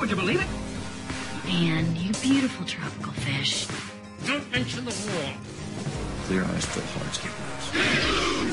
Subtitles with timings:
[0.00, 0.46] Would you believe it?
[1.46, 3.66] Man, you beautiful tropical fish.
[4.26, 5.32] Don't mention the war.
[6.24, 7.32] Clear eyes, full hearts, get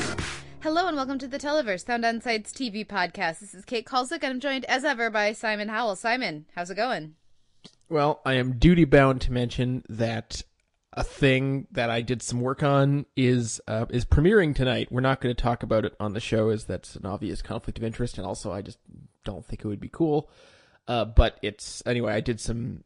[0.07, 0.21] lost.
[0.61, 3.39] Hello and welcome to the Televerse, Sound On Sight's TV podcast.
[3.39, 5.97] This is Kate Kulzick and I'm joined as ever by Simon Howell.
[5.97, 7.15] Simon, how's it going?
[7.89, 10.43] Well, I am duty bound to mention that
[10.93, 14.93] a thing that I did some work on is uh, is premiering tonight.
[14.93, 17.79] We're not going to talk about it on the show, as that's an obvious conflict
[17.79, 18.77] of interest, and also I just
[19.25, 20.29] don't think it would be cool.
[20.87, 22.13] Uh, but it's anyway.
[22.13, 22.83] I did some.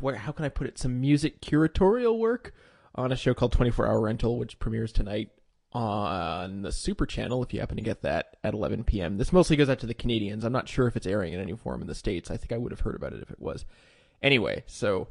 [0.00, 0.78] Where how can I put it?
[0.78, 2.54] Some music curatorial work
[2.94, 5.30] on a show called Twenty Four Hour Rental, which premieres tonight
[5.74, 7.42] on the Super Channel.
[7.42, 9.18] If you happen to get that at 11 p.m.
[9.18, 10.44] This mostly goes out to the Canadians.
[10.44, 12.30] I'm not sure if it's airing in any form in the states.
[12.30, 13.64] I think I would have heard about it if it was.
[14.22, 15.08] Anyway, so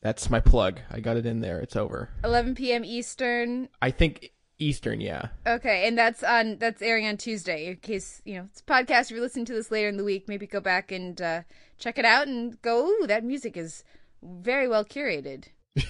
[0.00, 0.80] that's my plug.
[0.90, 1.60] I got it in there.
[1.60, 2.10] It's over.
[2.22, 2.84] 11 p.m.
[2.84, 3.68] Eastern.
[3.82, 5.28] I think Eastern, yeah.
[5.46, 7.66] Okay, and that's on that's airing on Tuesday.
[7.66, 10.04] In case you know it's a podcast, if you're listening to this later in the
[10.04, 11.42] week, maybe go back and uh,
[11.78, 12.86] check it out and go.
[12.86, 13.84] Ooh, that music is
[14.22, 15.46] very well curated.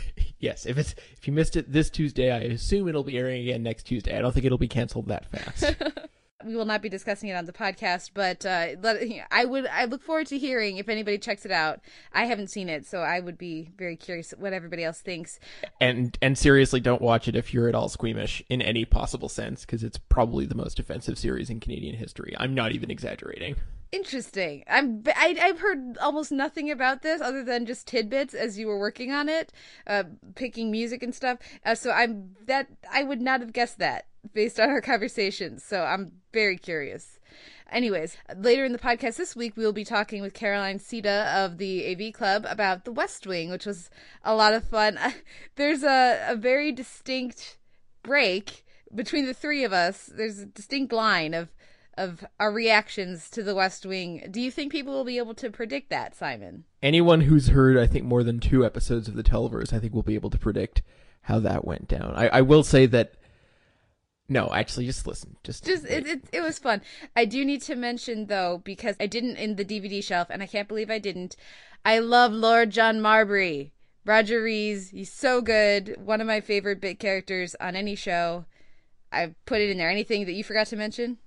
[0.45, 3.62] Yes, if it's if you missed it this Tuesday, I assume it'll be airing again
[3.62, 4.15] next Tuesday.
[4.15, 5.75] I don't think it'll be canceled that fast.
[6.45, 9.84] we will not be discussing it on the podcast, but uh, let, I would I
[9.87, 11.81] look forward to hearing if anybody checks it out.
[12.12, 15.41] I haven't seen it, so I would be very curious what everybody else thinks.
[15.81, 19.62] and and seriously, don't watch it if you're at all squeamish in any possible sense,
[19.62, 22.34] because it's probably the most offensive series in Canadian history.
[22.39, 23.56] I'm not even exaggerating.
[23.92, 24.64] Interesting.
[24.69, 28.79] I'm I, I've heard almost nothing about this other than just tidbits as you were
[28.79, 29.53] working on it,
[29.86, 31.39] uh, picking music and stuff.
[31.64, 35.62] Uh, so I'm that I would not have guessed that based on our conversations.
[35.62, 37.18] So I'm very curious.
[37.70, 41.58] Anyways, later in the podcast this week, we will be talking with Caroline Siede of
[41.58, 43.90] the AV Club about The West Wing, which was
[44.23, 44.98] a lot of fun.
[45.57, 47.58] There's a, a very distinct
[48.02, 48.64] break
[48.95, 50.11] between the three of us.
[50.14, 51.48] There's a distinct line of
[51.96, 54.27] of our reactions to The West Wing.
[54.30, 56.64] Do you think people will be able to predict that, Simon?
[56.83, 60.02] Anyone who's heard, I think, more than two episodes of the Televerse, I think will
[60.02, 60.83] be able to predict
[61.23, 62.12] how that went down.
[62.17, 63.14] I, I will say that.
[64.34, 65.36] No, actually, just listen.
[65.45, 66.83] Just, Just it, it it was fun.
[67.14, 70.48] I do need to mention though because I didn't in the DVD shelf and I
[70.48, 71.36] can't believe I didn't.
[71.84, 73.73] I love Lord John Marbury.
[74.05, 75.94] Roger Rees, he's so good.
[76.05, 78.46] One of my favorite bit characters on any show.
[79.12, 79.89] I put it in there.
[79.89, 81.18] Anything that you forgot to mention?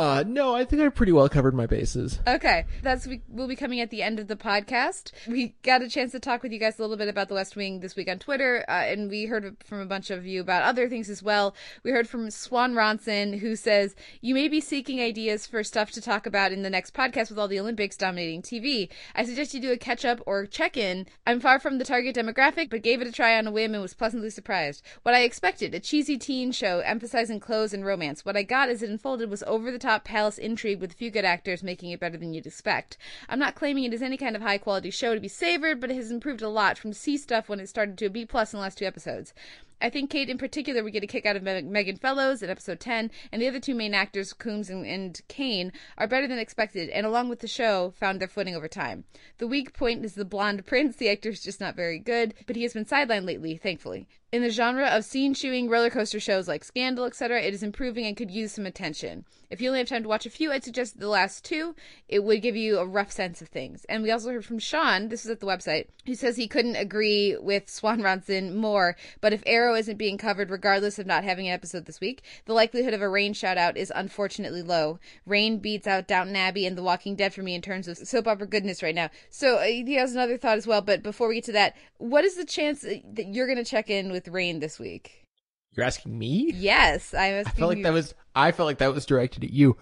[0.00, 2.20] Uh, no, I think I pretty well covered my bases.
[2.26, 5.12] Okay, that's we will be coming at the end of the podcast.
[5.28, 7.54] We got a chance to talk with you guys a little bit about the West
[7.54, 10.62] Wing this week on Twitter, uh, and we heard from a bunch of you about
[10.62, 11.54] other things as well.
[11.82, 16.00] We heard from Swan Ronson, who says you may be seeking ideas for stuff to
[16.00, 18.88] talk about in the next podcast with all the Olympics dominating TV.
[19.14, 21.08] I suggest you do a catch up or check in.
[21.26, 23.82] I'm far from the target demographic, but gave it a try on a whim and
[23.82, 24.82] was pleasantly surprised.
[25.02, 28.24] What I expected, a cheesy teen show emphasizing clothes and romance.
[28.24, 31.10] What I got as it unfolded was over the top palace intrigue with a few
[31.10, 32.96] good actors making it better than you'd expect.
[33.28, 35.90] I'm not claiming it is any kind of high quality show to be savored, but
[35.90, 38.52] it has improved a lot from C stuff when it started to a B plus
[38.52, 39.34] in the last two episodes.
[39.80, 42.50] I think Kate in particular would get a kick out of Meg- Megan Follows in
[42.50, 46.38] episode 10, and the other two main actors, Coombs and, and Kane, are better than
[46.38, 49.04] expected, and along with the show, found their footing over time.
[49.38, 50.96] The weak point is the blonde prince.
[50.96, 54.06] The actor is just not very good, but he has been sidelined lately, thankfully.
[54.32, 58.06] In the genre of scene chewing roller coaster shows like Scandal, etc., it is improving
[58.06, 59.24] and could use some attention.
[59.50, 61.74] If you only have time to watch a few, I'd suggest the last two.
[62.08, 63.84] It would give you a rough sense of things.
[63.88, 66.76] And we also heard from Sean, this is at the website, who says he couldn't
[66.76, 71.46] agree with Swan Ronson more, but if Arrow isn't being covered regardless of not having
[71.48, 74.98] an episode this week, the likelihood of a Reign shout out is unfortunately low.
[75.26, 78.26] Reign beats out Downton Abbey and The Walking Dead for me in terms of soap
[78.26, 79.10] opera goodness right now.
[79.30, 82.24] So uh, he has another thought as well, but before we get to that, what
[82.24, 85.26] is the chance that you're going to check in with Reign this week?
[85.72, 86.52] You're asking me?
[86.54, 87.84] Yes, I'm I felt like you.
[87.84, 89.76] that was I felt like that was directed at you.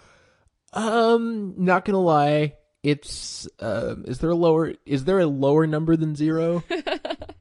[0.73, 5.97] Um, not gonna lie, it's um, is there a lower is there a lower number
[5.97, 6.63] than zero?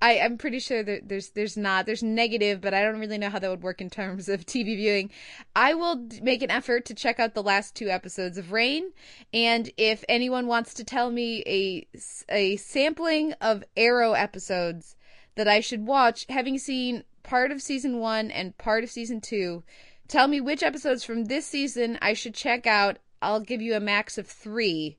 [0.00, 3.30] I, I'm pretty sure that there's there's not there's negative, but I don't really know
[3.30, 5.10] how that would work in terms of TV viewing.
[5.54, 8.92] I will make an effort to check out the last two episodes of Reign,
[9.32, 11.86] and if anyone wants to tell me a
[12.28, 14.96] a sampling of Arrow episodes
[15.34, 19.64] that I should watch, having seen part of season one and part of season two,
[20.08, 22.98] tell me which episodes from this season I should check out.
[23.22, 24.98] I'll give you a max of three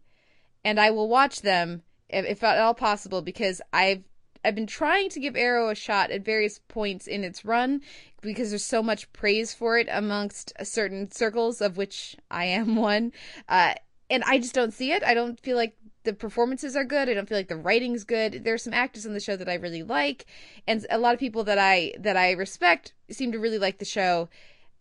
[0.68, 4.04] and I will watch them if at all possible because I've
[4.44, 7.82] I've been trying to give Arrow a shot at various points in its run
[8.22, 13.14] because there's so much praise for it amongst certain circles, of which I am one.
[13.48, 13.76] Uh,
[14.10, 15.04] and I just don't see it.
[15.04, 17.10] I don't feel like the performances are good.
[17.10, 18.46] I don't feel like the writing's good.
[18.46, 20.26] There's some actors on the show that I really like,
[20.66, 23.86] and a lot of people that I that I respect seem to really like the
[23.86, 24.30] show.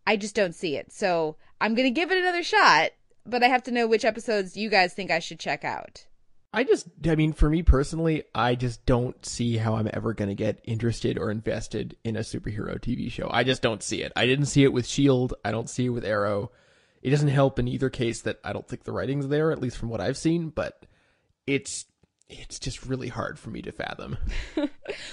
[0.06, 0.92] I just don't see it.
[0.92, 2.92] So I'm gonna give it another shot,
[3.24, 6.06] but I have to know which episodes you guys think I should check out.
[6.56, 10.30] I just, I mean, for me personally, I just don't see how I'm ever going
[10.30, 13.28] to get interested or invested in a superhero TV show.
[13.30, 14.10] I just don't see it.
[14.16, 16.50] I didn't see it with S.H.I.E.L.D., I don't see it with Arrow.
[17.02, 19.76] It doesn't help in either case that I don't think the writing's there, at least
[19.76, 20.86] from what I've seen, but
[21.46, 21.84] it's
[22.30, 24.16] it's just really hard for me to fathom.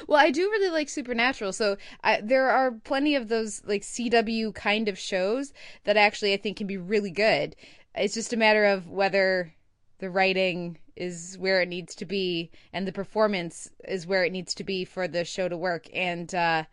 [0.07, 1.75] well, I do really like Supernatural, so
[2.06, 5.51] I, there are plenty of those like CW kind of shows
[5.84, 7.57] that actually I think can be really good.
[7.94, 9.54] It's just a matter of whether
[10.00, 14.54] the writing is where it needs to be and the performance is where it needs
[14.54, 16.63] to be for the show to work and uh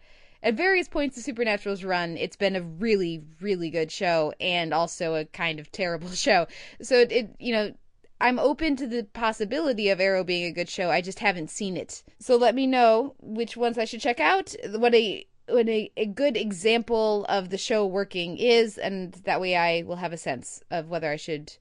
[0.42, 5.14] at various points of Supernatural's run, it's been a really, really good show and also
[5.14, 6.46] a kind of terrible show.
[6.80, 7.74] So it, it, you know,
[8.20, 10.90] I'm open to the possibility of Arrow being a good show.
[10.90, 12.02] I just haven't seen it.
[12.18, 14.54] So let me know which ones I should check out.
[14.74, 19.56] What a what a, a good example of the show working is, and that way
[19.56, 21.52] I will have a sense of whether I should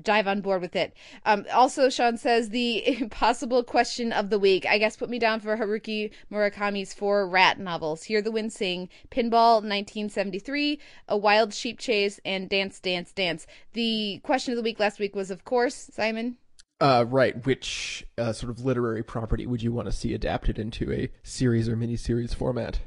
[0.00, 0.94] dive on board with it.
[1.24, 4.66] Um, also, Sean says the impossible question of the week.
[4.66, 8.88] I guess put me down for Haruki Murakami's four rat novels: Hear the Wind Sing,
[9.10, 13.46] Pinball, 1973, A Wild Sheep Chase, and Dance, Dance, Dance.
[13.72, 16.36] The question of the week last week was, of course, Simon.
[16.80, 17.44] Uh, right.
[17.44, 21.68] Which uh, sort of literary property would you want to see adapted into a series
[21.68, 22.80] or miniseries format?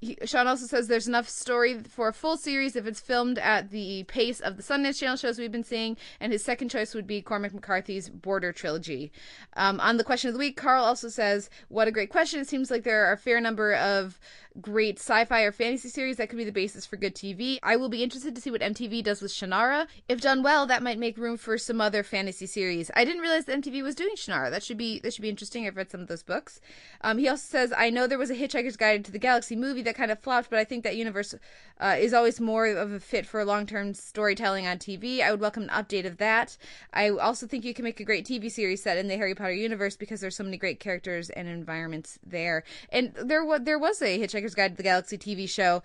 [0.00, 3.70] He, Sean also says there's enough story for a full series if it's filmed at
[3.70, 5.96] the pace of the Sundance Channel shows we've been seeing.
[6.20, 9.12] And his second choice would be Cormac McCarthy's Border trilogy.
[9.54, 12.40] Um, on the question of the week, Carl also says, "What a great question!
[12.40, 14.18] It seems like there are a fair number of
[14.60, 17.58] great sci-fi or fantasy series that could be the basis for good TV.
[17.62, 19.86] I will be interested to see what MTV does with Shannara.
[20.08, 22.90] If done well, that might make room for some other fantasy series.
[22.96, 24.50] I didn't realize that MTV was doing Shannara.
[24.50, 25.66] That should be that should be interesting.
[25.66, 26.60] I've read some of those books.
[27.02, 29.82] Um, he also says, I know there was a Hitchhiker's Guide to the Galaxy movie
[29.82, 31.34] that kind of flopped, but I think that universe
[31.78, 35.22] uh, is always more of a fit for long-term storytelling on TV.
[35.22, 36.56] I would welcome an update of that.
[36.92, 39.54] I also think you can make a great TV series set in the Harry Potter
[39.54, 42.64] universe because there's so many great characters and environments there.
[42.90, 45.82] And there was there was a Hitchhiker's Hitchhiker's Guide to the Galaxy TV show.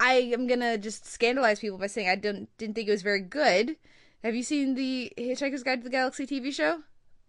[0.00, 3.20] I am gonna just scandalize people by saying I didn't didn't think it was very
[3.20, 3.76] good.
[4.22, 6.82] Have you seen the Hitchhiker's Guide to the Galaxy TV show?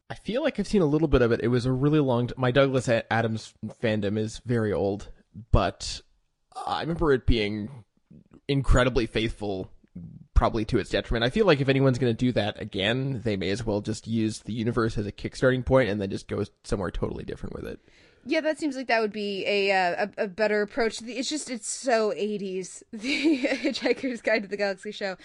[0.10, 1.42] I feel like I've seen a little bit of it.
[1.42, 2.28] It was a really long.
[2.28, 5.10] T- My Douglas Adams fandom is very old,
[5.52, 6.02] but
[6.66, 7.84] I remember it being
[8.48, 9.70] incredibly faithful,
[10.34, 11.24] probably to its detriment.
[11.26, 14.08] I feel like if anyone's going to do that again, they may as well just
[14.08, 17.66] use the universe as a kickstarting point and then just go somewhere totally different with
[17.66, 17.80] it.
[18.26, 21.02] Yeah, that seems like that would be a uh, a, a, better approach.
[21.02, 22.82] It's just it's so 80s.
[22.94, 25.18] The Hitchhiker's Guide to the Galaxy show,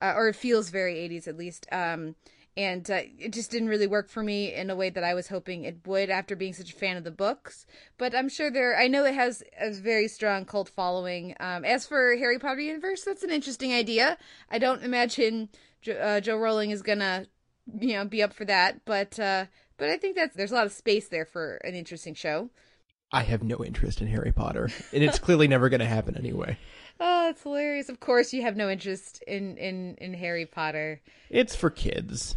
[0.00, 1.66] uh, or it feels very 80s at least.
[1.70, 2.14] Um,
[2.56, 5.28] and uh, it just didn't really work for me in a way that I was
[5.28, 7.66] hoping it would after being such a fan of the books.
[7.98, 11.34] But I'm sure there, I know it has a very strong cult following.
[11.38, 14.16] Um, as for Harry Potter universe, that's an interesting idea.
[14.50, 15.50] I don't imagine
[15.82, 17.26] jo- uh, Jo Rowling is gonna,
[17.78, 18.84] you know, be up for that.
[18.86, 22.14] But uh, but I think that's there's a lot of space there for an interesting
[22.14, 22.50] show.
[23.12, 26.58] I have no interest in Harry Potter, and it's clearly never going to happen anyway.
[26.98, 27.88] Oh, it's hilarious.
[27.88, 31.00] Of course, you have no interest in in in Harry Potter.
[31.30, 32.36] It's for kids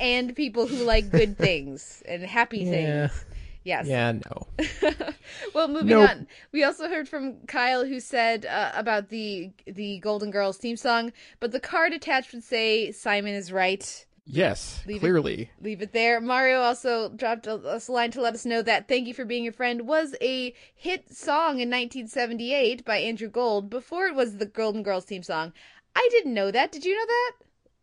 [0.00, 2.70] and people who like good things and happy yeah.
[3.08, 3.24] things.
[3.62, 3.86] Yes.
[3.86, 4.46] Yeah, no.
[5.54, 6.08] well, moving Nope.
[6.08, 6.26] on.
[6.50, 11.12] We also heard from Kyle who said uh, about the the Golden Girls theme song,
[11.40, 14.06] but the card attached would say Simon is right.
[14.24, 15.50] Yes, Leave it- clearly.
[15.60, 16.20] Leave it there.
[16.20, 19.24] Mario also dropped a, us a line to let us know that "Thank You for
[19.24, 24.36] Being Your Friend" was a hit song in 1978 by Andrew Gold before it was
[24.36, 25.52] the Golden Girls theme song.
[25.96, 26.70] I didn't know that.
[26.70, 27.32] Did you know that?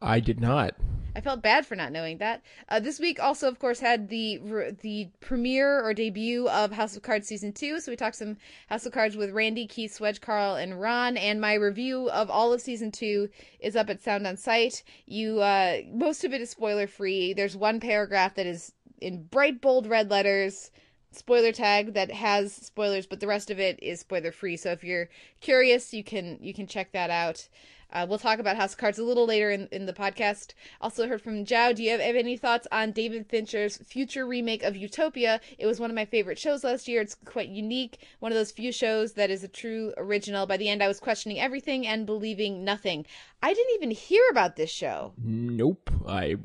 [0.01, 0.75] I did not.
[1.17, 2.43] I felt bad for not knowing that.
[2.69, 4.39] Uh, this week also, of course, had the
[4.81, 7.79] the premiere or debut of House of Cards season two.
[7.79, 8.37] So we talked some
[8.69, 11.17] House of Cards with Randy, Keith, Swedge, Carl, and Ron.
[11.17, 14.83] And my review of all of season two is up at Sound on Sight.
[15.07, 17.33] You uh, most of it is spoiler free.
[17.33, 20.69] There's one paragraph that is in bright bold red letters
[21.11, 24.83] spoiler tag that has spoilers but the rest of it is spoiler free so if
[24.83, 25.09] you're
[25.39, 27.47] curious you can you can check that out
[27.91, 30.53] uh, we'll talk about House of Cards a little later in, in the podcast.
[30.81, 31.73] Also heard from Jow.
[31.73, 35.39] Do you have, have any thoughts on David Fincher's future remake of Utopia?
[35.57, 37.01] It was one of my favorite shows last year.
[37.01, 37.99] It's quite unique.
[38.19, 40.45] One of those few shows that is a true original.
[40.45, 43.05] By the end, I was questioning everything and believing nothing.
[43.41, 45.13] I didn't even hear about this show.
[45.17, 45.89] Nope.
[46.07, 46.35] I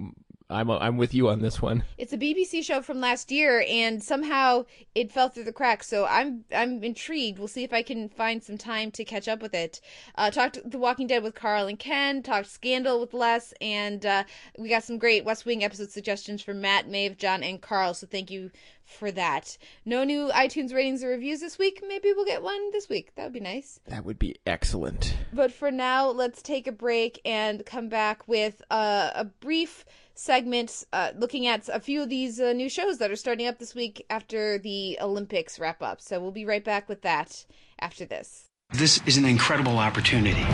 [0.53, 1.85] I'm I'm with you on this one.
[1.99, 5.89] It's a BBC show from last year, and somehow it fell through the cracks.
[5.89, 7.39] So I'm I'm intrigued.
[7.39, 9.81] We'll see if I can find some time to catch up with it.
[10.15, 12.23] Uh, talked The Walking Dead with Carl and Ken.
[12.23, 14.25] Talked Scandal with Les, and uh,
[14.59, 17.95] we got some great West Wing episode suggestions from Matt, Maeve, John, and Carl.
[17.95, 18.51] So thank you
[18.93, 19.57] for that.
[19.85, 21.83] No new iTunes ratings or reviews this week.
[21.87, 23.13] Maybe we'll get one this week.
[23.17, 23.81] That would be nice.
[23.89, 25.17] That would be excellent.
[25.33, 29.85] But for now, let's take a break and come back with uh, a brief
[30.15, 33.59] segment uh, looking at a few of these uh, new shows that are starting up
[33.59, 36.01] this week after the Olympics wrap up.
[36.01, 37.47] So we'll be right back with that
[37.79, 38.49] after this.
[38.73, 40.45] This is an incredible opportunity.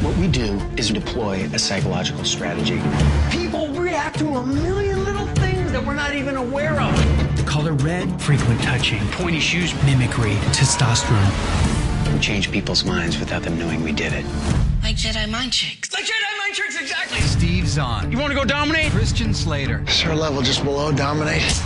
[0.00, 2.80] What we do is deploy a psychological strategy.
[3.30, 7.15] People react to a million little things that we're not even aware of.
[7.46, 12.12] The color red, frequent touching, pointy shoes, mimicry, testosterone.
[12.12, 14.24] We change people's minds without them knowing we did it.
[14.82, 15.92] Like Jedi mind tricks.
[15.92, 17.20] Like Jedi mind tricks, exactly.
[17.20, 18.10] Steve Zahn.
[18.10, 18.90] You want to go dominate?
[18.90, 19.84] Christian Slater.
[19.86, 21.62] Is her level just below dominate?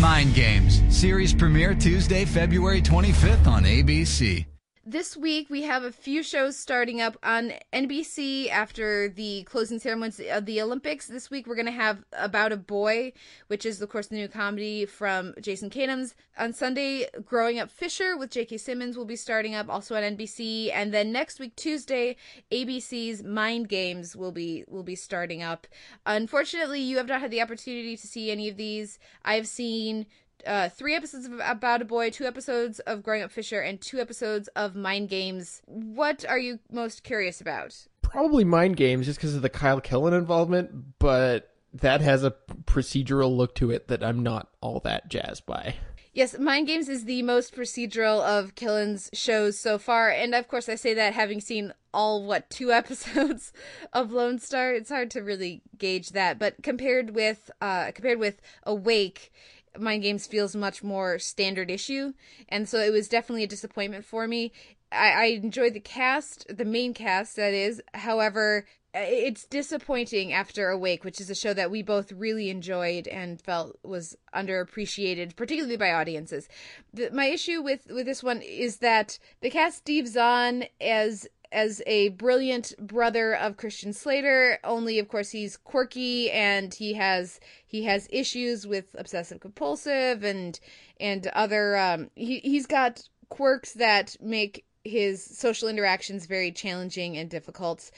[0.00, 0.80] Mind Games.
[0.88, 4.46] Series premiere Tuesday, February 25th on ABC.
[4.90, 10.20] This week we have a few shows starting up on NBC after the closing ceremonies
[10.32, 11.06] of the Olympics.
[11.06, 13.12] This week we're going to have About a Boy,
[13.46, 16.14] which is of course the new comedy from Jason Katims.
[16.36, 18.56] On Sunday, Growing Up Fisher with J.K.
[18.56, 22.16] Simmons will be starting up also on NBC, and then next week Tuesday,
[22.50, 25.68] ABC's Mind Games will be will be starting up.
[26.04, 28.98] Unfortunately, you have not had the opportunity to see any of these.
[29.24, 30.06] I've seen
[30.46, 33.98] uh, three episodes of About a Boy, two episodes of Growing Up Fisher, and two
[33.98, 35.62] episodes of Mind Games.
[35.66, 37.86] What are you most curious about?
[38.02, 43.36] Probably Mind Games, just because of the Kyle Killen involvement, but that has a procedural
[43.36, 45.76] look to it that I'm not all that jazzed by.
[46.12, 50.68] Yes, Mind Games is the most procedural of Killen's shows so far, and of course
[50.68, 53.52] I say that having seen all what two episodes
[53.92, 56.38] of Lone Star, it's hard to really gauge that.
[56.38, 59.32] But compared with uh, compared with Awake,
[59.78, 62.12] Mind Games feels much more standard issue,
[62.48, 64.52] and so it was definitely a disappointment for me.
[64.92, 67.82] I, I enjoyed the cast, the main cast, that is.
[67.94, 73.40] However, it's disappointing after Awake, which is a show that we both really enjoyed and
[73.40, 76.48] felt was underappreciated, particularly by audiences.
[76.92, 81.82] The, my issue with with this one is that the cast Steve Zahn as as
[81.86, 84.58] a brilliant brother of Christian Slater.
[84.64, 90.58] Only, of course, he's quirky and he has he has issues with obsessive compulsive and
[90.98, 91.76] and other.
[91.76, 97.90] Um, he he's got quirks that make his social interactions very challenging and difficult.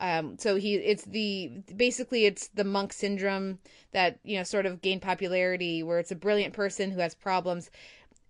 [0.00, 3.58] Um, so he it's the basically it's the monk syndrome
[3.92, 7.70] that you know sort of gained popularity where it's a brilliant person who has problems,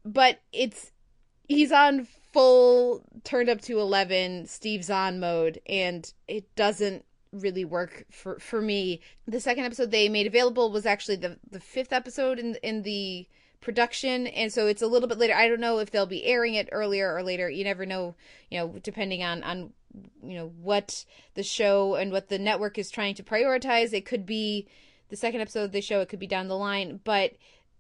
[0.05, 0.93] but it's
[1.49, 8.05] he's on full turned up to 11 Steve Zahn mode and it doesn't really work
[8.11, 9.01] for for me.
[9.27, 13.27] The second episode they made available was actually the the fifth episode in in the
[13.61, 15.35] production and so it's a little bit later.
[15.35, 17.49] I don't know if they'll be airing it earlier or later.
[17.49, 18.15] You never know,
[18.51, 19.73] you know, depending on on
[20.23, 23.93] you know what the show and what the network is trying to prioritize.
[23.93, 24.67] It could be
[25.09, 27.33] the second episode of the show, it could be down the line, but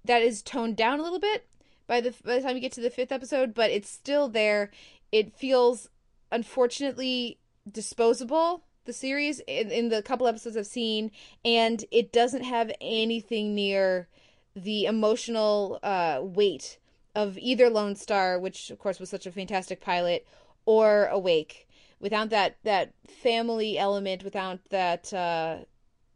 [0.04, 1.46] that is toned down a little bit
[1.92, 4.70] by the by the time you get to the fifth episode, but it's still there.
[5.12, 5.90] It feels
[6.30, 7.38] unfortunately
[7.70, 8.64] disposable.
[8.86, 11.10] The series in, in the couple episodes I've seen,
[11.44, 14.08] and it doesn't have anything near
[14.56, 16.78] the emotional uh, weight
[17.14, 20.26] of either Lone Star, which of course was such a fantastic pilot,
[20.64, 21.68] or Awake.
[22.00, 25.58] Without that that family element, without that uh,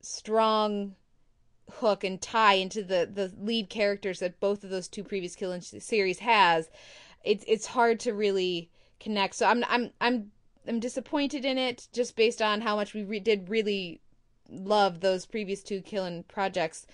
[0.01, 0.95] strong
[1.71, 5.63] hook and tie into the the lead characters that both of those two previous Killen
[5.83, 6.71] series has,
[7.25, 8.71] it's it's hard to really
[9.01, 9.35] connect.
[9.35, 10.31] So I'm I'm I'm
[10.69, 14.01] I'm disappointed in it just based on how much we re- did really
[14.51, 16.87] love those previous two Killen projects.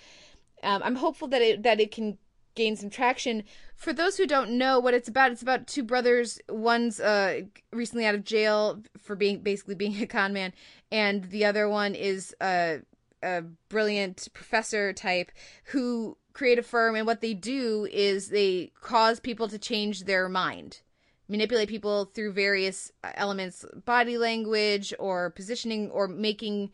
[0.63, 2.17] Um, I'm hopeful that it that it can
[2.55, 3.43] gain some traction.
[3.75, 6.39] For those who don't know what it's about, it's about two brothers.
[6.49, 10.53] One's uh, recently out of jail for being basically being a con man,
[10.91, 12.77] and the other one is uh,
[13.23, 15.31] a brilliant professor type
[15.65, 16.95] who create a firm.
[16.95, 20.81] And what they do is they cause people to change their mind
[21.27, 26.71] manipulate people through various uh, elements body language or positioning or making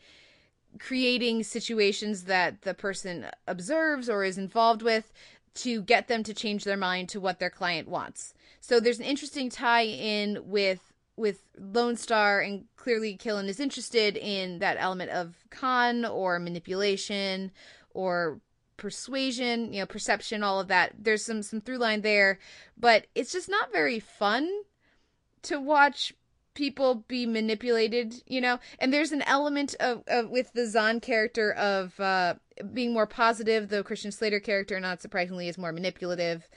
[0.79, 5.12] creating situations that the person observes or is involved with
[5.56, 8.34] to get them to change their mind to what their client wants.
[8.62, 10.88] So there's an interesting tie in with
[11.20, 17.52] with Lone Star and clearly Killen is interested in that element of con or manipulation
[17.94, 18.40] or
[18.78, 20.94] persuasion, you know, perception, all of that.
[20.98, 22.40] There's some some through line there,
[22.78, 24.50] but it's just not very fun
[25.44, 26.14] to watch
[26.56, 28.60] people be manipulated, you know.
[28.80, 32.36] And there's an element of, of with the Zahn character of uh,
[32.74, 33.70] being more positive.
[33.70, 36.48] The Christian Slater character, not surprisingly, is more manipulative.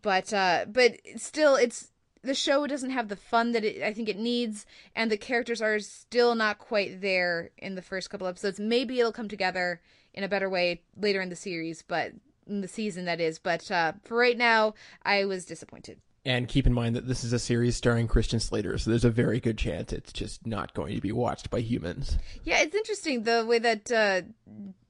[0.00, 1.91] But uh, but still, it's
[2.22, 5.60] the show doesn't have the fun that it, I think it needs, and the characters
[5.60, 8.60] are still not quite there in the first couple episodes.
[8.60, 9.80] Maybe it'll come together
[10.14, 12.12] in a better way later in the series, but
[12.46, 13.38] in the season that is.
[13.38, 14.74] But uh, for right now,
[15.04, 16.00] I was disappointed.
[16.24, 19.10] And keep in mind that this is a series starring Christian Slater, so there's a
[19.10, 22.16] very good chance it's just not going to be watched by humans.
[22.44, 24.22] Yeah, it's interesting the way that uh,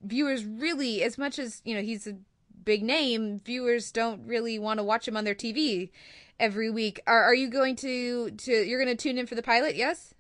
[0.03, 2.19] viewers really, as much as you know, he's a
[2.65, 5.91] big name, viewers don't really want to watch him on their TV
[6.39, 7.01] every week.
[7.07, 9.77] Are are you going to to you're going to tune in for the pilot?
[9.77, 10.15] Yes.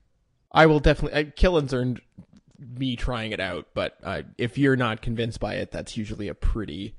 [0.53, 1.21] I will definitely.
[1.21, 2.01] Uh, Killen's earned
[2.59, 6.35] me trying it out, but uh, if you're not convinced by it, that's usually a
[6.35, 6.95] pretty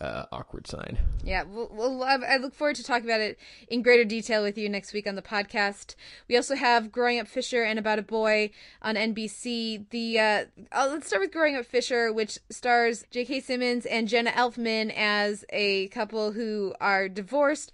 [0.00, 0.98] uh, awkward sign.
[1.22, 4.68] Yeah, well, well, I look forward to talking about it in greater detail with you
[4.68, 5.94] next week on the podcast.
[6.28, 8.50] We also have Growing Up Fisher and About a Boy
[8.82, 9.88] on NBC.
[9.90, 13.40] The uh, uh, let's start with Growing Up Fisher, which stars J.K.
[13.40, 17.72] Simmons and Jenna Elfman as a couple who are divorced.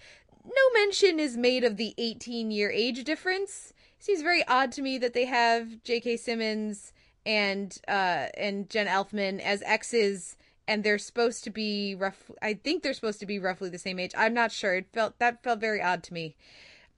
[0.50, 3.72] No mention is made of the 18 year age difference.
[3.98, 6.16] It seems very odd to me that they have J.K.
[6.16, 6.92] Simmons
[7.24, 12.82] and uh, and Jen Elfman as exes and they're supposed to be rough I think
[12.82, 14.12] they're supposed to be roughly the same age.
[14.16, 14.74] I'm not sure.
[14.74, 16.36] It felt that felt very odd to me.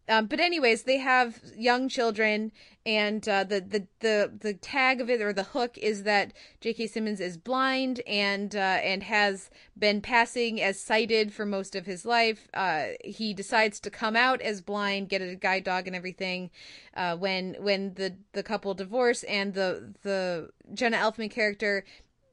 [0.09, 2.50] Um, but anyways, they have young children,
[2.85, 6.88] and uh, the, the the the tag of it or the hook is that J.K.
[6.88, 12.04] Simmons is blind and uh, and has been passing as sighted for most of his
[12.04, 12.49] life.
[12.52, 16.50] Uh, he decides to come out as blind, get a guide dog and everything.
[16.97, 21.85] Uh, when when the the couple divorce, and the the Jenna Elfman character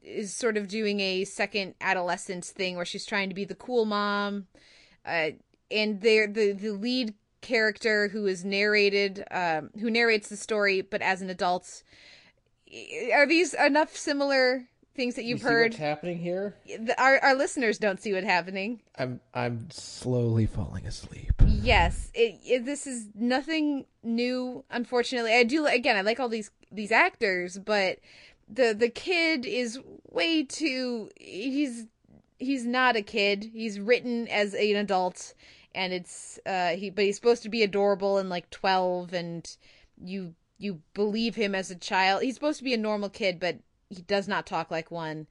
[0.02, 3.84] is sort of doing a second adolescence thing where she's trying to be the cool
[3.84, 4.48] mom.
[5.06, 5.30] Uh,
[5.70, 11.02] and they're the the lead character who is narrated um, who narrates the story but
[11.02, 11.82] as an adult.
[13.12, 15.72] Are these enough similar things that you've you heard?
[15.72, 16.54] what's happening here?
[16.98, 18.80] Our our listeners don't see what's happening.
[18.98, 21.32] I'm i'm slowly falling asleep.
[21.46, 25.34] Yes it, it, this is nothing new unfortunately.
[25.34, 27.98] I do again i like all these these actors but
[28.48, 29.78] the the kid is
[30.10, 31.86] way too he's
[32.40, 33.50] he's not a kid.
[33.52, 35.34] He's written as an adult
[35.74, 39.56] and it's uh he but he's supposed to be adorable and like 12 and
[40.02, 42.22] you you believe him as a child.
[42.22, 45.26] He's supposed to be a normal kid but he does not talk like one.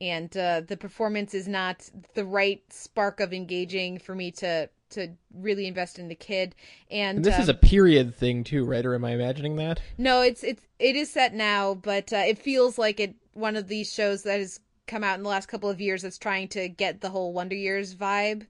[0.00, 5.08] And uh the performance is not the right spark of engaging for me to to
[5.32, 6.54] really invest in the kid.
[6.90, 8.84] And, and this um, is a period thing too right?
[8.84, 9.80] Or am i imagining that?
[9.98, 13.68] No it's it's it is set now but uh, it feels like it one of
[13.68, 16.68] these shows that has come out in the last couple of years that's trying to
[16.68, 18.46] get the whole wonder years vibe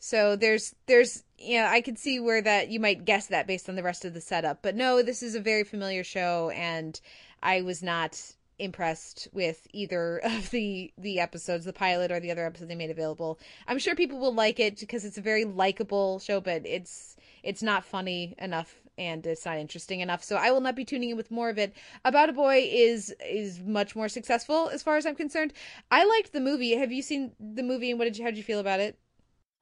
[0.00, 3.68] so there's there's you know I could see where that you might guess that based
[3.68, 4.62] on the rest of the setup.
[4.62, 6.98] But no, this is a very familiar show and
[7.42, 8.18] I was not
[8.58, 12.90] impressed with either of the the episodes, the pilot or the other episode they made
[12.90, 13.38] available.
[13.68, 17.62] I'm sure people will like it because it's a very likable show, but it's it's
[17.62, 20.24] not funny enough and it's not interesting enough.
[20.24, 21.74] So I will not be tuning in with more of it.
[22.06, 25.52] About a Boy is is much more successful as far as I'm concerned.
[25.90, 26.74] I liked the movie.
[26.76, 28.98] Have you seen the movie and what did you how did you feel about it?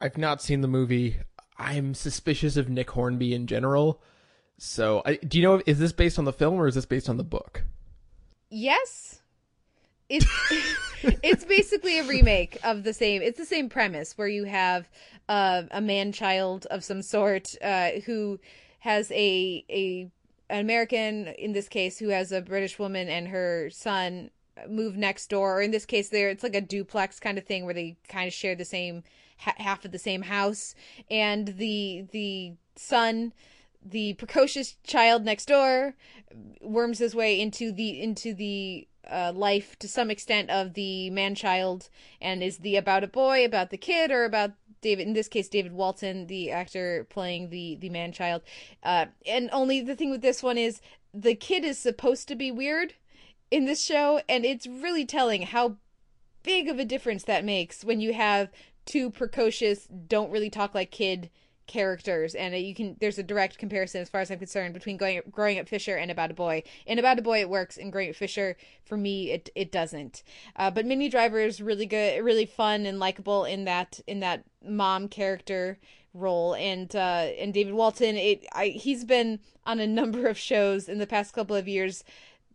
[0.01, 1.17] I've not seen the movie.
[1.59, 4.01] I'm suspicious of Nick Hornby in general.
[4.59, 7.09] So, I, do you know is this based on the film or is this based
[7.09, 7.65] on the book?
[8.51, 9.21] Yes.
[10.09, 10.27] It's
[11.23, 13.23] it's basically a remake of the same.
[13.23, 14.89] It's the same premise where you have
[15.29, 18.41] uh, a man child of some sort uh, who
[18.81, 20.11] has a a
[20.51, 24.31] an American in this case who has a British woman and her son
[24.69, 25.59] move next door.
[25.59, 28.27] Or in this case, there it's like a duplex kind of thing where they kind
[28.27, 29.03] of share the same
[29.39, 30.75] ha- half of the same house,
[31.11, 33.33] and the the son,
[33.85, 35.95] the precocious child next door,
[36.61, 41.35] worms his way into the into the uh, life to some extent of the man
[41.35, 41.89] child,
[42.21, 45.49] and is the about a boy, about the kid, or about David in this case
[45.49, 48.43] David Walton, the actor playing the the man child.
[48.83, 50.81] Uh, and only the thing with this one is
[51.15, 52.95] the kid is supposed to be weird
[53.51, 55.77] in this show, and it's really telling how
[56.43, 58.49] big of a difference that makes when you have
[58.89, 61.31] two precocious, don't really talk like kid
[61.69, 62.35] characters.
[62.35, 65.59] And you can there's a direct comparison as far as i'm concerned between going growing
[65.59, 66.65] up fisher and about a boy.
[66.87, 67.77] In about a boy it works.
[67.77, 70.25] In growing up fisher for me it it doesn't.
[70.57, 74.45] Uh, but minnie driver is really good really fun and likable in that in that
[74.65, 75.79] mom character
[76.15, 76.55] role.
[76.55, 80.99] And uh and david walton it I, he's been on a number of shows in
[80.99, 82.03] the past couple of years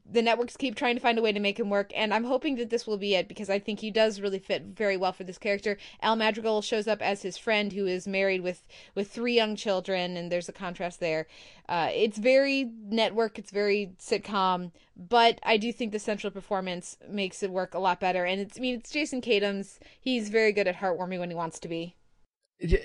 [0.10, 2.56] the networks keep trying to find a way to make him work, and I'm hoping
[2.56, 5.24] that this will be it because I think he does really fit very well for
[5.24, 5.78] this character.
[6.02, 10.18] Al Madrigal shows up as his friend who is married with with three young children,
[10.18, 11.28] and there's a contrast there.
[11.70, 17.42] Uh, it's very network, it's very sitcom, but I do think the central performance makes
[17.42, 18.26] it work a lot better.
[18.26, 19.80] And it's I mean it's Jason Katims.
[20.00, 21.96] He's very good at heartwarming when he wants to be.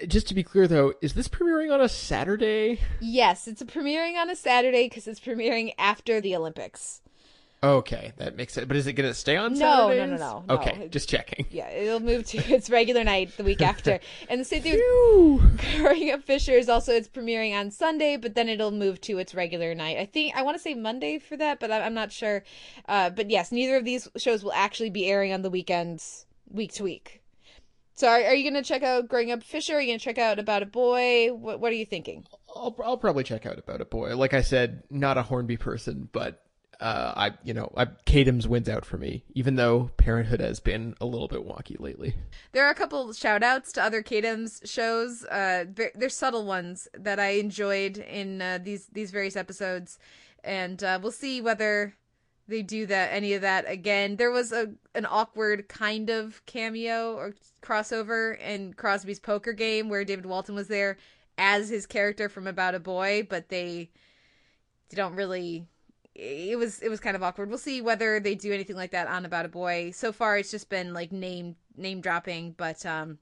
[0.08, 2.80] Just to be clear, though, is this premiering on a Saturday?
[3.00, 7.00] Yes, it's premiering on a Saturday because it's premiering after the Olympics.
[7.60, 8.68] Okay, that makes sense.
[8.68, 10.10] But is it going to stay on no, Saturdays?
[10.10, 10.54] No, no, no, no.
[10.54, 10.88] Okay, no.
[10.88, 11.46] just checking.
[11.58, 13.98] Yeah, it'll move to its regular night the week after.
[14.28, 14.78] and the same thing
[15.80, 19.34] Growing Up Fisher is also it's premiering on Sunday, but then it'll move to its
[19.34, 19.96] regular night.
[19.98, 22.44] I think I want to say Monday for that, but I'm not sure.
[22.86, 26.72] Uh, but yes, neither of these shows will actually be airing on the weekends, week
[26.74, 27.22] to week.
[27.94, 29.74] So are, are you going to check out Growing Up Fisher?
[29.74, 31.32] Are you going to check out About a Boy?
[31.32, 32.24] What What are you thinking?
[32.54, 34.16] I'll I'll probably check out About a Boy.
[34.16, 36.44] Like I said, not a Hornby person, but
[36.80, 40.94] uh, I you know I Katims wins out for me, even though Parenthood has been
[41.00, 42.14] a little bit wonky lately.
[42.52, 45.24] There are a couple shout outs to other Katims shows.
[45.24, 45.64] Uh,
[45.94, 49.98] they're subtle ones that I enjoyed in uh, these these various episodes,
[50.44, 51.94] and uh, we'll see whether
[52.46, 54.16] they do that any of that again.
[54.16, 60.04] There was a an awkward kind of cameo or crossover in Crosby's poker game where
[60.04, 60.96] David Walton was there
[61.36, 63.90] as his character from About a Boy, but they,
[64.88, 65.66] they don't really
[66.18, 67.48] it was it was kind of awkward.
[67.48, 69.92] We'll see whether they do anything like that on About a Boy.
[69.92, 73.18] So far it's just been like name name dropping, but um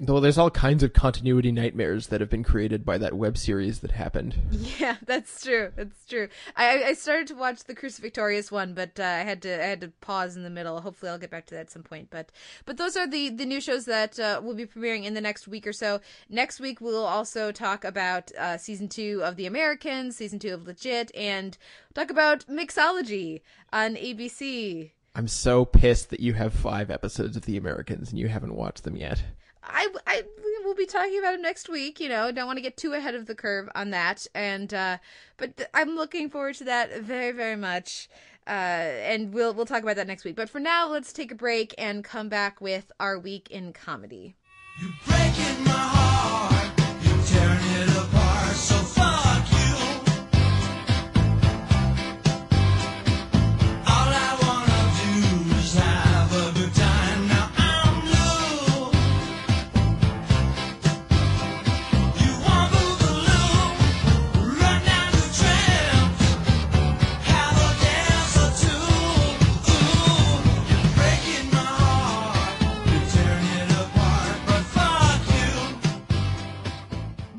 [0.00, 3.80] well, there's all kinds of continuity nightmares that have been created by that web series
[3.80, 4.36] that happened.
[4.78, 5.72] Yeah, that's true.
[5.74, 6.28] That's true.
[6.56, 9.80] I I started to watch the Crucifixorius one, but uh, I had to I had
[9.80, 10.80] to pause in the middle.
[10.80, 12.10] Hopefully, I'll get back to that at some point.
[12.10, 12.30] But
[12.64, 15.48] but those are the the new shows that uh, will be premiering in the next
[15.48, 16.00] week or so.
[16.28, 20.64] Next week, we'll also talk about uh, season two of The Americans, season two of
[20.64, 21.58] Legit, and
[21.94, 23.40] talk about mixology
[23.72, 24.92] on ABC.
[25.16, 28.84] I'm so pissed that you have five episodes of The Americans and you haven't watched
[28.84, 29.20] them yet.
[29.68, 30.22] I, I
[30.64, 32.00] we'll be talking about it next week.
[32.00, 34.26] You know, don't want to get too ahead of the curve on that.
[34.34, 34.98] And uh,
[35.36, 38.08] but th- I'm looking forward to that very very much.
[38.46, 40.36] Uh, and we'll we'll talk about that next week.
[40.36, 44.36] But for now, let's take a break and come back with our week in comedy.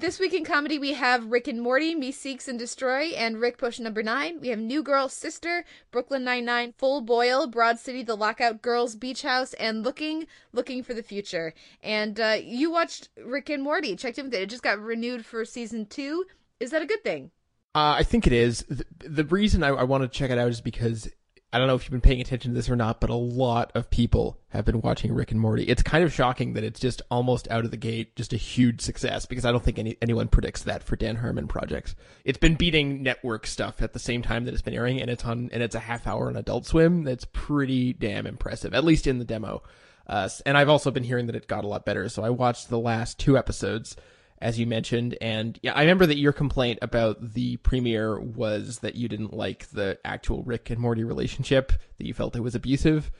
[0.10, 3.84] This week in comedy, we have Rick and Morty, Meeseeks and Destroy, and Rick Potion
[3.84, 4.42] Number 9.
[4.42, 9.22] We have New Girl Sister, Brooklyn Nine-Nine, Full Boyle, Broad City, The Lockout Girls, Beach
[9.22, 11.54] House, and Looking, Looking for the Future.
[11.84, 14.42] And uh, you watched Rick and Morty, checked in with it.
[14.42, 16.26] It just got renewed for season two.
[16.60, 17.30] Is that a good thing?
[17.76, 18.66] Uh, I think it is.
[18.68, 21.08] The, the reason I, I want to check it out is because
[21.52, 23.72] I don't know if you've been paying attention to this or not, but a lot
[23.74, 25.64] of people have been watching Rick and Morty.
[25.64, 28.82] It's kind of shocking that it's just almost out of the gate, just a huge
[28.82, 31.96] success because I don't think any, anyone predicts that for Dan Harmon projects.
[32.24, 35.26] It's been beating network stuff at the same time that it's been airing, and it's
[35.26, 37.04] on and it's a half hour on Adult Swim.
[37.04, 39.64] That's pretty damn impressive, at least in the demo.
[40.06, 42.10] Uh, and I've also been hearing that it got a lot better.
[42.10, 43.96] So I watched the last two episodes
[44.42, 45.18] as you mentioned.
[45.22, 49.70] And yeah, I remember that your complaint about the premiere was that you didn't like
[49.70, 53.12] the actual Rick and Morty relationship, that you felt it was abusive.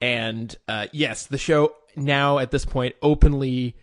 [0.00, 3.76] And uh, yes, the show now at this point openly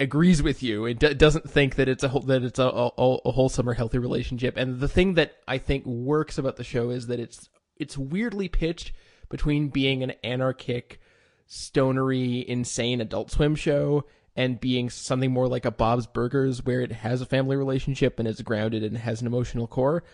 [0.00, 0.84] agrees with you.
[0.86, 3.98] It d- doesn't think that it's a that it's a, a, a wholesome or healthy
[3.98, 4.56] relationship.
[4.56, 8.48] And the thing that I think works about the show is that it's it's weirdly
[8.48, 8.92] pitched
[9.28, 11.00] between being an anarchic,
[11.46, 14.04] stonery, insane Adult Swim show
[14.38, 18.28] and being something more like a Bob's Burgers, where it has a family relationship and
[18.28, 20.04] is grounded and has an emotional core.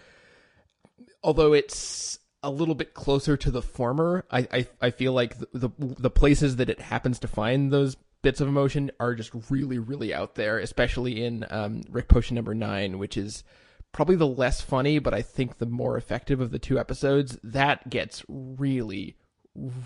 [1.22, 5.48] Although it's a little bit closer to the former, I I, I feel like the,
[5.52, 9.78] the the places that it happens to find those bits of emotion are just really
[9.78, 13.44] really out there, especially in um, Rick Potion number nine, which is
[13.92, 17.38] probably the less funny, but I think the more effective of the two episodes.
[17.44, 19.18] That gets really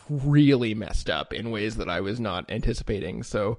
[0.08, 3.24] really messed up in ways that I was not anticipating.
[3.24, 3.58] So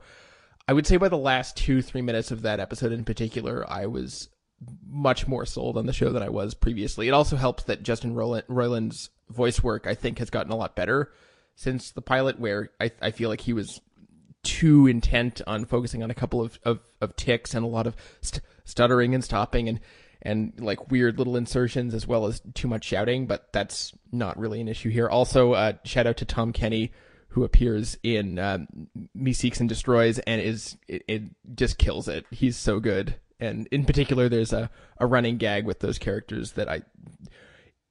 [0.70, 3.88] I would say by the last two, three minutes of that episode in particular, I
[3.88, 4.30] was
[4.88, 7.08] much more sold on the show than I was previously.
[7.08, 11.12] It also helps that Justin Roiland's voice work, I think, has gotten a lot better
[11.56, 13.82] since the pilot, where I, I feel like he was
[14.44, 17.96] too intent on focusing on a couple of, of, of ticks and a lot of
[18.22, 19.70] st- stuttering and stopping.
[19.70, 19.80] And
[20.22, 24.62] and like weird little insertions as well as too much shouting, but that's not really
[24.62, 25.10] an issue here.
[25.10, 26.92] Also, uh, shout out to Tom Kenny
[27.30, 28.68] who appears in um,
[29.18, 31.22] Meeseeks and Destroys and is it, it
[31.56, 32.26] just kills it.
[32.32, 33.16] He's so good.
[33.40, 36.82] And in particular, there's a, a running gag with those characters that I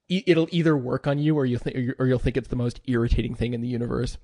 [0.09, 3.35] it'll either work on you or you think or you'll think it's the most irritating
[3.35, 4.17] thing in the universe.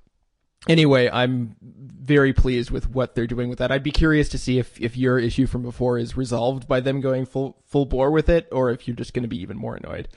[0.67, 3.71] Anyway, I'm very pleased with what they're doing with that.
[3.71, 7.01] I'd be curious to see if, if your issue from before is resolved by them
[7.01, 9.75] going full full bore with it, or if you're just going to be even more
[9.75, 10.08] annoyed.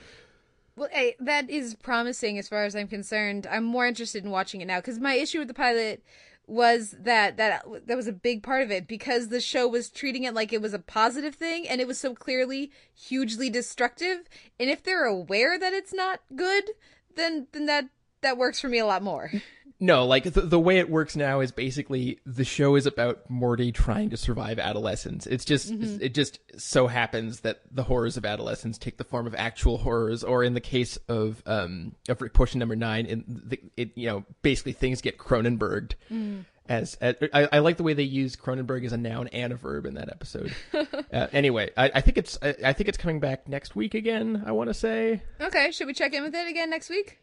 [0.79, 3.45] Well, hey, that is promising as far as I'm concerned.
[3.51, 6.01] I'm more interested in watching it now because my issue with the pilot
[6.47, 10.23] was that that that was a big part of it because the show was treating
[10.23, 14.19] it like it was a positive thing and it was so clearly hugely destructive
[14.57, 16.71] and if they're aware that it's not good
[17.15, 17.85] then then that
[18.21, 19.31] that works for me a lot more
[19.79, 23.71] no like the, the way it works now is basically the show is about morty
[23.71, 26.01] trying to survive adolescence it's just mm-hmm.
[26.01, 30.23] it just so happens that the horrors of adolescence take the form of actual horrors
[30.23, 34.25] or in the case of um of potion number nine in the, it you know
[34.41, 36.43] basically things get cronenberged mm.
[36.67, 39.55] as, as I, I, like the way they use cronenberg as a noun and a
[39.55, 43.19] verb in that episode uh, anyway I, I, think it's I, I think it's coming
[43.19, 46.47] back next week again i want to say okay should we check in with it
[46.47, 47.19] again next week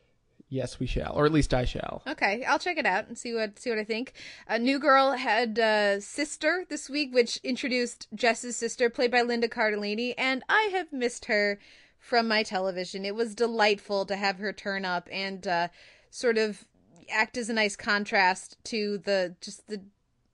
[0.49, 2.03] Yes, we shall, or at least I shall.
[2.07, 4.13] Okay, I'll check it out and see what see what I think.
[4.47, 9.49] A New Girl had uh, Sister this week, which introduced Jess's sister, played by Linda
[9.49, 11.59] Cardellini, and I have missed her
[11.99, 13.05] from my television.
[13.05, 15.69] It was delightful to have her turn up and uh,
[16.11, 16.65] sort of
[17.11, 19.81] act as a nice contrast to the just the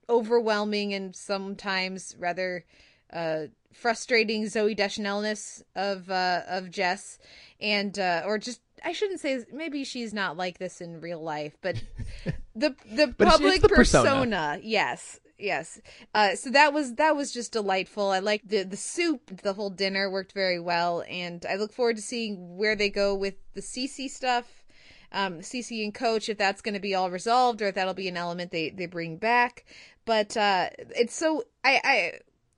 [0.09, 2.65] overwhelming and sometimes rather
[3.11, 7.17] uh, frustrating Zooey Deschanelness of uh, of Jess,
[7.59, 11.57] and uh, or just I shouldn't say maybe she's not like this in real life,
[11.61, 11.81] but
[12.55, 14.09] the the but public it's, it's the persona.
[14.09, 14.59] persona.
[14.61, 15.79] yes, yes.
[16.13, 18.09] Uh, so that was that was just delightful.
[18.09, 19.41] I liked the the soup.
[19.41, 23.15] The whole dinner worked very well, and I look forward to seeing where they go
[23.15, 24.63] with the CC stuff.
[25.11, 28.07] Um, CC and Coach, if that's going to be all resolved, or if that'll be
[28.07, 29.65] an element they they bring back.
[30.05, 32.13] But uh, it's so I I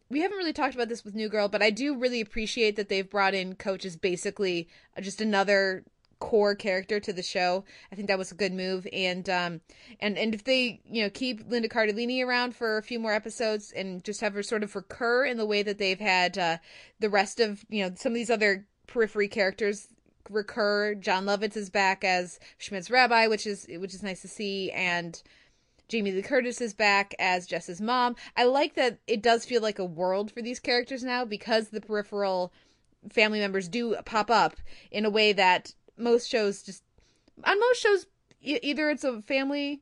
[0.10, 2.90] we haven't really talked about this with New Girl, but I do really appreciate that
[2.90, 4.70] they've brought in Coach as basically
[5.02, 5.84] just another
[6.20, 7.64] core character to the show.
[7.92, 8.88] I think that was a good move.
[8.94, 9.62] And um
[10.00, 13.72] and and if they, you know, keep Linda Cardellini around for a few more episodes
[13.76, 16.58] and just have her sort of recur in the way that they've had uh
[17.00, 19.88] the rest of, you know, some of these other periphery characters
[20.30, 20.96] recur.
[20.96, 25.22] Jon Lovitz is back as Schmidt's rabbi, which is which is nice to see and
[25.88, 28.16] Jamie Lee Curtis is back as Jess's mom.
[28.36, 31.82] I like that it does feel like a world for these characters now because the
[31.82, 32.52] peripheral
[33.12, 34.56] family members do pop up
[34.92, 36.84] in a way that most shows just
[37.44, 38.06] on most shows
[38.42, 39.82] either it's a family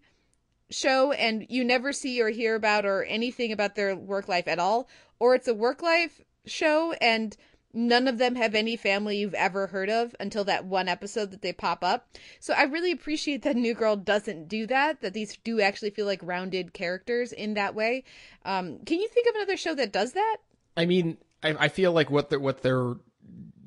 [0.70, 4.60] show and you never see or hear about or anything about their work life at
[4.60, 4.88] all
[5.20, 7.38] or it's a work life show and
[7.74, 11.42] none of them have any family you've ever heard of until that one episode that
[11.42, 12.08] they pop up.
[12.40, 16.06] So I really appreciate that New Girl doesn't do that, that these do actually feel
[16.06, 18.04] like rounded characters in that way.
[18.46, 20.38] Um, can you think of another show that does that?
[20.78, 22.94] I mean, I, I feel like what they're, what they're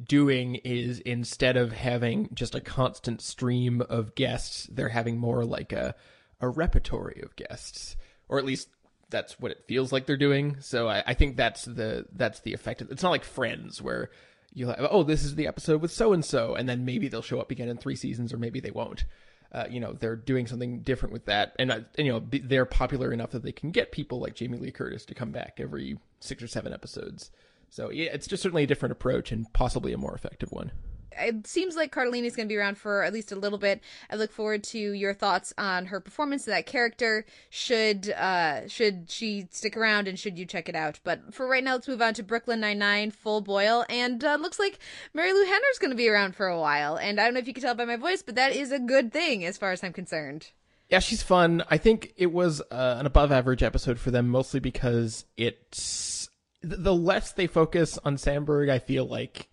[0.09, 5.73] doing is instead of having just a constant stream of guests, they're having more like
[5.73, 5.95] a
[6.40, 7.97] a repertory of guests,
[8.29, 8.69] or at least
[9.09, 10.57] that's what it feels like they're doing.
[10.61, 12.83] So I, I think that's the that's the effect.
[12.83, 14.11] It's not like Friends where
[14.53, 17.23] you have oh this is the episode with so and so, and then maybe they'll
[17.23, 19.05] show up again in three seasons, or maybe they won't.
[19.53, 22.66] Uh, you know they're doing something different with that, and, uh, and you know they're
[22.66, 25.99] popular enough that they can get people like Jamie Lee Curtis to come back every
[26.21, 27.31] six or seven episodes.
[27.70, 30.72] So yeah, it's just certainly a different approach and possibly a more effective one.
[31.18, 33.81] It seems like Cardellini is going to be around for at least a little bit.
[34.11, 37.24] I look forward to your thoughts on her performance of that character.
[37.48, 41.00] Should uh should she stick around and should you check it out?
[41.05, 44.37] But for right now, let's move on to Brooklyn Nine Nine Full Boyle, and uh,
[44.37, 44.79] looks like
[45.14, 46.96] Marilu Henner's going to be around for a while.
[46.96, 48.79] And I don't know if you can tell by my voice, but that is a
[48.79, 50.50] good thing as far as I'm concerned.
[50.88, 51.64] Yeah, she's fun.
[51.68, 56.26] I think it was uh, an above average episode for them, mostly because it's
[56.66, 59.48] the less they focus on Samberg, I feel like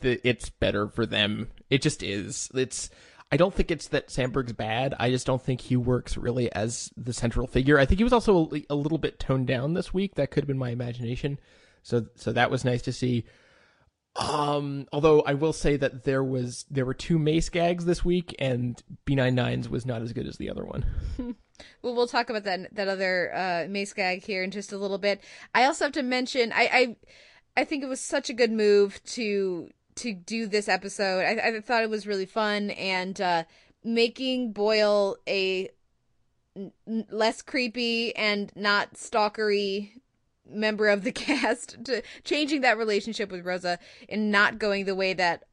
[0.00, 1.48] the, it's better for them.
[1.68, 2.50] It just is.
[2.54, 2.90] It's.
[3.32, 4.94] I don't think it's that Samberg's bad.
[4.98, 7.78] I just don't think he works really as the central figure.
[7.78, 10.16] I think he was also a, a little bit toned down this week.
[10.16, 11.38] That could have been my imagination.
[11.82, 13.24] So so that was nice to see.
[14.16, 18.34] Um, although I will say that there was there were two mace gags this week,
[18.38, 20.84] and B99's was not as good as the other one.
[21.82, 24.98] well, we'll talk about that that other uh, mace gag here in just a little
[24.98, 25.20] bit.
[25.54, 26.96] I also have to mention I I,
[27.60, 31.24] I think it was such a good move to to do this episode.
[31.24, 33.44] I, I thought it was really fun and uh,
[33.84, 35.70] making Boyle a
[36.56, 36.72] n-
[37.10, 40.00] less creepy and not stalkery
[40.48, 45.12] member of the cast to changing that relationship with Rosa and not going the way
[45.14, 45.44] that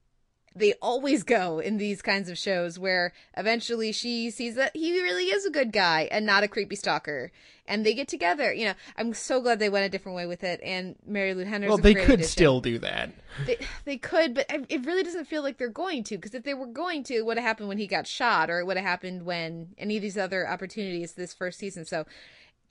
[0.58, 5.26] they always go in these kinds of shows where eventually she sees that he really
[5.26, 7.32] is a good guy and not a creepy stalker.
[7.70, 10.44] And they get together you know i'm so glad they went a different way with
[10.44, 10.60] it.
[10.64, 12.30] And marilu henner's well they could addition.
[12.30, 13.12] still do that.
[13.46, 16.54] They, they could but it really doesn't feel like they're going to because if they
[16.54, 18.86] were going to it would have happened when he got shot or it would have
[18.86, 21.86] happened when any of these other opportunities this first season.
[21.86, 22.06] So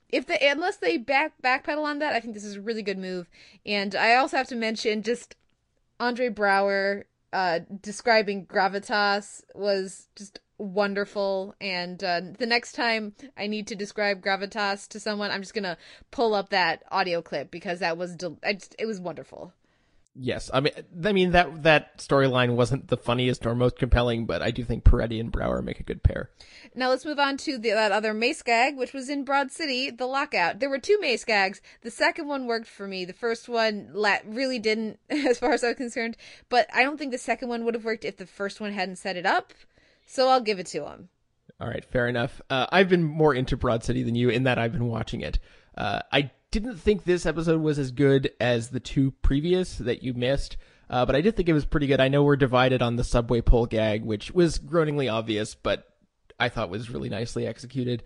[0.09, 2.97] if they unless they back backpedal on that i think this is a really good
[2.97, 3.29] move.
[3.65, 5.35] And i also have to mention just
[5.99, 11.53] andre braugher uh describing gravitas was just wonderful.
[11.61, 15.77] And uh, the next time i need to describe gravitas to someone i'm just gonna
[16.11, 19.53] pull up that audio clip because that was del- it was wonderful
[20.19, 20.73] yes i mean
[21.05, 24.83] i mean that that storyline wasn't the funniest or most compelling but i do think
[24.83, 26.29] peretti and braugher make a good pair
[26.75, 29.89] Now let's move on to the, that other mace gag, which was in Broad City,
[29.89, 30.59] the lockout.
[30.59, 31.61] There were two mace gags.
[31.81, 33.03] The second one worked for me.
[33.03, 36.17] The first one la- really didn't, as far as I was concerned.
[36.49, 38.97] But I don't think the second one would have worked if the first one hadn't
[38.97, 39.53] set it up.
[40.05, 41.09] So I'll give it to him.
[41.59, 42.41] All right, fair enough.
[42.49, 45.39] Uh, I've been more into Broad City than you in that I've been watching it.
[45.75, 50.13] Uh, I didn't think this episode was as good as the two previous that you
[50.13, 50.57] missed,
[50.89, 51.99] uh, but I did think it was pretty good.
[51.99, 55.85] I know we're divided on the subway pole gag, which was groaningly obvious, but
[56.39, 58.03] I thought was really nicely executed.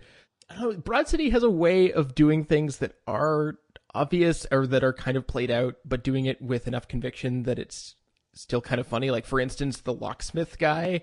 [0.50, 3.58] I don't know, Broad City has a way of doing things that are
[3.94, 7.58] obvious or that are kind of played out, but doing it with enough conviction that
[7.58, 7.94] it's
[8.34, 9.10] still kind of funny.
[9.10, 11.02] Like, for instance, the locksmith guy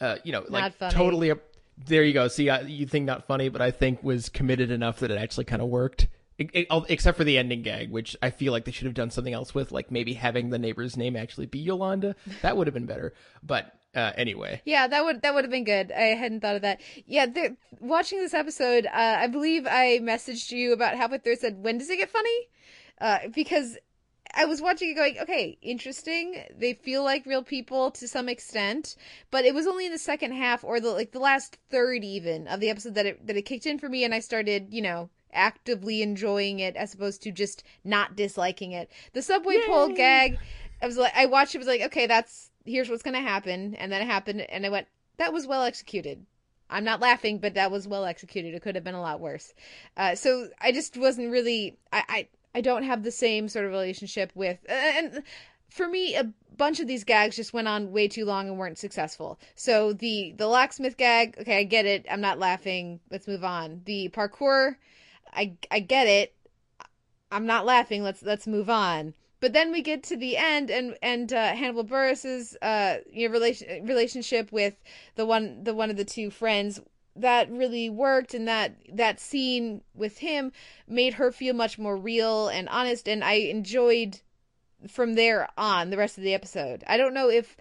[0.00, 0.92] uh, you know, like funny.
[0.92, 1.32] totally.
[1.78, 2.28] There you go.
[2.28, 5.44] See, I, you think not funny, but I think was committed enough that it actually
[5.44, 6.08] kind of worked.
[6.38, 9.54] Except for the ending gag, which I feel like they should have done something else
[9.54, 12.14] with, like maybe having the neighbor's name actually be Yolanda.
[12.42, 13.14] That would have been better.
[13.42, 15.90] But uh, anyway, Yeah, that would that would have been good.
[15.90, 16.80] I hadn't thought of that.
[17.06, 17.26] Yeah,
[17.80, 21.36] watching this episode, uh, I believe I messaged you about halfway through.
[21.36, 22.48] Said, "When does it get funny?"
[23.00, 23.78] Uh, because
[24.34, 26.44] I was watching it, going, "Okay, interesting.
[26.54, 28.96] They feel like real people to some extent,
[29.30, 32.48] but it was only in the second half or the like the last third even
[32.48, 34.82] of the episode that it that it kicked in for me, and I started, you
[34.82, 38.90] know." Actively enjoying it as opposed to just not disliking it.
[39.12, 40.38] The subway pole gag
[40.82, 43.90] i was like i watched it was like okay that's here's what's gonna happen and
[43.90, 44.86] then it happened and i went
[45.18, 46.26] that was well executed.
[46.68, 48.54] I'm not laughing but that was well executed.
[48.54, 49.54] It could have been a lot worse.
[49.96, 53.70] Uh, so i just wasn't really I, I i don't have the same sort of
[53.70, 55.22] relationship with and
[55.70, 58.78] for me a bunch of these gags just went on way too long and weren't
[58.78, 59.38] successful.
[59.54, 63.82] So the the locksmith gag okay i get it i'm not laughing let's move on.
[63.84, 64.76] The parkour
[65.36, 66.34] i i get it.
[67.30, 68.02] I'm not laughing.
[68.02, 69.14] Let's let's move on.
[69.38, 73.32] But then we get to the end and and uh, Hannibal Buress's uh you know
[73.32, 74.74] relation relationship with
[75.14, 76.80] the one the one of the two friends.
[77.14, 80.52] That really worked and that that scene with him
[80.86, 83.08] made her feel much more real and honest.
[83.08, 84.20] And I enjoyed
[84.88, 86.84] from there on the rest of the episode.
[86.86, 87.56] I don't know if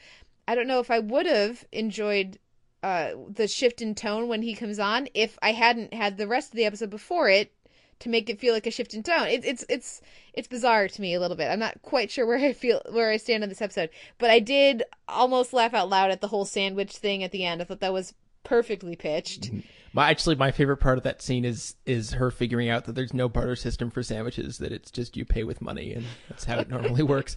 [0.48, 2.40] I don't know if I would have enjoyed
[2.84, 6.52] uh the shift in tone when he comes on if I hadn't had the rest
[6.52, 7.54] of the episode before it
[8.00, 9.28] to make it feel like a shift in tone.
[9.28, 10.02] It, it's it's
[10.34, 11.50] it's bizarre to me a little bit.
[11.50, 14.40] I'm not quite sure where I feel where I stand on this episode, but I
[14.40, 17.62] did almost laugh out loud at the whole sandwich thing at the end.
[17.62, 19.52] I thought that was perfectly pitched.
[19.94, 23.14] my actually my favorite part of that scene is is her figuring out that there's
[23.14, 24.58] no barter system for sandwiches.
[24.60, 27.36] That it's just you pay with money, and that's how it normally works.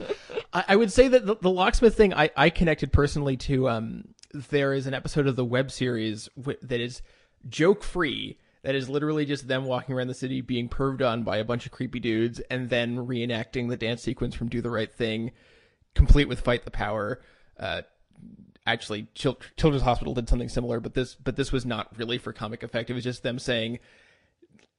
[0.53, 3.68] I, I would say that the, the locksmith thing I I connected personally to.
[3.68, 7.01] Um, there is an episode of the web series that is
[7.49, 8.38] joke free.
[8.62, 11.64] That is literally just them walking around the city being perved on by a bunch
[11.64, 15.31] of creepy dudes and then reenacting the dance sequence from Do the Right Thing,
[15.94, 17.23] complete with Fight the Power.
[17.59, 17.83] Uh,
[18.66, 22.33] actually, Chil- Children's Hospital did something similar, but this but this was not really for
[22.33, 22.90] comic effect.
[22.90, 23.79] It was just them saying,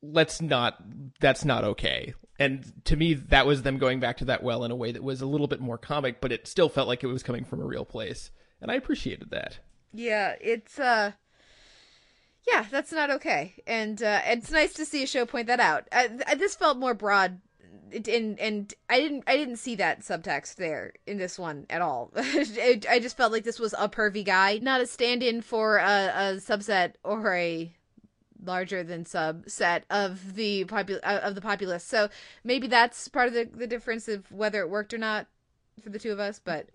[0.01, 0.83] "Let's not.
[1.19, 4.71] That's not okay." And to me, that was them going back to that well in
[4.71, 7.07] a way that was a little bit more comic, but it still felt like it
[7.07, 9.59] was coming from a real place, and I appreciated that.
[9.93, 11.13] Yeah, it's uh
[12.47, 13.55] yeah, that's not okay.
[13.67, 15.87] And uh it's nice to see a show point that out.
[15.91, 17.39] Uh, th- this felt more broad
[17.91, 22.11] and and I didn't I didn't see that subtext there in this one at all.
[22.15, 25.83] it, I just felt like this was a pervy guy, not a stand-in for a,
[25.83, 27.73] a subset or a
[28.43, 31.83] larger than subset of the popul- uh, of the populace.
[31.83, 32.09] So
[32.43, 35.27] maybe that's part of the the difference of whether it worked or not
[35.81, 36.69] for the two of us, but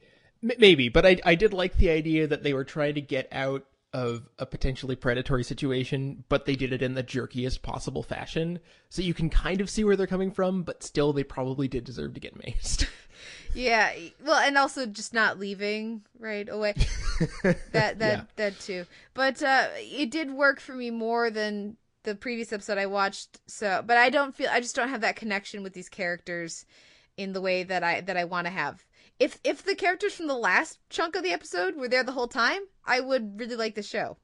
[0.58, 3.64] Maybe, but I I did like the idea that they were trying to get out
[3.94, 8.58] of a potentially predatory situation, but they did it in the jerkiest possible fashion.
[8.90, 11.84] So you can kind of see where they're coming from, but still they probably did
[11.84, 12.86] deserve to get maced.
[13.54, 13.92] Yeah,
[14.24, 16.74] well, and also just not leaving right away.
[17.44, 18.22] that that Yeah.
[18.34, 18.84] that too.
[19.14, 23.38] But uh it did work for me more than the previous episode I watched.
[23.46, 26.66] So, but I don't feel I just don't have that connection with these characters
[27.16, 28.84] in the way that I that I want to have.
[29.18, 32.28] If if the characters from the last chunk of the episode were there the whole
[32.28, 34.16] time, I would really like the show.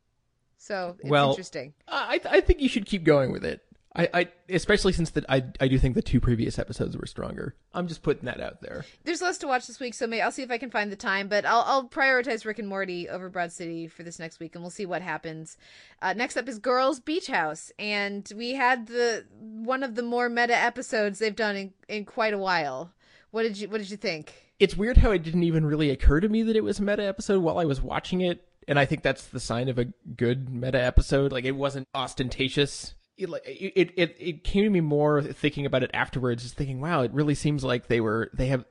[0.58, 1.74] So it's well, interesting.
[1.88, 3.62] I I think you should keep going with it.
[3.94, 7.56] I, I especially since that I I do think the two previous episodes were stronger.
[7.74, 8.84] I'm just putting that out there.
[9.02, 10.96] There's less to watch this week, so maybe I'll see if I can find the
[10.96, 11.26] time.
[11.26, 14.62] But I'll I'll prioritize Rick and Morty over Broad City for this next week, and
[14.62, 15.56] we'll see what happens.
[16.00, 20.28] Uh, next up is Girls Beach House, and we had the one of the more
[20.28, 22.92] meta episodes they've done in, in quite a while.
[23.32, 24.49] What did you What did you think?
[24.60, 27.02] It's weird how it didn't even really occur to me that it was a meta
[27.02, 29.86] episode while I was watching it, and I think that's the sign of a
[30.16, 31.32] good meta episode.
[31.32, 35.90] Like it wasn't ostentatious it, it it it came to me more thinking about it
[35.92, 38.64] afterwards, just thinking, wow, it really seems like they were they have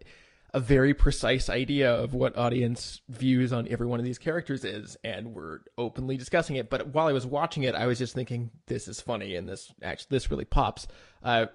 [0.54, 4.98] a very precise idea of what audience views on every one of these characters is,
[5.04, 6.70] and we're openly discussing it.
[6.70, 9.72] But while I was watching it, I was just thinking, this is funny, and this
[9.84, 10.88] actually this really pops.
[11.24, 11.46] A uh,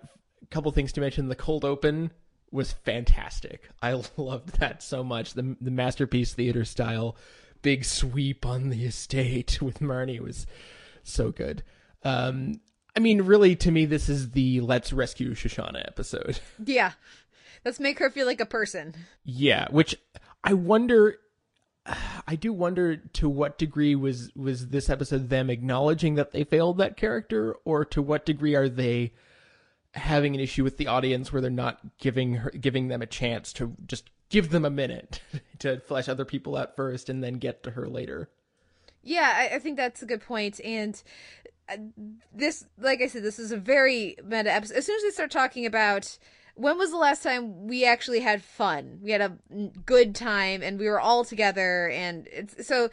[0.50, 2.12] couple things to mention: the cold open
[2.54, 3.68] was fantastic.
[3.82, 5.34] I loved that so much.
[5.34, 7.16] The the masterpiece theater style,
[7.62, 10.46] big sweep on the estate with Marnie was
[11.02, 11.62] so good.
[12.02, 12.60] Um,
[12.96, 16.40] I mean, really, to me, this is the let's rescue Shoshana episode.
[16.64, 16.92] Yeah.
[17.64, 18.94] Let's make her feel like a person.
[19.24, 19.96] Yeah, which
[20.44, 21.16] I wonder
[22.26, 26.78] I do wonder to what degree was was this episode them acknowledging that they failed
[26.78, 29.12] that character or to what degree are they
[29.94, 33.52] having an issue with the audience where they're not giving her giving them a chance
[33.54, 35.20] to just give them a minute
[35.58, 38.28] to flesh other people out first and then get to her later.
[39.02, 40.60] Yeah, I, I think that's a good point.
[40.64, 41.00] And
[41.68, 41.76] uh,
[42.32, 44.76] this, like I said, this is a very meta episode.
[44.76, 46.18] As soon as they start talking about
[46.56, 49.36] when was the last time we actually had fun, we had a
[49.84, 52.90] good time, and we were all together, and it's so.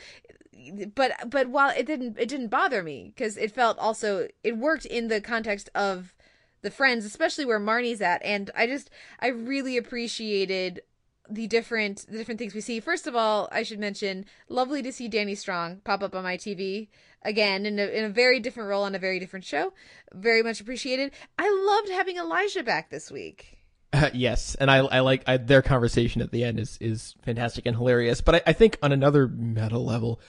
[0.96, 4.86] But but while it didn't it didn't bother me because it felt also it worked
[4.86, 6.14] in the context of
[6.62, 8.90] the friends, especially where Marnie's at, and I just
[9.20, 10.82] I really appreciated
[11.30, 12.80] the different the different things we see.
[12.80, 16.38] First of all, I should mention lovely to see Danny Strong pop up on my
[16.38, 16.90] TV
[17.24, 19.74] again in a, in a very different role on a very different show.
[20.14, 21.12] Very much appreciated.
[21.38, 23.60] I loved having Elijah back this week.
[23.94, 27.66] Uh, yes, and I I like I, their conversation at the end is is fantastic
[27.66, 28.22] and hilarious.
[28.22, 30.20] But I, I think on another meta level,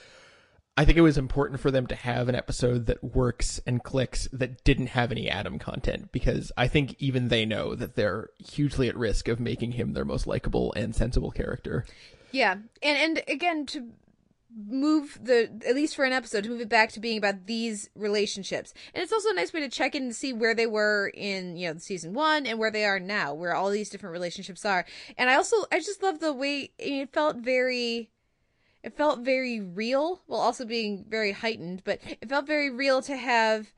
[0.75, 4.27] I think it was important for them to have an episode that works and clicks
[4.33, 8.89] that didn't have any Adam content because I think even they know that they're hugely
[8.89, 11.85] at risk of making him their most likable and sensible character.
[12.31, 13.91] Yeah, and and again to
[14.55, 17.89] move the at least for an episode to move it back to being about these
[17.95, 21.11] relationships and it's also a nice way to check in and see where they were
[21.15, 24.63] in you know season one and where they are now where all these different relationships
[24.63, 24.85] are
[25.17, 28.11] and i also i just love the way it felt very
[28.83, 33.15] it felt very real while also being very heightened but it felt very real to
[33.15, 33.71] have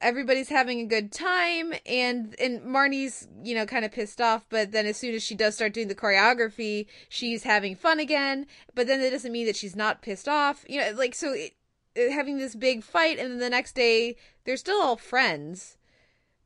[0.00, 4.70] everybody's having a good time and and Marnie's you know kind of pissed off but
[4.70, 8.86] then as soon as she does start doing the choreography she's having fun again but
[8.86, 11.54] then that doesn't mean that she's not pissed off you know like so it,
[11.94, 15.78] it, having this big fight and then the next day they're still all friends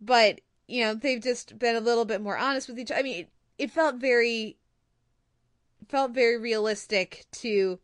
[0.00, 3.02] but you know they've just been a little bit more honest with each other i
[3.02, 4.56] mean it, it felt very
[5.88, 7.78] felt very realistic to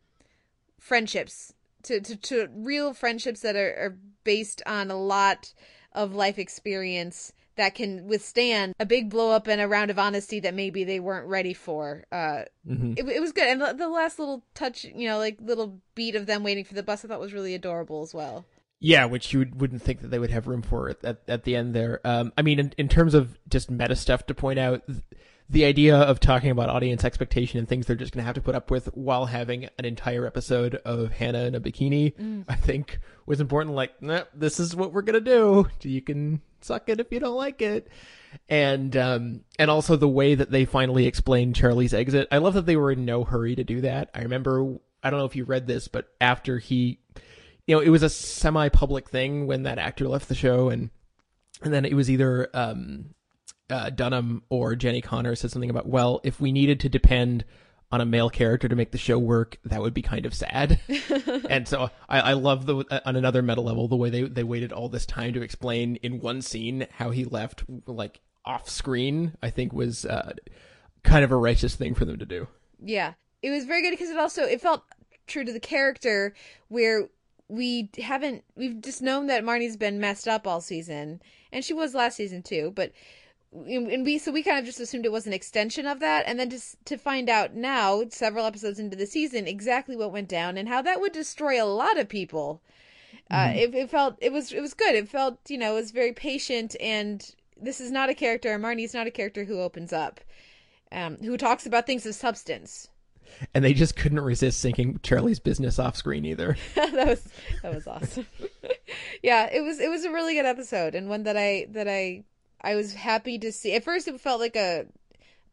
[0.79, 1.53] friendships
[1.85, 5.53] to, to, to real friendships that are, are based on a lot
[5.93, 10.41] of life experience that can withstand a big blow up and a round of honesty
[10.41, 12.03] that maybe they weren't ready for.
[12.11, 12.93] Uh, mm-hmm.
[12.97, 13.47] it, it was good.
[13.47, 16.73] And the, the, last little touch, you know, like little beat of them waiting for
[16.73, 18.45] the bus, I thought was really adorable as well.
[18.79, 21.55] Yeah, which you wouldn't think that they would have room for at, at, at the
[21.55, 22.01] end there.
[22.03, 24.83] Um, I mean, in, in terms of just meta stuff to point out,
[25.49, 28.41] the idea of talking about audience expectation and things they're just going to have to
[28.41, 32.45] put up with while having an entire episode of Hannah in a bikini, mm.
[32.47, 33.75] I think was important.
[33.75, 35.67] Like, nah, this is what we're going to do.
[35.87, 37.89] You can suck it if you don't like it.
[38.49, 42.27] And, um, and also the way that they finally explained Charlie's exit.
[42.31, 44.09] I love that they were in no hurry to do that.
[44.15, 46.99] I remember, I don't know if you read this, but after he,
[47.67, 50.89] you know, it was a semi public thing when that actor left the show and,
[51.61, 53.13] and then it was either, um,
[53.69, 57.45] uh, Dunham or Jenni Konner said something about, well, if we needed to depend
[57.91, 60.79] on a male character to make the show work, that would be kind of sad.
[61.49, 64.43] and so I, I love the uh, on another meta level the way they they
[64.43, 69.37] waited all this time to explain in one scene how he left like off screen.
[69.41, 70.33] I think was uh,
[71.03, 72.47] kind of a righteous thing for them to do.
[72.83, 74.83] Yeah, it was very good because it also it felt
[75.27, 76.33] true to the character
[76.67, 77.07] where
[77.47, 81.93] we haven't we've just known that Marnie's been messed up all season and she was
[81.93, 82.91] last season too, but
[83.67, 86.37] and we so we kind of just assumed it was an extension of that and
[86.39, 90.57] then just to find out now several episodes into the season exactly what went down
[90.57, 92.61] and how that would destroy a lot of people
[93.31, 93.55] Uh, Mhm.
[93.57, 94.93] it, it felt it was it was good.
[94.93, 98.59] It felt you know it was very patient, and this is not a character.
[98.59, 100.19] Marnie's not a character who opens up,
[100.91, 102.89] um, who talks about things of substance.
[103.53, 106.55] And they just couldn't resist sinking Charlie's business off screen either.
[106.75, 107.23] that was
[107.63, 108.27] that was awesome.
[109.23, 112.23] yeah, it was it was a really good episode and one that I that I
[112.65, 113.73] I was happy to see.
[113.75, 114.87] At first, it felt like a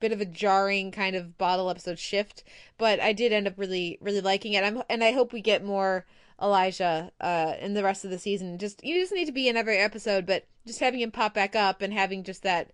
[0.00, 2.42] bit of a jarring kind of bottle episode shift,
[2.78, 4.64] but I did end up really really liking it.
[4.64, 6.06] I'm and I hope we get more
[6.40, 8.58] Elijah uh in the rest of the season.
[8.58, 11.54] Just you just need to be in every episode, but just having him pop back
[11.54, 12.72] up and having just that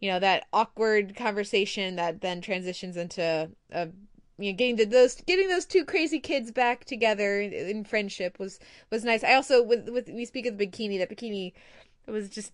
[0.00, 3.88] you know that awkward conversation that then transitions into a
[4.38, 8.58] you know getting those getting those two crazy kids back together in, in friendship was
[8.90, 9.22] was nice.
[9.22, 11.52] I also with with we speak of the bikini that bikini
[12.06, 12.52] was just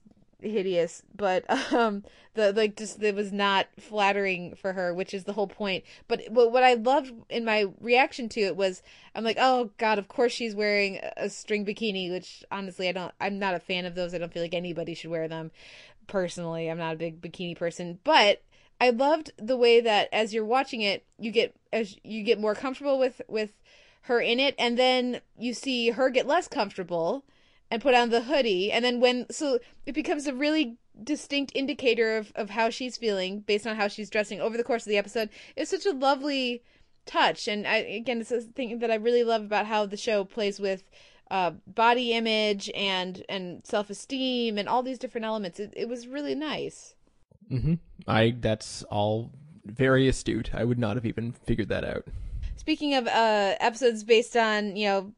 [0.50, 2.02] hideous but um
[2.34, 5.84] the like just it was not flattering for her which is the whole point.
[6.08, 8.82] But what, i loved in my reaction to it was
[9.14, 13.12] i'm like oh god of course she's wearing a string bikini which honestly i don't
[13.20, 14.14] i'm not a fan of those.
[14.14, 15.50] I don't feel like anybody should wear them.
[16.06, 17.98] Personally i'm not a big bikini person.
[18.04, 18.42] But
[18.80, 22.54] i loved the way that as you're watching it you get as you get more
[22.54, 23.52] comfortable with with
[24.02, 24.54] her in it.
[24.58, 27.24] And then you see her get less comfortable
[27.70, 28.70] and put on the hoodie.
[28.70, 33.40] And then when so it becomes a really distinct indicator of, of how she's feeling
[33.40, 35.28] based on how she's dressing over the course of the episode.
[35.56, 36.62] It's such a lovely
[37.06, 37.48] touch.
[37.48, 40.60] And I, again it's a thing that i really love about how the show plays
[40.60, 40.84] with
[41.30, 45.58] uh, body image and and self-esteem and all these different elements.
[45.58, 46.94] It, it was really nice.
[47.48, 47.74] Hmm
[48.06, 49.32] I that's all
[49.64, 50.54] very astute.
[50.54, 52.06] I would not have even figured that out.
[52.64, 55.12] Speaking of uh, episodes based on you know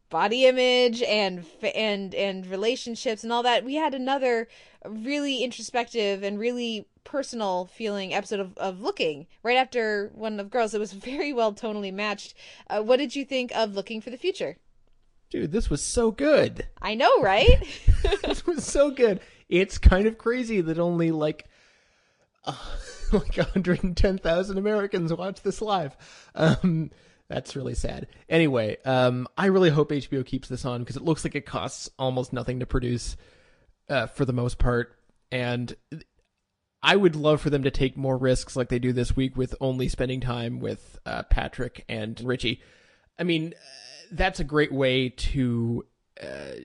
[0.10, 1.42] body image and
[1.74, 4.46] and and relationships and all that, we had another
[4.86, 10.74] really introspective and really personal feeling episode of, of Looking right after one of Girls.
[10.74, 12.34] It was very well tonally matched.
[12.68, 14.58] Uh, what did you think of Looking for the Future?
[15.30, 16.68] Dude, this was so good.
[16.82, 17.66] I know, right?
[18.22, 19.20] this was so good.
[19.48, 21.46] It's kind of crazy that only like
[22.44, 22.54] uh,
[23.18, 25.96] like 110,000 Americans watch this live.
[26.34, 26.90] Um,
[27.28, 28.06] that's really sad.
[28.28, 31.90] Anyway, um, I really hope HBO keeps this on because it looks like it costs
[31.98, 33.16] almost nothing to produce
[33.88, 34.96] uh, for the most part.
[35.30, 35.74] And
[36.82, 39.54] I would love for them to take more risks like they do this week with
[39.60, 42.60] only spending time with uh, Patrick and Richie.
[43.18, 43.54] I mean,
[44.10, 45.84] that's a great way to
[46.20, 46.60] uh,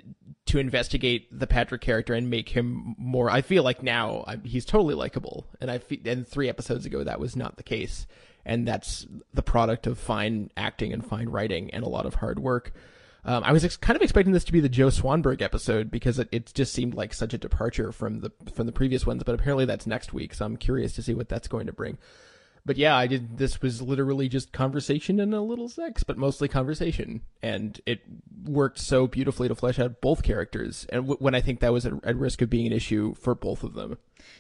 [0.46, 3.30] to investigate the Patrick character and make him more.
[3.30, 7.04] I feel like now I, he's totally likable, and I fe- and three episodes ago
[7.04, 8.08] that was not the case,
[8.46, 12.40] and that's the product of fine acting and fine writing and a lot of hard
[12.40, 12.74] work.
[13.26, 16.18] Um, I was ex- kind of expecting this to be the Joe Swanberg episode because
[16.18, 19.36] it, it just seemed like such a departure from the from the previous ones, but
[19.36, 21.98] apparently that's next week, so I'm curious to see what that's going to bring
[22.68, 23.38] but yeah, I did.
[23.38, 28.02] This was literally just conversation and a little sex, but mostly conversation, and it
[28.44, 30.86] worked so beautifully to flesh out both characters.
[30.90, 33.34] And w- when I think that was at, at risk of being an issue for
[33.34, 33.98] both of them.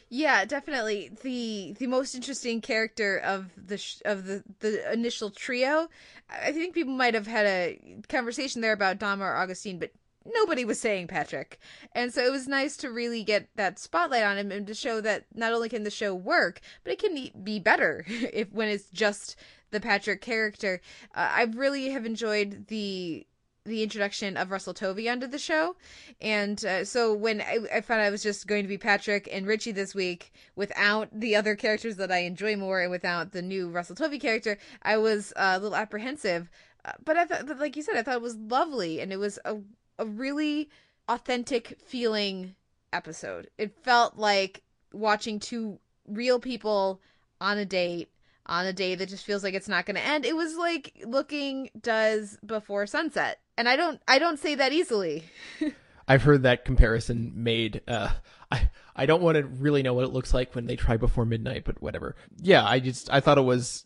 [0.09, 5.87] Yeah, definitely the the most interesting character of the sh- of the the initial trio.
[6.29, 9.91] I think people might have had a conversation there about Dama or Agustín, but
[10.33, 11.59] nobody was saying Patrick.
[11.93, 15.01] And so it was nice to really get that spotlight on him and to show
[15.01, 18.89] that not only can the show work, but it can be better if when it's
[18.89, 19.35] just
[19.71, 20.81] the Patrick character.
[21.15, 23.25] Uh, I really have enjoyed the
[23.67, 25.75] the introduction of Russell Tovey onto the show.
[26.21, 29.45] And uh, so when I, I found I was just going to be Patrick and
[29.45, 33.69] Richie this week without the other characters that I enjoy more and without the new
[33.69, 36.49] Russell Tovey character, I was uh, a little apprehensive.
[36.85, 39.37] Uh, but I thought, like you said, I thought it was lovely and it was
[39.43, 39.57] a
[39.99, 40.69] a really
[41.07, 42.55] authentic feeling
[42.93, 43.49] episode.
[43.57, 47.01] It felt like watching two real people
[47.39, 48.09] on a date
[48.45, 50.25] on a day that just feels like it's not going to end.
[50.25, 53.39] It was like looking does before sunset.
[53.57, 55.23] And I don't I don't say that easily.
[56.07, 57.81] I've heard that comparison made.
[57.87, 58.09] Uh,
[58.51, 61.25] I I don't want to really know what it looks like when they try before
[61.25, 62.15] midnight, but whatever.
[62.41, 63.85] Yeah, I just I thought it was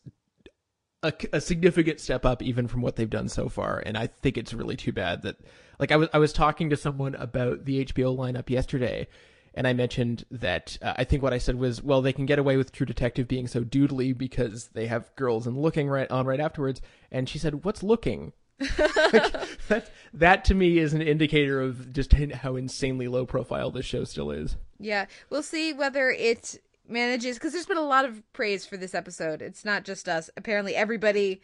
[1.02, 4.38] a, a significant step up even from what they've done so far, and I think
[4.38, 5.38] it's really too bad that
[5.82, 9.08] like I was I was talking to someone about the HBO lineup yesterday,
[9.56, 12.40] and I mentioned that uh, I think what I said was, well, they can get
[12.40, 16.28] away with True Detective being so doodly because they have girls and looking right on
[16.28, 19.34] right afterwards, and she said, "What's looking?" like,
[19.70, 24.04] that that to me is an indicator of just how insanely low profile this show
[24.04, 24.56] still is.
[24.80, 28.94] Yeah, we'll see whether it manages because there's been a lot of praise for this
[28.94, 29.42] episode.
[29.42, 30.30] It's not just us.
[30.38, 31.42] Apparently, everybody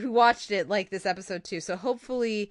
[0.00, 1.60] who watched it liked this episode too.
[1.60, 2.50] So hopefully,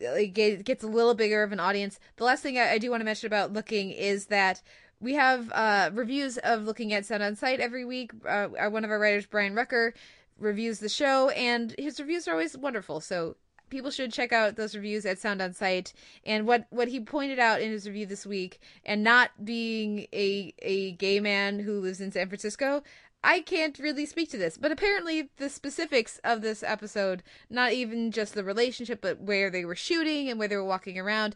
[0.00, 2.00] it gets a little bigger of an audience.
[2.16, 4.62] The last thing I, I do want to mention about looking is that
[5.00, 8.12] we have uh, reviews of looking at Sound on Sight every week.
[8.26, 9.94] Uh, one of our writers, Brian Rucker,
[10.38, 13.00] reviews the show, and his reviews are always wonderful.
[13.00, 13.36] So
[13.70, 15.94] people should check out those reviews at Sound on Sight.
[16.24, 20.52] And what what he pointed out in his review this week, and not being a
[20.60, 22.82] a gay man who lives in San Francisco,
[23.22, 28.10] I can't really speak to this, but apparently the specifics of this episode, not even
[28.12, 31.34] just the relationship, but where they were shooting and where they were walking around,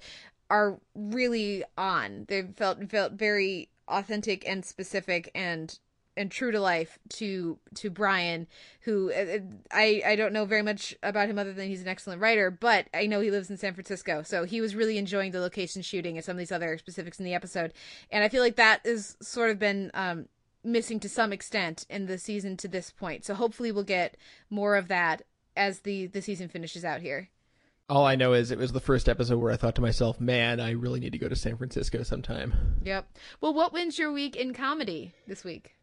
[0.48, 2.24] are really on.
[2.28, 5.78] They felt felt very authentic and specific and
[6.16, 8.46] and true to life to to Brian,
[8.82, 9.38] who uh,
[9.70, 12.86] I I don't know very much about him other than he's an excellent writer, but
[12.94, 16.16] I know he lives in San Francisco, so he was really enjoying the location shooting
[16.16, 17.72] and some of these other specifics in the episode,
[18.10, 20.28] and I feel like that has sort of been um,
[20.64, 23.24] missing to some extent in the season to this point.
[23.24, 24.16] So hopefully we'll get
[24.50, 25.22] more of that
[25.56, 27.30] as the the season finishes out here.
[27.88, 30.58] All I know is it was the first episode where I thought to myself, "Man,
[30.58, 33.18] I really need to go to San Francisco sometime." Yep.
[33.40, 35.76] Well, what wins your week in comedy this week?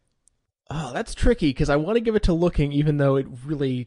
[0.68, 3.86] Oh, that's tricky because I want to give it to Looking, even though it really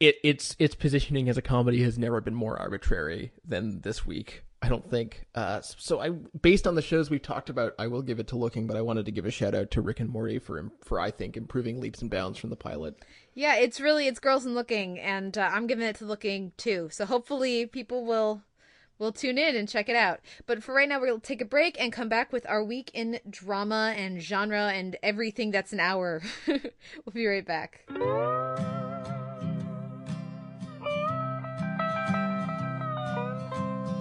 [0.00, 4.42] it its its positioning as a comedy has never been more arbitrary than this week.
[4.62, 5.26] I don't think.
[5.34, 8.36] Uh, so I, based on the shows we've talked about, I will give it to
[8.36, 11.00] Looking, but I wanted to give a shout out to Rick and Morty for for
[11.00, 12.96] I think improving leaps and bounds from the pilot.
[13.34, 16.88] Yeah, it's really it's Girls and Looking, and uh, I'm giving it to Looking too.
[16.92, 18.42] So hopefully people will
[18.98, 20.20] will tune in and check it out.
[20.46, 23.18] But for right now, we'll take a break and come back with our week in
[23.28, 26.22] drama and genre and everything that's an hour.
[26.46, 27.80] we'll be right back.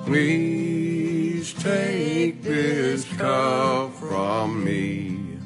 [0.06, 5.38] Please take this cup from me.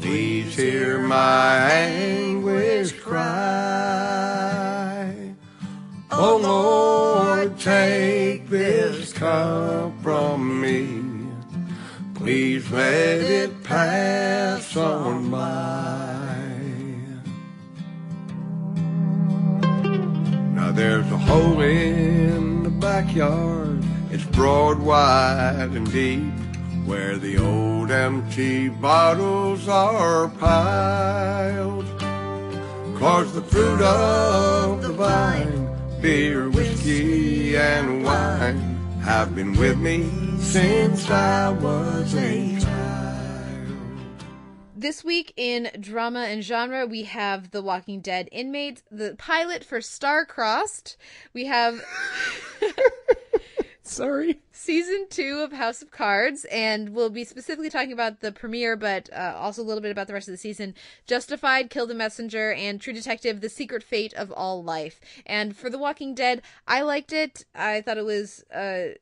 [0.00, 3.26] Please hear my anguish cry.
[6.12, 11.02] Oh Lord, take this cup from me.
[12.14, 16.36] Please let it pass on by.
[20.54, 23.65] Now there's a hole in the backyard.
[24.16, 26.32] It's broad, wide, and deep
[26.86, 31.84] where the old empty bottles are piled.
[32.98, 35.68] Cause the fruit of the vine,
[36.00, 38.56] beer, whiskey, and wine
[39.04, 40.08] have been with me
[40.38, 43.68] since I was a child.
[44.74, 49.82] This week in drama and genre, we have The Walking Dead Inmates, the pilot for
[49.82, 50.96] Star-Crossed.
[51.34, 51.84] We have.
[53.86, 54.40] Sorry.
[54.50, 59.08] Season two of House of Cards, and we'll be specifically talking about the premiere, but
[59.12, 60.74] uh, also a little bit about the rest of the season.
[61.06, 65.00] Justified, Kill the Messenger, and True Detective: The Secret Fate of All Life.
[65.24, 67.44] And for The Walking Dead, I liked it.
[67.54, 68.94] I thought it was uh,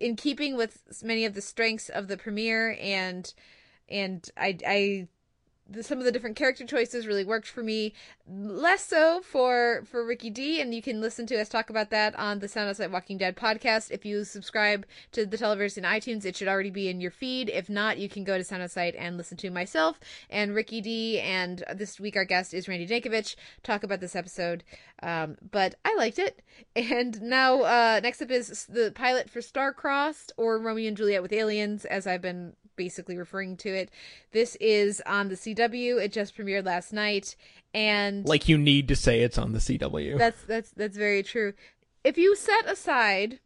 [0.00, 3.32] in keeping with many of the strengths of the premiere, and
[3.88, 5.08] and I I
[5.68, 7.92] the, some of the different character choices really worked for me.
[8.28, 12.16] Less so for for Ricky D, and you can listen to us talk about that
[12.16, 13.90] on the Sound on Sight Walking Dead podcast.
[13.90, 17.48] If you subscribe to the Televerse in iTunes, it should already be in your feed.
[17.48, 19.98] If not, you can go to Sound on Sight and listen to myself
[20.30, 21.20] and Ricky D.
[21.20, 24.64] And this week our guest is Randy Dankovich talk about this episode.
[25.02, 26.42] Um, but I liked it.
[26.74, 31.32] And now uh, next up is the pilot for Star-Crossed or Romeo and Juliet with
[31.32, 33.90] Aliens, as I've been basically referring to it.
[34.32, 36.02] This is on the CW.
[36.02, 37.34] It just premiered last night,
[37.74, 40.18] and like you need to say it's on the CW.
[40.18, 41.54] That's that's that's very true.
[42.04, 43.40] If you set aside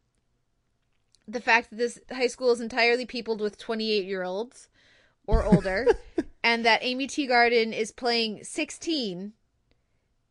[1.26, 4.68] the fact that this high school is entirely peopled with 28 year olds
[5.26, 5.86] or older,
[6.44, 9.32] and that Aimee Teegarden is playing 16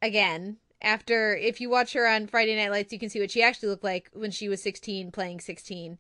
[0.01, 0.57] again.
[0.81, 3.69] After, if you watch her on Friday Night Lights, you can see what she actually
[3.69, 5.97] looked like when she was 16, playing 16.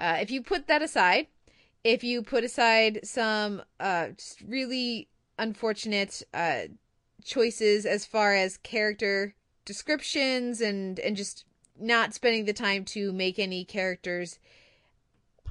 [0.00, 1.28] Uh, if you put that aside,
[1.84, 4.08] if you put aside some uh,
[4.46, 5.08] really
[5.38, 6.62] unfortunate uh,
[7.24, 11.44] choices as far as character descriptions and and just
[11.78, 14.38] not spending the time to make any characters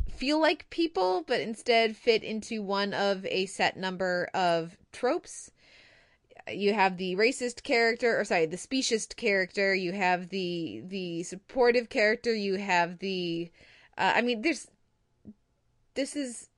[0.10, 5.52] feel like people but instead fit into one of a set number of tropes
[6.52, 11.90] you have the racist character or sorry the speciest character you have the the supportive
[11.90, 13.52] character you have the
[13.98, 14.68] uh, i mean there's
[15.98, 16.50] this is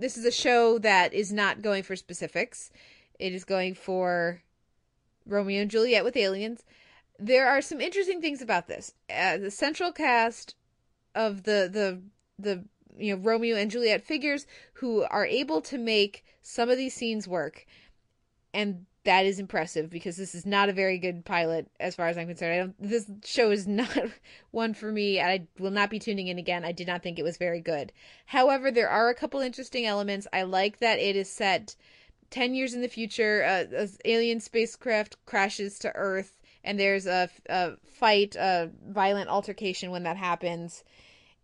[0.00, 2.70] this is a show that is not going for specifics.
[3.18, 4.42] It is going for
[5.26, 6.64] Romeo and Juliet with aliens.
[7.18, 8.94] There are some interesting things about this.
[9.14, 10.54] Uh, the central cast
[11.14, 12.00] of the the
[12.38, 12.64] the
[12.96, 17.28] you know Romeo and Juliet figures who are able to make some of these scenes
[17.28, 17.66] work,
[18.54, 22.18] and that is impressive because this is not a very good pilot as far as
[22.18, 22.52] I'm concerned.
[22.52, 23.96] I don't this show is not
[24.50, 25.20] one for me.
[25.20, 26.64] I will not be tuning in again.
[26.64, 27.92] I did not think it was very good.
[28.26, 30.26] However, there are a couple interesting elements.
[30.32, 31.76] I like that it is set
[32.30, 33.42] 10 years in the future.
[33.44, 40.02] Uh, alien spacecraft crashes to Earth and there's a, a fight, a violent altercation when
[40.02, 40.84] that happens.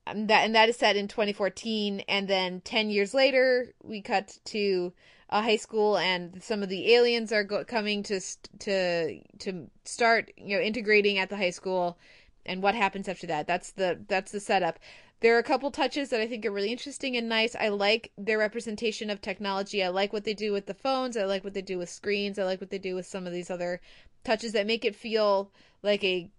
[0.06, 4.38] Um, that and that is set in 2014, and then 10 years later, we cut
[4.46, 4.92] to
[5.28, 8.20] a high school, and some of the aliens are go- coming to
[8.60, 11.98] to to start, you know, integrating at the high school,
[12.44, 13.46] and what happens after that.
[13.46, 14.78] That's the that's the setup.
[15.20, 17.56] There are a couple touches that I think are really interesting and nice.
[17.56, 19.82] I like their representation of technology.
[19.82, 21.16] I like what they do with the phones.
[21.16, 22.38] I like what they do with screens.
[22.38, 23.80] I like what they do with some of these other
[24.24, 25.50] touches that make it feel
[25.82, 26.30] like a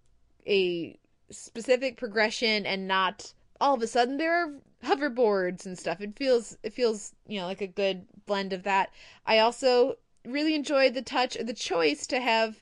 [0.46, 0.98] a
[1.30, 4.54] specific progression and not all of a sudden there are
[4.84, 6.02] hoverboards and stuff.
[6.02, 8.92] It feels it feels, you know, like a good blend of that.
[9.26, 12.62] I also really enjoyed the touch of the choice to have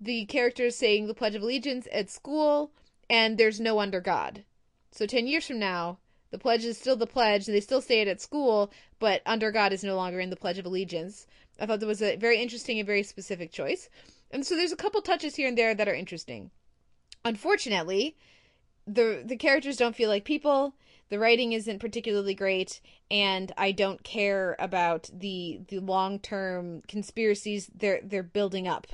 [0.00, 2.72] the characters saying the Pledge of Allegiance at school
[3.08, 4.44] and there's no under God.
[4.90, 5.98] So 10 years from now,
[6.30, 9.52] the pledge is still the pledge, and they still say it at school, but under
[9.52, 11.26] God is no longer in the Pledge of Allegiance.
[11.60, 13.88] I thought that was a very interesting and very specific choice.
[14.30, 16.50] And so there's a couple touches here and there that are interesting.
[17.24, 18.16] Unfortunately,
[18.86, 20.74] the the characters don't feel like people.
[21.08, 22.80] The writing isn't particularly great,
[23.10, 28.86] and I don't care about the the long term conspiracies they're they're building up.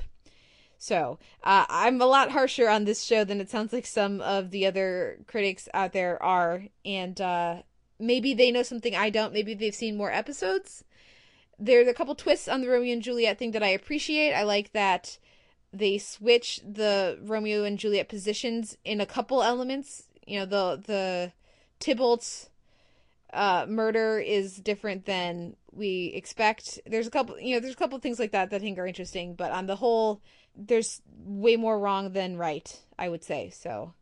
[0.77, 4.51] So uh, I'm a lot harsher on this show than it sounds like some of
[4.51, 7.61] the other critics out there are, and uh,
[7.99, 9.33] maybe they know something I don't.
[9.33, 10.83] Maybe they've seen more episodes.
[11.57, 14.33] There's a couple twists on the Romeo and Juliet thing that I appreciate.
[14.33, 15.19] I like that
[15.73, 20.03] they switch the Romeo and Juliet positions in a couple elements.
[20.25, 21.31] You know, the the
[21.79, 22.49] Tybalt's
[23.33, 26.79] uh, murder is different than we expect.
[26.85, 28.85] There's a couple, you know, there's a couple things like that that I think are
[28.85, 30.21] interesting, but on the whole,
[30.55, 33.49] there's way more wrong than right, I would say.
[33.49, 33.93] So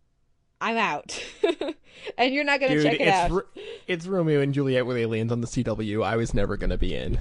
[0.60, 1.24] I'm out.
[2.18, 3.48] and you're not going to check it it's, out.
[3.88, 6.04] it's Romeo and Juliet with aliens on the CW.
[6.06, 7.18] I was never going to be in.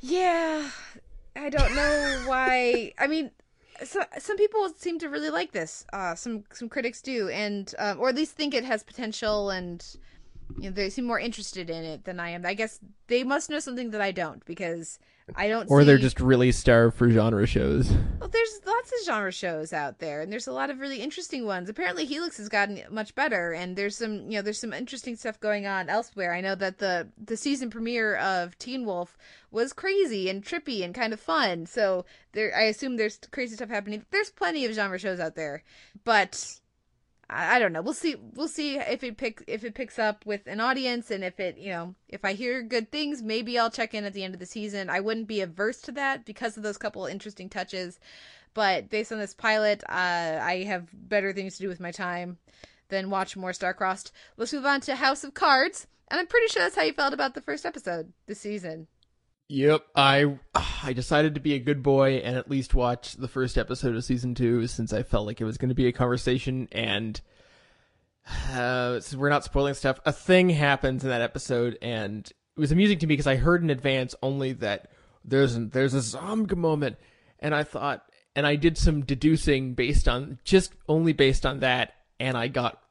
[0.00, 0.70] Yeah.
[1.38, 2.92] I don't know why.
[2.98, 3.30] I mean,
[3.84, 5.84] so, some people seem to really like this.
[5.92, 9.84] Uh, some some critics do, and um, or at least think it has potential, and
[10.58, 12.44] you know, they seem more interested in it than I am.
[12.44, 14.98] I guess they must know something that I don't because
[15.36, 15.68] I don't.
[15.68, 15.86] See or see...
[15.86, 17.90] they're just really starved for genre shows.
[18.20, 21.46] Well, there's lots of genre shows out there, and there's a lot of really interesting
[21.46, 21.68] ones.
[21.68, 25.40] Apparently, Helix has gotten much better, and there's some, you know, there's some interesting stuff
[25.40, 26.32] going on elsewhere.
[26.32, 29.16] I know that the the season premiere of Teen Wolf
[29.50, 31.66] was crazy and trippy and kind of fun.
[31.66, 34.04] So there, I assume there's crazy stuff happening.
[34.10, 35.62] There's plenty of genre shows out there,
[36.04, 36.60] but
[37.30, 37.82] I, I don't know.
[37.82, 38.16] We'll see.
[38.34, 41.58] We'll see if it pick if it picks up with an audience, and if it
[41.58, 44.40] you know if I hear good things, maybe I'll check in at the end of
[44.40, 44.90] the season.
[44.90, 48.00] I wouldn't be averse to that because of those couple interesting touches.
[48.54, 52.38] But based on this pilot, uh, I have better things to do with my time
[52.88, 54.10] than watch more Starcrossed.
[54.36, 57.12] Let's move on to House of Cards, and I'm pretty sure that's how you felt
[57.14, 58.88] about the first episode this season.
[59.48, 63.56] Yep, I I decided to be a good boy and at least watch the first
[63.56, 66.68] episode of season two since I felt like it was going to be a conversation
[66.70, 67.18] and
[68.52, 70.00] uh, we're not spoiling stuff.
[70.04, 73.62] A thing happens in that episode and it was amusing to me because I heard
[73.62, 74.90] in advance only that
[75.24, 76.96] there's there's a zombie moment
[77.38, 78.04] and I thought
[78.36, 82.82] and I did some deducing based on just only based on that and I got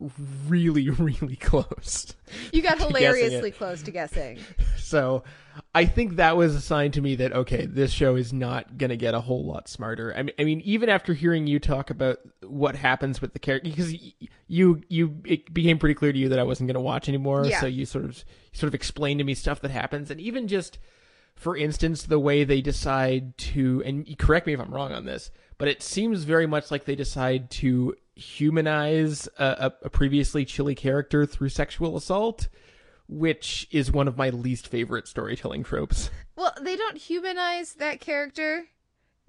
[0.48, 2.16] really, really close.
[2.52, 4.40] You got hilariously close to guessing.
[4.78, 5.24] So
[5.76, 8.90] I think that was a sign to me that, okay, this show is not going
[8.90, 10.14] to get a whole lot smarter.
[10.16, 13.70] I mean, I mean, even after hearing you talk about what happens with the character,
[13.70, 13.94] because
[14.48, 17.46] you, you, it became pretty clear to you that I wasn't going to watch anymore.
[17.46, 17.60] Yeah.
[17.60, 18.24] So you sort of,
[18.54, 20.10] sort of explained to me stuff that happens.
[20.10, 20.78] And even just,
[21.36, 25.32] for instance, the way they decide to, and correct me if I'm wrong on this,
[25.58, 31.26] but it seems very much like they decide to humanize a, a, previously chilly character
[31.26, 32.48] through sexual assault,
[33.08, 36.10] which is one of my least favorite storytelling tropes.
[36.36, 38.66] Well, they don't humanize that character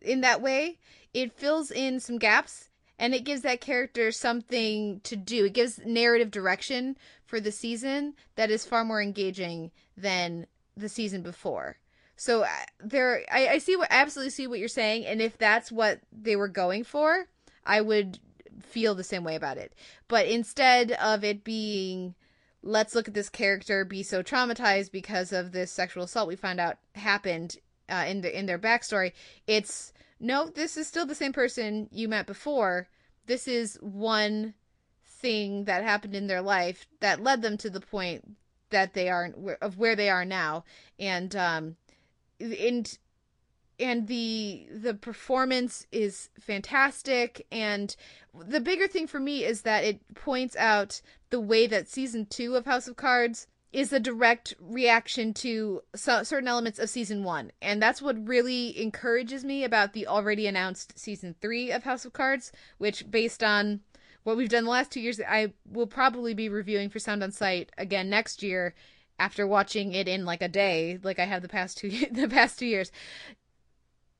[0.01, 0.79] in that way.
[1.15, 2.69] It fills in some gaps
[2.99, 5.45] and it gives that character something to do.
[5.45, 11.23] It gives narrative direction for the season that is far more engaging than the season
[11.23, 11.77] before.
[12.17, 12.49] So uh,
[12.81, 16.35] there, I, I see what absolutely see what you're saying, and if that's what they
[16.35, 17.29] were going for,
[17.65, 18.19] I would
[18.63, 19.73] feel the same way about it.
[20.09, 22.15] But instead of it being
[22.63, 26.59] let's look at this character be so traumatized because of this sexual assault we found
[26.59, 27.57] out happened
[27.89, 29.13] uh, in the in their backstory,
[29.47, 32.89] it's no, this is still the same person you met before.
[33.27, 34.55] This is one
[35.05, 38.37] thing that happened in their life that led them to the point
[38.71, 40.65] that they are of where they are now,
[40.99, 41.77] and um,
[42.41, 42.99] and
[43.81, 47.95] and the the performance is fantastic and
[48.35, 51.01] the bigger thing for me is that it points out
[51.31, 56.23] the way that season 2 of House of Cards is a direct reaction to so,
[56.23, 57.53] certain elements of season one.
[57.61, 62.15] And that's what really encourages me about the already announced season three of House of
[62.15, 63.81] Cards, which, based on
[64.23, 67.31] what we've done the last two years, I will probably be reviewing for Sound on
[67.31, 68.75] Sight again next year
[69.19, 72.59] after watching it in like a day, like I have the past two the past
[72.59, 72.91] two years.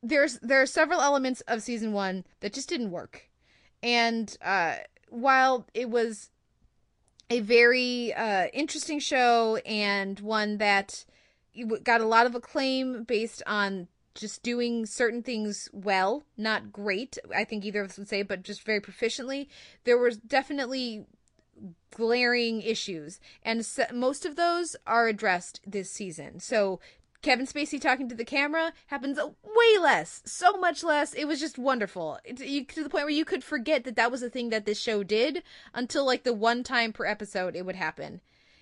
[0.03, 3.29] There's there are several elements of season one that just didn't work,
[3.83, 4.77] and uh,
[5.09, 6.31] while it was
[7.31, 11.05] a very uh, interesting show and one that
[11.83, 17.45] got a lot of acclaim based on just doing certain things well, not great, I
[17.45, 19.47] think either of us would say, but just very proficiently.
[19.85, 21.07] There was definitely
[21.91, 26.41] glaring issues, and most of those are addressed this season.
[26.41, 26.81] So
[27.21, 31.15] Kevin Spacey talking to the camera happens way less, so much less.
[31.15, 34.23] It was just wonderful you, to the point where you could forget that that was
[34.23, 35.43] a thing that this show did
[35.75, 38.21] until like the one time per episode it would happen.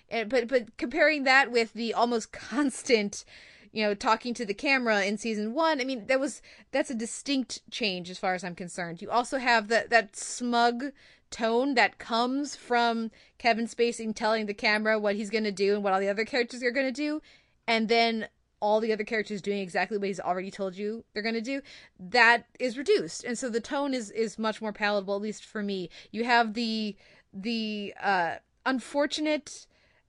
[0.09, 3.25] And, but but comparing that with the almost constant,
[3.71, 6.41] you know, talking to the camera in season one, I mean that was
[6.71, 9.03] that's a distinct change as far as I'm concerned.
[9.03, 10.85] You also have that that smug
[11.29, 15.83] tone that comes from Kevin Spacey telling the camera what he's going to do and
[15.83, 17.21] what all the other characters are going to do,
[17.67, 18.27] and then
[18.59, 21.61] all the other characters doing exactly what he's already told you they're going to do
[21.99, 23.23] that is reduced.
[23.23, 25.89] And so the tone is is much more palatable at least for me.
[26.11, 26.95] You have the
[27.33, 28.35] the uh
[28.65, 29.65] unfortunate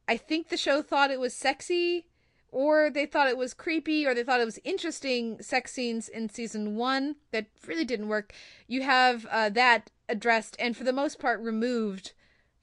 [0.09, 2.07] i think the show thought it was sexy
[2.51, 6.29] or they thought it was creepy or they thought it was interesting sex scenes in
[6.29, 8.33] season 1 that really didn't work.
[8.67, 12.13] You have uh that addressed and for the most part removed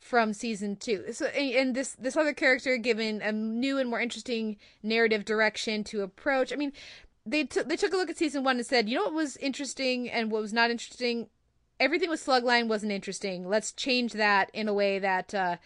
[0.05, 1.03] from season two.
[1.13, 6.03] So and this this other character given a new and more interesting narrative direction to
[6.03, 6.53] approach.
[6.53, 6.73] I mean,
[7.25, 9.35] they took they took a look at season one and said, you know what was
[9.37, 11.27] interesting and what was not interesting.
[11.79, 13.49] Everything with Slugline wasn't interesting.
[13.49, 15.57] Let's change that in a way that uh,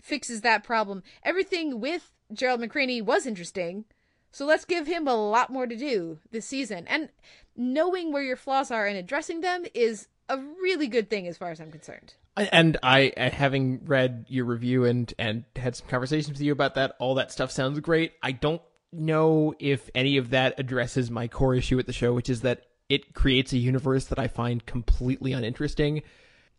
[0.00, 1.02] fixes that problem.
[1.24, 3.84] Everything with Gerald McRaney was interesting.
[4.30, 6.86] So let's give him a lot more to do this season.
[6.86, 7.08] And
[7.56, 11.50] knowing where your flaws are and addressing them is a really good thing as far
[11.50, 12.14] as I'm concerned
[12.44, 16.94] and I, having read your review and and had some conversations with you about that,
[16.98, 18.12] all that stuff sounds great.
[18.22, 18.62] I don't
[18.92, 22.64] know if any of that addresses my core issue with the show, which is that
[22.88, 26.02] it creates a universe that I find completely uninteresting.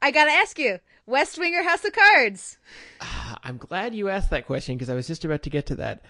[0.02, 2.58] I gotta ask you, West Wing or House of Cards?
[3.44, 6.04] I'm glad you asked that question because I was just about to get to that.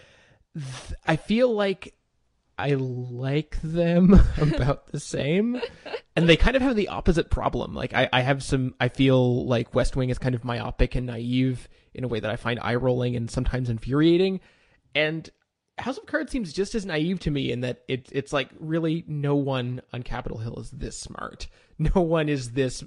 [1.08, 1.94] I feel like
[2.60, 5.62] I like them about the same.
[6.16, 7.74] And they kind of have the opposite problem.
[7.74, 11.08] Like I, I have some I feel like West Wing is kind of myopic and
[11.08, 14.42] naive in a way that I find eye rolling and sometimes infuriating.
[14.94, 15.30] And
[15.78, 19.06] House of Cards seems just as naive to me in that it, it's like really
[19.08, 21.48] no one on Capitol Hill is this smart.
[21.82, 22.84] No one is this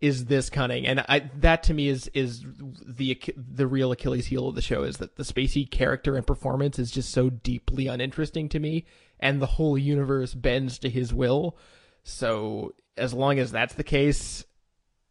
[0.00, 2.44] is this cunning, and I that to me is is
[2.84, 6.76] the the real Achilles heel of the show is that the Spacey character and performance
[6.80, 8.84] is just so deeply uninteresting to me,
[9.22, 11.56] and the whole universe bends to his will.
[12.02, 14.44] So as long as that's the case,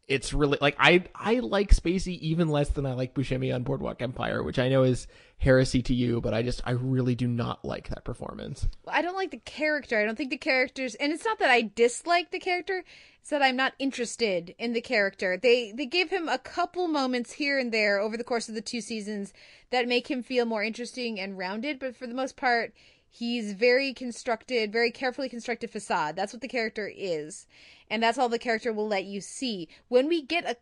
[0.08, 4.02] it's really like I I like Spacey even less than I like Buscemi on Boardwalk
[4.02, 5.08] Empire, which I know is
[5.38, 8.68] heresy to you, but I just I really do not like that performance.
[8.86, 9.98] I don't like the character.
[9.98, 12.84] I don't think the characters, and it's not that I dislike the character.
[13.22, 15.38] It's that I'm not interested in the character.
[15.38, 18.62] They they give him a couple moments here and there over the course of the
[18.62, 19.32] two seasons
[19.70, 22.74] that make him feel more interesting and rounded, but for the most part,
[23.12, 26.16] he's very constructed, very carefully constructed facade.
[26.16, 27.46] That's what the character is.
[27.90, 29.68] And that's all the character will let you see.
[29.90, 30.56] When we get a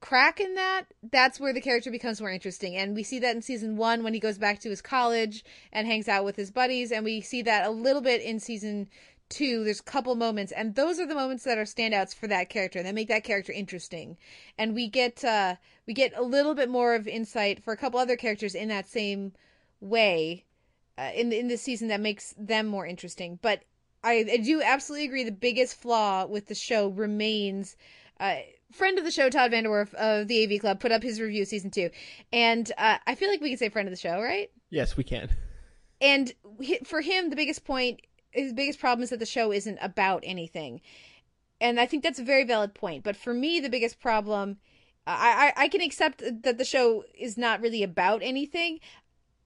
[0.00, 2.76] crack in that, that's where the character becomes more interesting.
[2.76, 5.86] And we see that in season one when he goes back to his college and
[5.86, 6.90] hangs out with his buddies.
[6.90, 8.88] And we see that a little bit in season
[9.28, 9.62] two.
[9.62, 12.82] There's a couple moments, and those are the moments that are standouts for that character
[12.82, 14.18] that make that character interesting.
[14.58, 18.00] And we get uh we get a little bit more of insight for a couple
[18.00, 19.32] other characters in that same
[19.80, 20.44] way
[20.98, 23.38] uh, in in this season that makes them more interesting.
[23.42, 23.62] But
[24.02, 25.24] I, I do absolutely agree.
[25.24, 27.76] The biggest flaw with the show remains.
[28.20, 28.36] Uh,
[28.70, 31.70] friend of the show, Todd VanDerWerff of the AV Club, put up his review season
[31.70, 31.90] two,
[32.32, 34.50] and uh, I feel like we can say friend of the show, right?
[34.70, 35.30] Yes, we can.
[36.00, 36.32] And
[36.84, 40.80] for him, the biggest point, his biggest problem is that the show isn't about anything,
[41.60, 43.02] and I think that's a very valid point.
[43.04, 44.58] But for me, the biggest problem.
[45.06, 48.80] I, I, I can accept that the show is not really about anything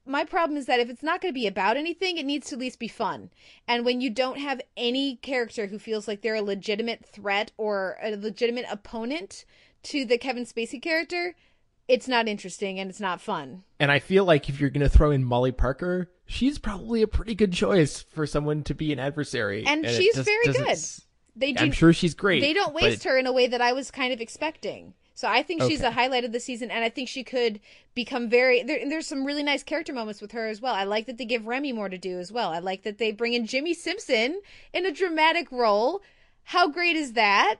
[0.09, 2.55] my problem is that if it's not going to be about anything, it needs to
[2.55, 3.31] at least be fun.
[3.67, 7.99] And when you don't have any character who feels like they're a legitimate threat or
[8.03, 9.45] a legitimate opponent
[9.85, 11.37] to the Kevin Spacey character,
[11.87, 13.65] it's not interesting and it's not fun.
[13.79, 17.09] And I feel like if you're going to throw in Molly Parker, she's probably a
[17.09, 19.65] pretty good choice for someone to be an adversary.
[19.67, 20.79] And, and she's very good.
[21.37, 22.41] They do, I'm sure she's great.
[22.41, 24.95] They don't waste her in a way that I was kind of expecting.
[25.19, 25.83] So I think she's Okay.
[25.83, 27.59] a highlight of the season, and I think she could
[27.93, 28.62] become very.
[28.62, 30.73] There, there's some really nice character moments with her as well.
[30.75, 32.51] I like that they give Remy more to do as well.
[32.51, 34.41] I like that they bring in Jimmy Simpson
[34.73, 36.03] in a dramatic role.
[36.45, 37.57] How great is that?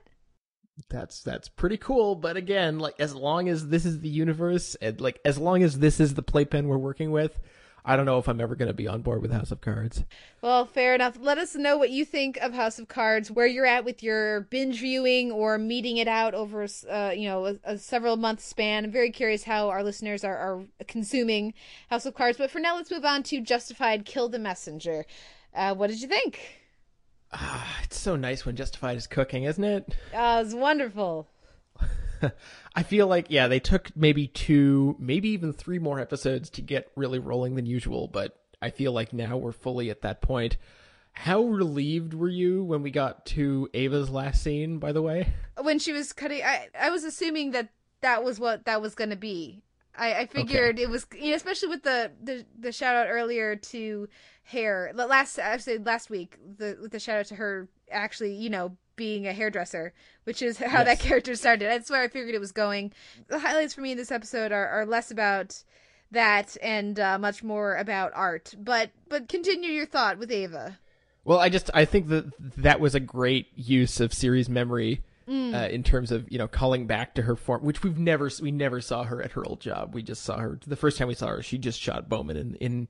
[0.89, 4.99] That's that's pretty cool, but again, like as long as this is the universe and
[5.01, 7.39] like as long as this is the playpen we're working with,
[7.85, 10.03] I don't know if I'm ever going to be on board with House of Cards.
[10.41, 11.17] Well, fair enough.
[11.19, 14.41] Let us know what you think of House of Cards, where you're at with your
[14.41, 18.85] binge viewing or meeting it out over, uh, you know, a, a several month span.
[18.85, 21.53] I'm very curious how our listeners are, are consuming
[21.89, 22.37] House of Cards.
[22.37, 25.05] But for now, let's move on to Justified Kill the Messenger.
[25.55, 26.39] Uh, what did you think?
[27.31, 29.95] Ah, It's so nice when Justified is cooking, isn't it?
[30.13, 31.27] Uh, it was wonderful.
[32.75, 36.91] I feel like yeah, they took maybe two, maybe even three more episodes to get
[36.95, 40.57] really rolling than usual, but I feel like now we're fully at that point.
[41.13, 45.33] How relieved were you when we got to Ava's last scene, by the way?
[45.61, 47.69] When she was cutting, I, I was assuming that
[48.01, 49.61] that was what that was going to be.
[49.97, 53.55] I, I figured it was, you know, especially with the, the the shout out earlier
[53.57, 54.07] to
[54.43, 54.91] hair.
[54.95, 58.77] the Last actually last week, the with the shout out to her actually, you know,
[58.99, 59.93] being a hairdresser,
[60.25, 61.65] which is how that character started.
[61.65, 62.91] That's where I figured it was going.
[63.29, 65.63] The highlights for me in this episode are, are less about
[66.11, 68.53] that and uh, much more about Art.
[68.59, 70.77] But but continue your thought with Ava.
[71.23, 75.53] Well, I just I think that that was a great use of series memory Mm.
[75.53, 78.49] uh, in terms of you know calling back to her form, which we've never we
[78.51, 79.93] never saw her at her old job.
[79.93, 81.43] We just saw her the first time we saw her.
[81.43, 82.87] She just shot Bowman in in,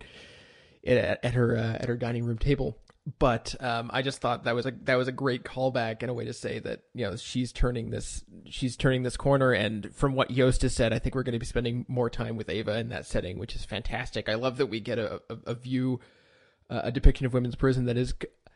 [0.88, 2.78] at, at her uh, at her dining room table.
[3.18, 6.14] But um, I just thought that was a that was a great callback and a
[6.14, 9.52] way to say that you know she's turning this she's turning this corner.
[9.52, 12.38] And from what Yost has said, I think we're going to be spending more time
[12.38, 14.30] with Ava in that setting, which is fantastic.
[14.30, 16.00] I love that we get a, a, a view
[16.70, 18.14] uh, a depiction of women's prison that is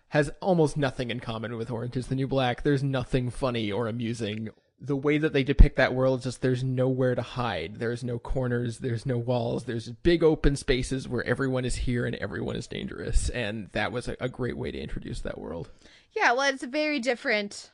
[0.09, 2.61] has almost nothing in common with Orange is the New Black.
[2.61, 4.49] There's nothing funny or amusing.
[4.85, 7.77] The way that they depict that world is just there's nowhere to hide.
[7.77, 12.15] There's no corners, there's no walls, there's big open spaces where everyone is here and
[12.17, 13.29] everyone is dangerous.
[13.29, 15.69] And that was a, a great way to introduce that world.
[16.11, 17.71] Yeah, well, it's a very different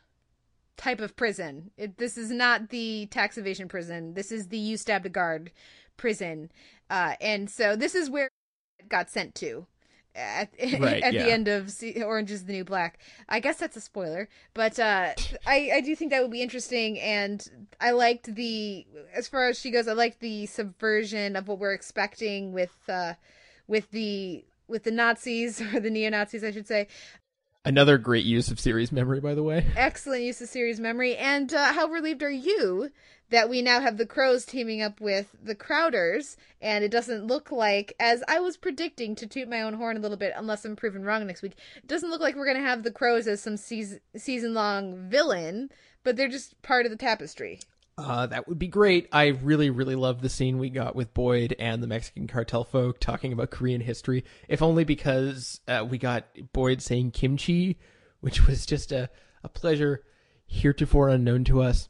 [0.78, 1.72] type of prison.
[1.78, 4.14] It, this is not the tax evasion prison.
[4.14, 5.52] This is the you stabbed a guard
[5.98, 6.52] prison,
[6.90, 8.30] uh, and so this is where
[8.80, 9.68] it got sent to.
[10.16, 10.50] At,
[10.80, 11.24] Right, at yeah.
[11.24, 13.00] the end of Orange is the New Black.
[13.28, 15.14] I guess that's a spoiler, but uh,
[15.46, 17.00] I, I do think that would be interesting.
[17.00, 17.46] And
[17.80, 21.74] I liked the, as far as she goes, I liked the subversion of what we're
[21.74, 23.14] expecting with, uh,
[23.68, 26.88] with the, with the Nazis or the neo Nazis, I should say.
[27.66, 29.66] Another great use of series memory, by the way.
[29.76, 31.18] Excellent use of series memory.
[31.18, 32.90] And uh, how relieved are you
[33.32, 36.38] that we now have the Crowes teaming up with the Crowders?
[36.62, 40.00] And it doesn't look like, as I was predicting to toot my own horn a
[40.00, 42.64] little bit, unless I'm proven wrong next week, it doesn't look like we're going to
[42.64, 45.70] have the Crowes as some season season long villain,
[46.06, 47.60] but they're just part of the tapestry.
[48.00, 49.10] Uh, that would be great.
[49.12, 52.98] I really, really love the scene we got with Boyd and the Mexican cartel folk
[53.02, 54.24] talking about Korean history.
[54.48, 57.78] If only because uh, we got Boyd saying kimchi,
[58.22, 59.10] which was just a,
[59.44, 60.06] a pleasure
[60.48, 61.90] heretofore unknown to us.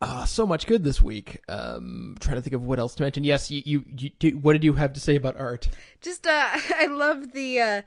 [0.00, 1.40] Uh, so much good this week.
[1.48, 3.22] Um, trying to think of what else to mention.
[3.22, 5.68] Yes, you, you, you what did you have to say about Art?
[6.00, 6.30] Just, uh,
[6.76, 7.82] I love the, uh,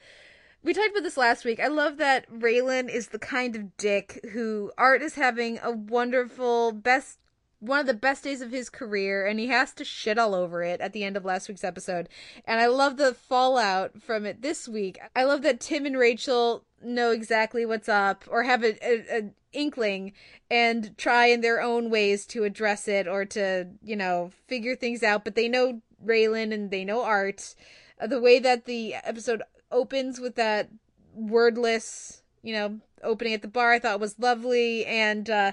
[0.67, 1.61] we talked about this last week.
[1.61, 6.73] I love that Raylan is the kind of dick who Art is having a wonderful,
[6.73, 7.19] best,
[7.61, 10.61] one of the best days of his career, and he has to shit all over
[10.63, 12.09] it at the end of last week's episode.
[12.43, 14.99] And I love the fallout from it this week.
[15.15, 19.31] I love that Tim and Rachel know exactly what's up or have a, a, a
[19.53, 20.11] inkling
[20.51, 25.01] and try in their own ways to address it or to, you know, figure things
[25.01, 27.55] out, but they know Raylan and they know Art.
[27.99, 29.41] Uh, the way that the episode
[29.71, 30.69] opens with that
[31.13, 35.51] wordless, you know, opening at the bar I thought was lovely and uh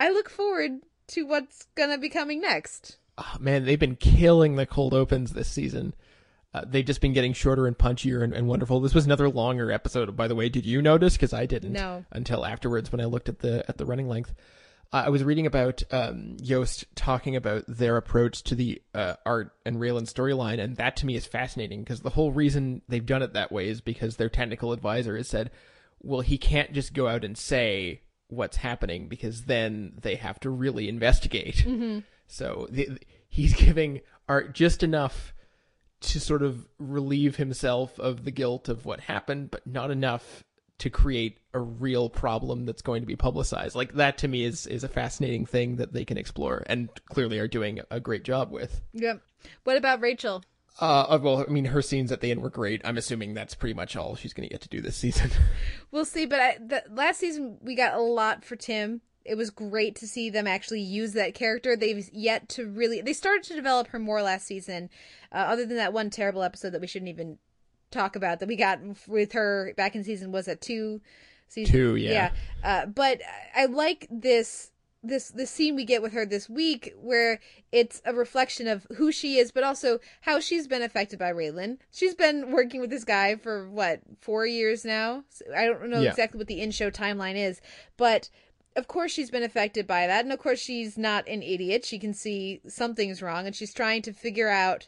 [0.00, 2.96] I look forward to what's gonna be coming next.
[3.18, 5.94] Oh, man, they've been killing the cold opens this season.
[6.54, 8.80] Uh, they've just been getting shorter and punchier and, and wonderful.
[8.80, 10.48] This was another longer episode, by the way.
[10.48, 11.14] Did you notice?
[11.14, 12.04] Because I didn't No.
[12.10, 14.34] until afterwards when I looked at the at the running length.
[14.92, 19.76] I was reading about um, Yost talking about their approach to the uh, Art and
[19.78, 23.32] Raylan storyline, and that to me is fascinating because the whole reason they've done it
[23.32, 25.50] that way is because their technical advisor has said,
[26.00, 30.50] "Well, he can't just go out and say what's happening because then they have to
[30.50, 32.04] really investigate." Mhm.
[32.26, 35.32] So the, he's giving Art just enough
[36.00, 40.44] to sort of relieve himself of the guilt of what happened, but not enough
[40.78, 43.76] to create a real problem that's going to be publicized.
[43.76, 47.38] Like that to me is is a fascinating thing that they can explore and clearly
[47.38, 48.80] are doing a great job with.
[48.92, 49.22] Yep.
[49.64, 50.42] What about Rachel?
[50.80, 52.80] Uh, well, I mean, her scenes at the end were great.
[52.82, 55.30] I'm assuming that's pretty much all she's going to get to do this season.
[55.90, 59.50] We'll see, but I, the, last season we got a lot for Tim it was
[59.50, 61.76] great to see them actually use that character.
[61.76, 64.90] They've yet to really they started to develop her more last season.
[65.30, 67.38] Uh, other than that one terrible episode that we shouldn't even
[67.92, 71.00] talk about that we got with her back in season was it two
[71.48, 72.30] season Two, yeah.
[72.64, 73.20] Uh, but
[73.54, 74.70] I like this
[75.04, 77.40] this this scene we get with her this week where
[77.72, 81.78] it's a reflection of who she is but also how she's been affected by Raylan.
[81.90, 85.24] She's been working with this guy for what, 4 years now.
[85.28, 86.10] So I don't know Yeah.
[86.10, 87.60] exactly what the in-show timeline is,
[87.96, 88.30] but
[88.76, 91.84] of course she's been affected by that and of course she's not an idiot.
[91.84, 94.86] She can see something's wrong and she's trying to figure out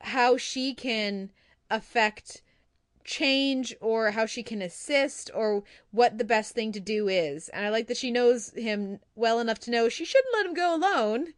[0.00, 1.30] how she can
[1.70, 2.42] affect
[3.04, 7.48] change or how she can assist or what the best thing to do is.
[7.48, 10.54] And I like that she knows him well enough to know she shouldn't let him
[10.54, 11.34] go alone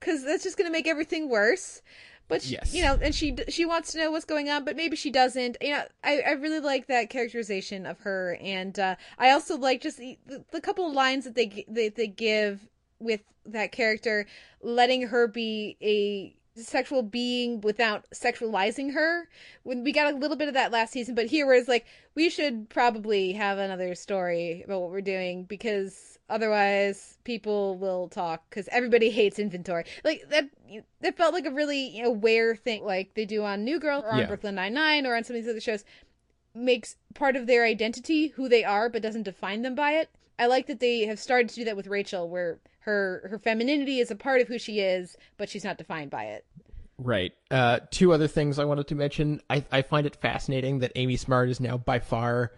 [0.00, 1.80] cuz that's just going to make everything worse.
[2.28, 2.74] But she, Yes.
[2.74, 5.56] you know, and she she wants to know what's going on, but maybe she doesn't.
[5.60, 9.80] You know, I, I really like that characterization of her, and uh, I also like
[9.80, 10.18] just the,
[10.50, 12.66] the couple of lines that they they they give
[12.98, 14.26] with that character,
[14.60, 19.28] letting her be a sexual being without sexualizing her.
[19.62, 21.86] When we got a little bit of that last season, but here where it's like
[22.14, 28.44] we should probably have another story about what we're doing because otherwise people will talk
[28.50, 29.84] because everybody hates inventory.
[30.04, 30.48] Like that,
[31.00, 34.20] that felt like a really aware thing, like they do on New Girl or on
[34.20, 34.26] Yeah.
[34.26, 35.84] Brooklyn Nine Nine or on some of these other shows.
[36.54, 40.08] Makes part of their identity who they are, but doesn't define them by it.
[40.38, 43.98] I like that they have started to do that with Rachel, where her her femininity
[43.98, 46.46] is a part of who she is, but she's not defined by it.
[46.98, 47.32] Right.
[47.50, 49.42] Uh, two other things I wanted to mention.
[49.50, 52.52] I, I find it fascinating that Amy Smart is now by far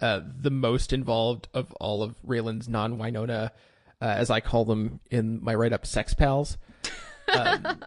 [0.00, 3.52] uh, the most involved of all of Raylan's non Winona,
[4.02, 6.58] uh, as I call them in my write up, sex pals.
[7.32, 7.84] Um,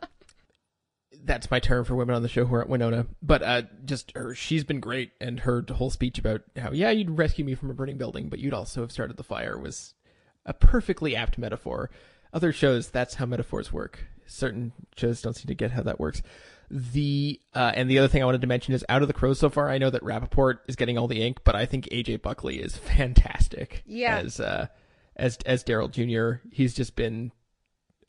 [1.26, 3.08] that's my term for women on the show who aren't Winona.
[3.22, 7.18] But uh, just her, she's been great, and her whole speech about how yeah you'd
[7.18, 9.96] rescue me from a burning building, but you'd also have started the fire was
[10.46, 11.90] a perfectly apt metaphor.
[12.34, 14.06] Other shows, that's how metaphors work.
[14.26, 16.22] Certain shows don't seem to get how that works.
[16.70, 19.38] The uh, and the other thing I wanted to mention is out of the Crowes
[19.38, 19.70] so far.
[19.70, 22.78] I know that Rappaport is getting all the ink, but I think AJ Buckley is
[22.98, 23.84] fantastic.
[23.86, 24.18] Yeah.
[24.18, 24.68] as uh,
[25.16, 26.42] as as Darryl Jr.
[26.52, 27.32] He's just been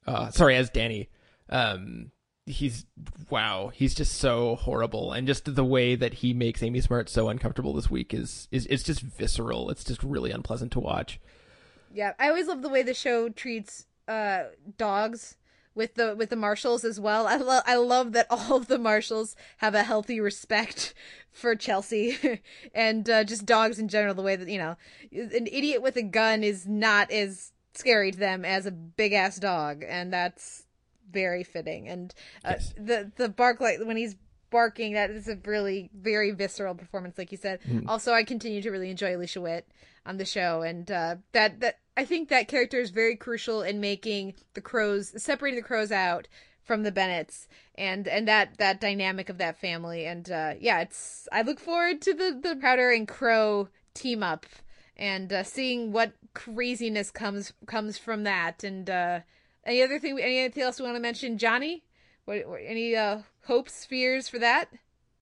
[0.07, 1.11] uh, sorry as Danny.
[1.51, 2.11] Um,
[2.47, 2.87] he's
[3.29, 3.71] wow.
[3.75, 7.75] He's just so horrible, and just the way that he makes Amy Smart so uncomfortable
[7.75, 9.69] this week is is it's just visceral.
[9.69, 11.21] It's just really unpleasant to watch.
[11.95, 14.45] Yeah, I always love the way the show treats uh
[14.77, 15.37] dogs
[15.75, 17.27] with the with the marshals as well.
[17.27, 20.93] I love I love that all of the marshals have a healthy respect
[21.33, 22.41] for Chelsea
[22.75, 24.15] and uh, just dogs in general.
[24.15, 24.77] The way that you know
[25.13, 29.39] an idiot with a gun is not as scary to them as a big ass
[29.39, 30.67] dog, and that's
[31.11, 31.89] very fitting.
[31.89, 32.15] And
[32.45, 34.17] uh, the the bark like when he's
[34.55, 37.59] barking, that is a really very visceral performance, like you said.
[37.69, 37.89] Mm.
[37.89, 39.67] Also, I continue to really enjoy Alicia Witt
[40.07, 43.81] on the show, and uh, that that I think that character is very crucial in
[43.81, 46.29] making the Crowes separating the Crowes out
[46.63, 51.29] from the Bennetts and and that that dynamic of that family and uh yeah it's
[51.31, 54.47] I look forward to the the Crowder and Crowe team up
[54.97, 59.21] and uh, seeing what craziness comes comes from that and uh
[59.67, 61.83] any other thing anything else we want to mention Johnny
[62.25, 64.69] what, what any uh hopes fears for that?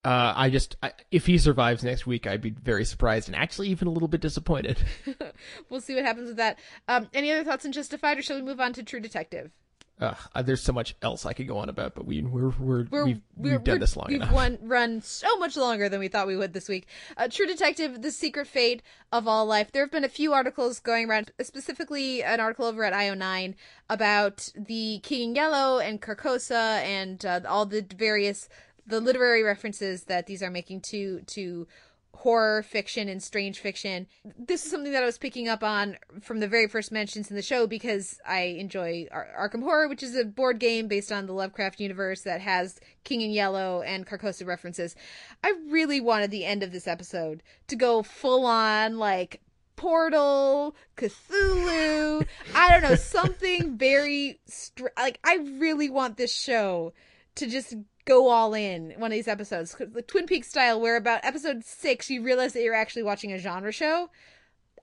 [0.04, 3.68] Uh, I just I, if he survives next week, I'd be very surprised and actually
[3.68, 4.78] even a little bit disappointed.
[5.70, 6.58] we'll see what happens with that.
[6.88, 9.52] Um any other thoughts on Justified or shall we move on to True Detective
[10.00, 13.04] uh, there's so much else I could go on about, but we we're, we're, We're,
[13.04, 14.32] we've, we're, we've done this long we've enough.
[14.32, 16.86] Run, run so much longer than we thought we would this week.
[17.16, 18.82] Uh, True Detective: The Secret Fate
[19.12, 19.72] of All Life.
[19.72, 23.54] There have been a few articles going around, specifically an article over at IO9
[23.88, 28.48] about the King in Yellow and Carcosa and uh, all the various
[28.86, 31.66] the literary references that these are making to to
[32.14, 34.06] horror fiction and strange fiction.
[34.38, 37.36] This is something that I was picking up on from the very first mentions in
[37.36, 41.26] the show because I enjoy Ar- Arkham Horror, which is a board game based on
[41.26, 44.94] the Lovecraft universe that has King in Yellow and Carcosa references.
[45.42, 49.40] I really wanted the end of this episode to go full on like
[49.74, 56.92] Portal, Cthulhu, I don't know, something very str- like I really want this show
[57.34, 61.24] to just go all in one of these episodes, the Twin Peaks style, where about
[61.24, 64.10] episode six you realize that you're actually watching a genre show.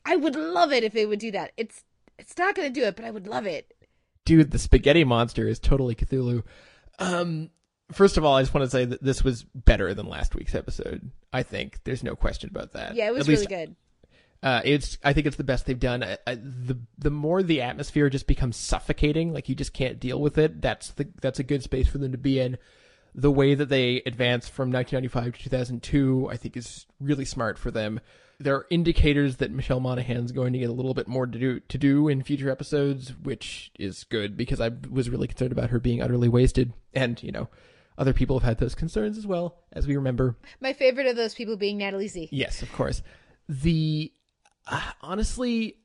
[0.05, 1.51] I would love it if they would do that.
[1.57, 1.83] It's
[2.17, 3.73] it's not going to do it, but I would love it.
[4.25, 6.43] Dude, the spaghetti monster is totally Cthulhu.
[6.99, 7.49] Um,
[7.91, 10.55] first of all, I just want to say that this was better than last week's
[10.55, 11.11] episode.
[11.31, 12.95] I think there's no question about that.
[12.95, 13.75] Yeah, it was At least really good.
[14.41, 16.01] Uh, it's I think it's the best they've done.
[16.03, 20.21] I, I, the the more the atmosphere just becomes suffocating, like you just can't deal
[20.21, 20.61] with it.
[20.61, 22.57] That's the that's a good space for them to be in.
[23.15, 27.72] The way that they advance from 1995 to 2002, I think is really smart for
[27.72, 27.99] them.
[28.40, 31.60] There are indicators that Michelle Monaghan's going to get a little bit more to do
[31.60, 35.80] to do in future episodes, which is good because I was really concerned about her
[35.80, 37.49] being utterly wasted, and you know,
[37.98, 40.38] other people have had those concerns as well, as we remember.
[40.61, 42.30] My favorite of those people being Natalie Z.
[42.31, 43.02] Yes, of course.
[43.49, 44.14] The
[44.68, 45.78] uh, honestly,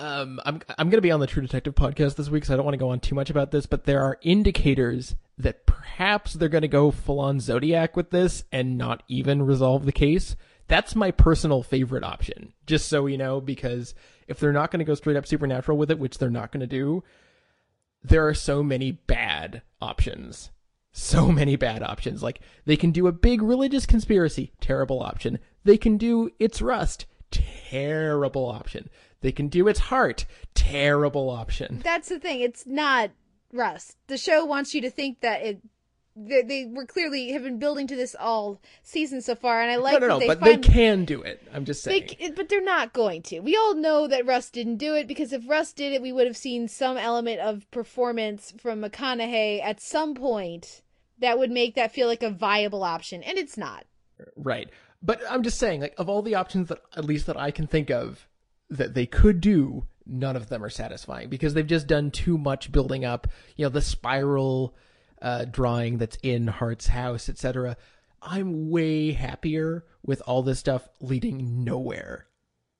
[0.00, 2.64] um, I'm I'm gonna be on the True Detective podcast this week, so I don't
[2.64, 3.66] want to go on too much about this.
[3.66, 8.78] But there are indicators that perhaps they're gonna go full on Zodiac with this and
[8.78, 10.36] not even resolve the case.
[10.68, 13.94] That's my personal favorite option, just so you know, because
[14.26, 17.04] if they're not gonna go straight up supernatural with it, which they're not gonna do,
[18.02, 20.50] there are so many bad options.
[20.92, 22.22] So many bad options.
[22.22, 25.38] Like they can do a big religious conspiracy, terrible option.
[25.62, 28.88] They can do it's rust, terrible option.
[29.20, 30.24] They can do its Hart,
[30.54, 31.80] terrible option.
[31.84, 32.40] That's the thing.
[32.40, 33.10] It's not
[33.52, 33.96] Rust.
[34.06, 35.58] The show wants you to think that it.
[36.16, 39.76] They, they were clearly have been building to this all season so far, and I
[39.76, 41.40] like no, no, no, they but they can do it.
[41.54, 42.08] I'm just saying.
[42.08, 43.40] c- but they're not going to.
[43.40, 46.26] We all know that Russ didn't do it because if Russ did it, we would
[46.26, 50.82] have seen some element of performance from McConaughey at some point
[51.20, 53.84] that would make that feel like a viable option, and it's not.
[54.36, 54.68] Right.
[55.02, 57.66] But I'm just saying, like, of all the options that, at least that I can
[57.66, 58.26] think of,
[58.70, 62.72] that they could do, none of them are satisfying because they've just done too much
[62.72, 63.26] building up,
[63.56, 64.74] you know, the spiral
[65.20, 67.76] uh, drawing that's in Hart's house, etc.
[68.22, 72.26] I'm way happier with all this stuff leading nowhere.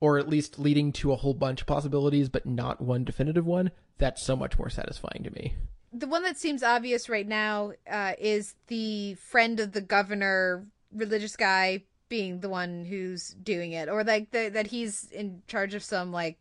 [0.02, 3.70] Or at least leading to a whole bunch of possibilities, but not one definitive one.
[3.98, 5.56] That's so much more satisfying to me.
[5.92, 11.36] The one that seems obvious right now uh, is the friend of the governor, religious
[11.36, 15.82] guy, being the one who's doing it, or like the, that he's in charge of
[15.82, 16.36] some like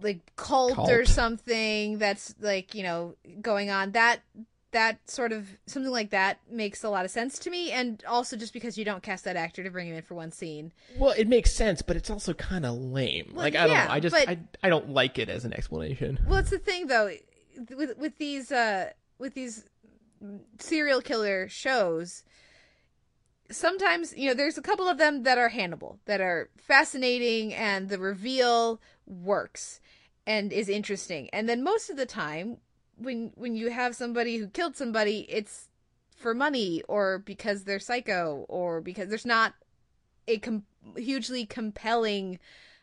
[0.00, 3.90] like cult, or something that's like you know going on.
[3.92, 4.20] That
[4.70, 8.36] that sort of something like that makes a lot of sense to me, and also
[8.36, 10.72] just because you don't cast that actor to bring him in for one scene.
[10.96, 13.32] Well, it makes sense, but it's also kind of lame.
[13.34, 13.86] Well, like I don't know.
[13.88, 16.20] I just but- I, I don't like it as an explanation.
[16.28, 17.10] Well, it's the thing though
[17.70, 19.64] with with these uh with these
[20.58, 22.22] serial killer shows.
[23.52, 27.88] Sometimes you know there's a couple of them that are handleable, that are fascinating, and
[27.88, 29.80] the reveal works
[30.26, 31.28] and is interesting.
[31.32, 32.58] And then most of the time,
[32.96, 35.68] when when you have somebody who killed somebody, it's
[36.16, 39.54] for money or because they're psycho or because there's not
[40.28, 40.64] a com-
[40.96, 42.38] hugely compelling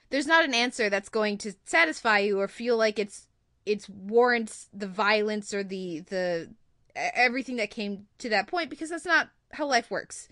[0.09, 3.27] there's not an answer that's going to satisfy you or feel like it's
[3.65, 6.49] it's warrants the violence or the the
[6.95, 10.27] everything that came to that point because that's not how life works.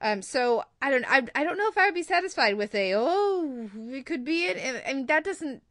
[0.00, 2.94] Um, so I don't I, I don't know if I would be satisfied with a
[2.94, 5.62] oh it could be it and, and that doesn't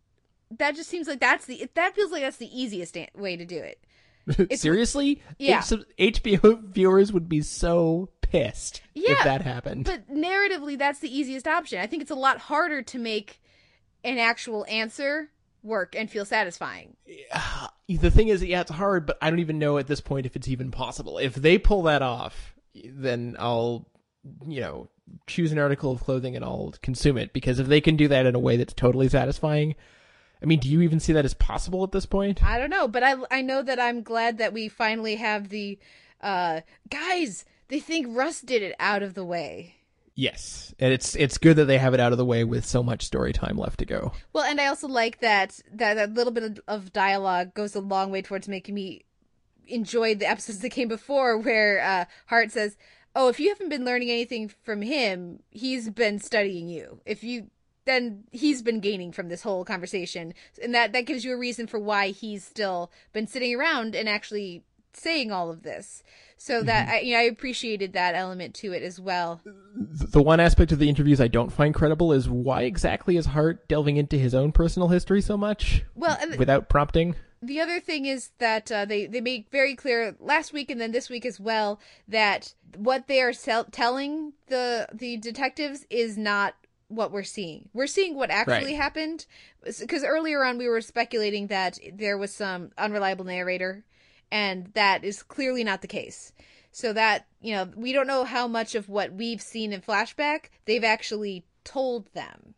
[0.52, 3.58] that just seems like that's the that feels like that's the easiest way to do
[3.58, 3.80] it.
[4.28, 5.22] It's- Seriously?
[5.40, 5.64] Yeah.
[5.98, 9.86] H- HBO viewers would be so pissed Yeah, if that happened.
[9.86, 11.80] But narratively, that's the easiest option.
[11.80, 13.42] I think it's a lot harder to make
[14.04, 15.30] an actual answer
[15.64, 16.98] work and feel satisfying.
[17.88, 20.36] the thing is, yeah, it's hard, but I don't even know at this point if
[20.36, 21.18] it's even possible.
[21.18, 22.54] If they pull that off,
[22.86, 23.88] then I'll,
[24.46, 24.90] you know,
[25.26, 27.34] choose an article of clothing and I'll consume it.
[27.34, 29.76] Because if they can do that in a way that's totally satisfying,
[30.42, 32.44] I mean, do you even see that as possible at this point?
[32.44, 35.80] I don't know, but I I know that I'm glad that we finally have the
[36.22, 37.46] uh guys.
[37.70, 39.76] They think Russ did it out of the way.
[40.16, 42.82] Yes, and it's it's good that they have it out of the way with so
[42.82, 44.14] much story time left to go.
[44.34, 47.80] Well, and I also like that that that little bit of, of dialogue goes a
[47.80, 49.06] long way towards making me
[49.68, 52.78] enjoy the episodes that came before, where uh, Hart says,
[53.16, 57.02] "Oh, if you haven't been learning anything from him, he's been studying you.
[57.06, 57.50] If you."
[57.86, 61.68] Then he's been gaining from this whole conversation, and that that gives you a reason
[61.68, 64.66] for why he's still been sitting around and actually
[64.98, 66.04] saying all of this.
[66.40, 69.42] So that I, you know, I appreciated that element to it as well.
[69.74, 73.68] The one aspect of the interviews I don't find credible is why exactly is Hart
[73.68, 75.84] delving into his own personal history so much?
[75.96, 77.16] Well, without prompting.
[77.42, 80.92] The other thing is that uh, they they make very clear last week and then
[80.92, 86.56] this week as well that what they are sell- telling the the detectives is not
[86.90, 87.70] what we're seeing.
[87.74, 88.76] We're seeing what actually Right.
[88.82, 89.26] happened
[89.64, 93.84] because earlier on we were speculating that there was some unreliable narrator
[94.32, 96.32] and that is clearly not the case.
[96.72, 100.46] So that, you know, we don't know how much of what we've seen in flashback
[100.66, 102.54] they've actually told them.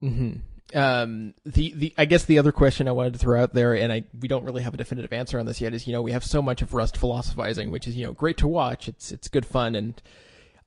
[0.00, 0.32] hmm
[0.72, 3.92] Um, the the I guess the other question I wanted to throw out there, and
[3.92, 6.12] I we don't really have a definitive answer on this yet, is you know we
[6.12, 8.88] have so much of Rust philosophizing, which is you know great to watch.
[8.88, 10.00] It's it's good fun, and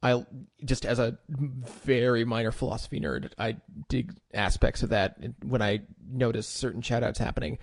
[0.04, 0.26] I
[0.64, 3.58] just as a very minor philosophy nerd, I
[3.90, 7.58] dig aspects of that when I notice certain shoutouts happening.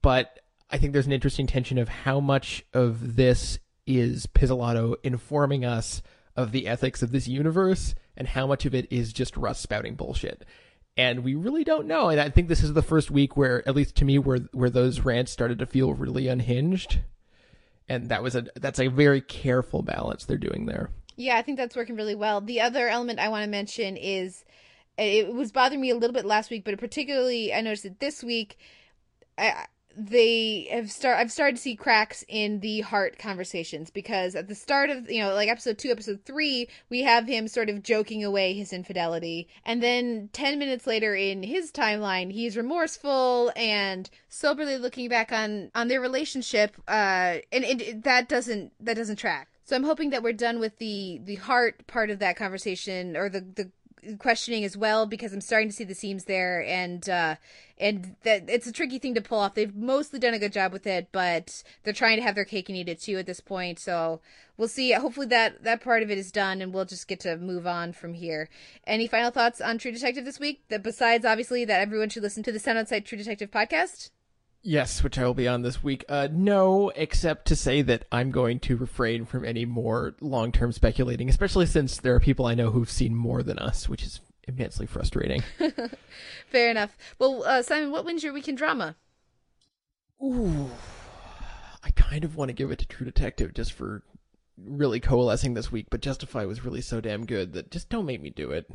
[0.00, 0.40] But
[0.70, 6.02] I think there's an interesting tension of how much of this is Pizzolatto informing us
[6.36, 9.94] of the ethics of this universe and how much of it is just Rust spouting
[9.94, 10.44] bullshit.
[10.96, 12.08] And we really don't know.
[12.08, 14.70] And I think this is the first week where, at least to me, where where
[14.70, 17.00] those rants started to feel really unhinged.
[17.88, 20.90] And that was a that's a very careful balance they're doing there.
[21.16, 22.40] Yeah, I think that's working really well.
[22.40, 24.44] The other element I want to mention is
[24.96, 28.22] it was bothering me a little bit last week, but particularly I noticed it this
[28.22, 28.58] week.
[29.36, 29.66] I,
[29.96, 34.54] they have start I've started to see cracks in the Hart conversations because at the
[34.54, 38.24] start of you know like episode 2 episode 3 we have him sort of joking
[38.24, 39.48] away his infidelity.
[39.64, 45.70] And then 10 minutes later in his timeline he's remorseful and soberly looking back on
[45.74, 49.48] on their relationship uh and it, that doesn't that doesn't track.
[49.64, 53.28] So I'm hoping that we're done with the the Hart part of that conversation or
[53.28, 53.70] the the
[54.18, 57.36] questioning as well because I'm starting to see the seams there and uh
[57.78, 59.54] and that it's a tricky thing to pull off.
[59.54, 62.68] They've mostly done a good job with it, but they're trying to have their cake
[62.68, 63.78] and eat it too at this point.
[63.78, 64.20] So
[64.56, 64.92] we'll see.
[64.92, 67.92] Hopefully that that part of it is done and we'll just get to move on
[67.92, 68.48] from here.
[68.86, 70.62] Any final thoughts on True Detective this week?
[70.68, 74.10] That besides obviously that everyone should listen to the Sound Sight True Detective podcast?
[74.66, 76.06] Yes, which I will be on this week.
[76.08, 80.72] Uh, no, except to say that I'm going to refrain from any more long term
[80.72, 84.22] speculating, especially since there are people I know who've seen more than us, which is
[84.48, 85.42] immensely frustrating.
[86.46, 86.96] Fair enough.
[87.18, 88.96] Well, uh, Simon, what wins your weekend drama?
[90.22, 90.70] Ooh,
[91.82, 94.02] I kind of want to give it to True Detective just for
[94.56, 98.22] really coalescing this week, but Justified was really so damn good that just don't make
[98.22, 98.66] me do it.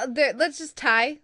[0.00, 1.18] Uh, there, let's just tie.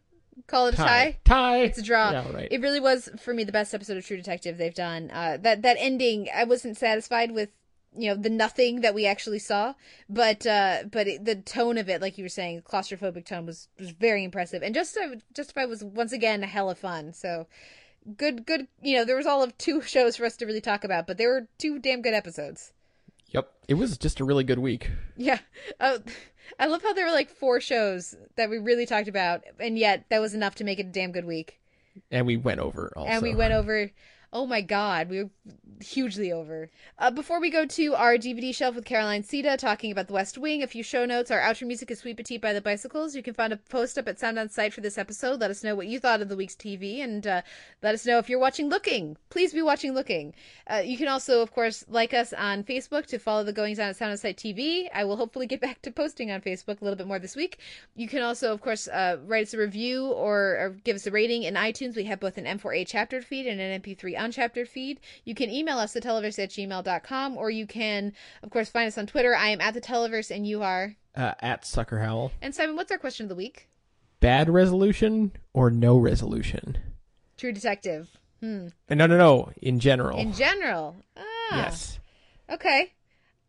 [0.46, 1.18] Call it a tie.
[1.24, 1.58] Tie.
[1.62, 2.10] It's a draw.
[2.10, 2.48] Yeah, right.
[2.50, 5.10] It really was for me the best episode of True Detective they've done.
[5.10, 7.50] Uh, that that ending, I wasn't satisfied with.
[7.98, 9.72] You know the nothing that we actually saw,
[10.06, 13.68] but uh, but it, the tone of it, like you were saying, claustrophobic tone was
[13.78, 17.14] was very impressive, and Justified Justified was once again a hell of fun.
[17.14, 17.46] So
[18.18, 18.68] good, good.
[18.82, 21.16] You know there was all of two shows for us to really talk about, but
[21.16, 22.74] there were two damn good episodes.
[23.30, 24.90] Yep, it was just a really good week.
[25.16, 25.38] Yeah.
[25.80, 25.98] Oh,
[26.58, 30.04] I love how there were like four shows that we really talked about, and yet
[30.10, 31.60] that was enough to make it a damn good week.
[32.10, 33.10] And we went over also.
[33.10, 33.90] And we went over.
[34.32, 35.30] Oh my God, we were
[35.80, 36.70] hugely over.
[36.98, 40.38] Uh, before we go to our DVD shelf with Caroline Siede talking about The West
[40.38, 41.30] Wing, a few show notes.
[41.30, 43.14] Our outro music is Sweet Petite by the Bicycles.
[43.14, 45.40] You can find a post up at Sound On Sight for this episode.
[45.40, 47.42] Let us know what you thought of the week's TV and uh,
[47.82, 49.16] let us know if you're watching Looking.
[49.28, 50.34] Please be watching Looking.
[50.66, 53.88] Uh, you can also, of course, like us on Facebook to follow the goings on
[53.88, 54.88] at Sound On Sight TV.
[54.94, 57.58] I will hopefully get back to posting on Facebook a little bit more this week.
[57.94, 61.10] You can also, of course, uh, write us a review or, or give us a
[61.10, 61.96] rating in iTunes.
[61.96, 65.01] We have both an M4A chaptered feed and an MP3 unchaptered feed.
[65.24, 68.12] You can email us at televerse at gmail.com or you can,
[68.43, 69.34] of course, find us on Twitter.
[69.34, 70.97] I am at the televerse and you are.
[71.14, 72.32] Uh, at Sucker Howl.
[72.43, 73.68] And Simon, what's our question of the week?
[74.20, 76.78] Bad resolution or no resolution?
[77.36, 78.09] True Detective.
[78.40, 78.68] Hmm.
[78.90, 79.52] No, no, no.
[79.62, 80.18] In general.
[80.18, 80.97] In general.
[81.16, 81.22] Ah.
[81.52, 81.98] Yes.
[82.51, 82.93] Okay.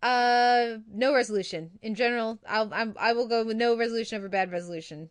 [0.02, 1.72] Uh, no resolution.
[1.82, 5.10] In general, I'll I'm, I will go with no resolution over bad resolution.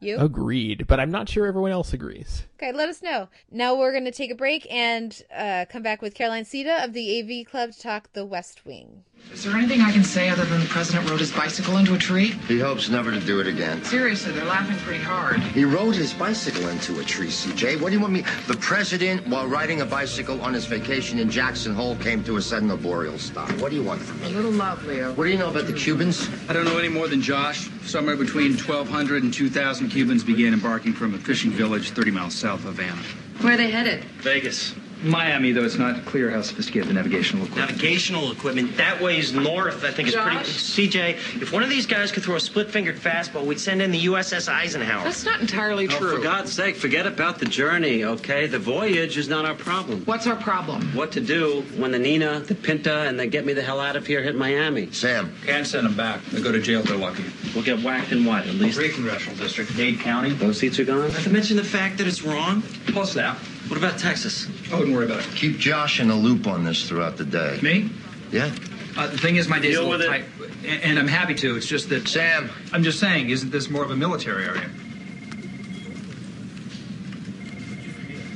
[0.00, 0.18] You?
[0.18, 2.44] Agreed, but I'm not sure everyone else agrees.
[2.56, 3.28] Okay, let us know.
[3.50, 6.92] Now we're going to take a break and uh, come back with Caroline Siede of
[6.92, 9.04] the AV Club to talk The West Wing.
[9.38, 11.98] Is there anything I can say other than the president rode his bicycle into a
[11.98, 12.30] tree?
[12.48, 13.84] He hopes never to do it again.
[13.84, 15.38] Seriously, they're laughing pretty hard.
[15.40, 17.80] He rode his bicycle into a tree, CJ.
[17.80, 18.24] What do you want me?
[18.48, 22.42] The president, while riding a bicycle on his vacation in Jackson Hole, came to a
[22.42, 23.48] sudden arboreal stop.
[23.60, 24.26] What do you want from me?
[24.26, 25.12] A little love, Leo.
[25.12, 26.28] What do you know about the Cubans?
[26.48, 27.70] I don't know any more than Josh.
[27.82, 32.64] Somewhere between 1,200 and 2,000 Cubans began embarking from a fishing village 30 miles south
[32.64, 33.00] of Havana.
[33.40, 34.02] Where are they headed?
[34.22, 34.74] Vegas.
[35.02, 37.70] Miami, though it's not clear how sophisticated the navigational equipment.
[37.70, 38.76] Navigational equipment.
[38.76, 40.36] That way's north, I think, is pretty.
[40.38, 43.90] CJ, if one of these guys could throw a split fingered fastball, we'd send in
[43.90, 45.04] the USS Eisenhower.
[45.04, 46.16] That's not entirely Oh, true.
[46.16, 48.46] for God's sake, forget about the journey, okay?
[48.46, 50.02] The voyage is not our problem.
[50.04, 50.82] What's our problem?
[50.94, 53.96] What to do when the Nina, the Pinta, and the Get Me the Hell Out
[53.96, 54.90] of Here hit Miami?
[54.92, 55.32] Sam.
[55.46, 56.24] Can't send them back.
[56.32, 57.24] They go to jail if they're lucky.
[57.54, 58.76] We'll get whacked in what, at least?
[58.78, 60.30] Three congressional district, Dade County.
[60.32, 61.12] Those seats are gone?
[61.12, 62.62] Not to mention the fact that it's wrong.
[62.88, 63.38] Plus that.
[63.68, 64.48] What about Texas?
[64.72, 65.26] I wouldn't worry about it.
[65.34, 67.58] Keep Josh in the loop on this throughout the day.
[67.62, 67.90] Me?
[68.32, 68.50] Yeah?
[68.96, 70.50] Uh, the thing is, my day's Deal a little with it.
[70.60, 71.56] tight, and, and I'm happy to.
[71.56, 72.50] It's just that Sam.
[72.72, 74.68] I'm just saying, isn't this more of a military area?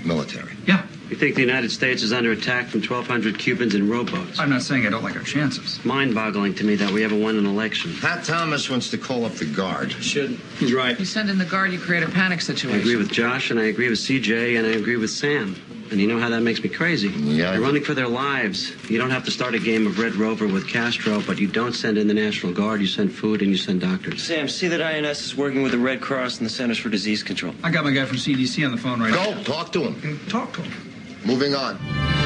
[0.04, 0.52] Military.
[0.66, 0.86] Yeah.
[1.12, 4.38] You think the United States is under attack from 1,200 Cubans in rowboats?
[4.38, 5.84] I'm not saying I don't like our chances.
[5.84, 7.94] Mind-boggling to me that we ever won an election.
[8.00, 9.92] Pat Thomas wants to call up the guard.
[9.92, 10.40] Shouldn't.
[10.58, 10.98] He's right.
[10.98, 12.74] You send in the guard, you create a panic situation.
[12.74, 15.54] I agree with Josh, and I agree with CJ, and I agree with Sam.
[15.90, 17.08] And you know how that makes me crazy.
[17.08, 18.72] Yeah, They're running for their lives.
[18.88, 21.74] You don't have to start a game of Red Rover with Castro, but you don't
[21.74, 22.80] send in the National Guard.
[22.80, 24.22] You send food and you send doctors.
[24.22, 27.22] Sam, see that INS is working with the Red Cross and the Centers for Disease
[27.22, 27.54] Control.
[27.62, 29.34] I got my guy from CDC on the phone right now.
[29.34, 30.18] Go, talk to him.
[30.30, 30.91] Talk to him.
[31.24, 32.21] Moving on.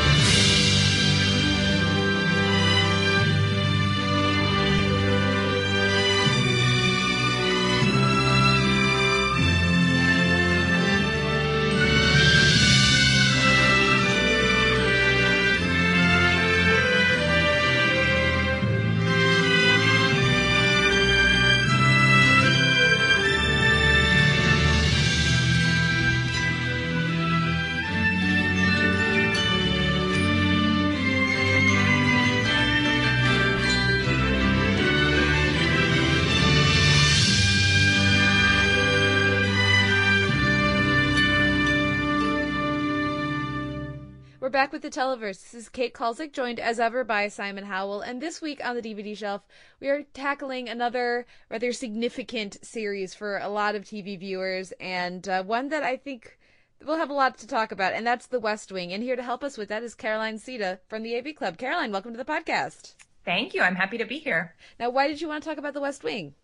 [44.51, 45.43] Back with the Televerse.
[45.43, 48.01] This is Kate Kulzick, joined as ever by Simon Howell.
[48.01, 49.43] And this week on the DVD shelf,
[49.81, 55.43] we are tackling another rather significant series for a lot of TV viewers, and uh,
[55.43, 56.39] one that I think
[56.85, 58.93] we'll have a lot to talk about, and that's The West Wing.
[58.93, 61.59] And here to help us with that is Caroline Siede from the AV Club.
[61.59, 62.95] Caroline, welcome to the podcast.
[63.25, 63.63] Thank you.
[63.63, 64.55] I'm happy to be here.
[64.79, 66.35] Now, why did you want to talk about The West Wing?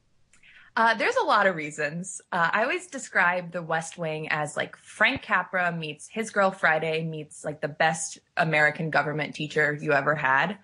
[0.74, 2.22] Uh, there's a lot of reasons.
[2.32, 7.04] Uh, I always describe the West Wing as like Frank Capra meets his girl Friday
[7.04, 10.56] meets like the best American government teacher you ever had.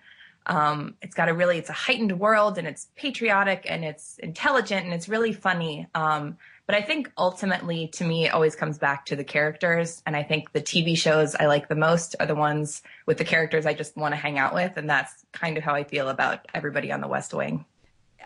[0.47, 4.83] Um, it's got a really, it's a heightened world and it's patriotic and it's intelligent
[4.83, 5.85] and it's really funny.
[5.93, 10.01] Um, but I think ultimately to me, it always comes back to the characters.
[10.07, 13.25] And I think the TV shows I like the most are the ones with the
[13.25, 14.75] characters I just want to hang out with.
[14.75, 17.63] And that's kind of how I feel about everybody on the West Wing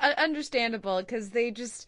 [0.02, 1.88] understandable because they just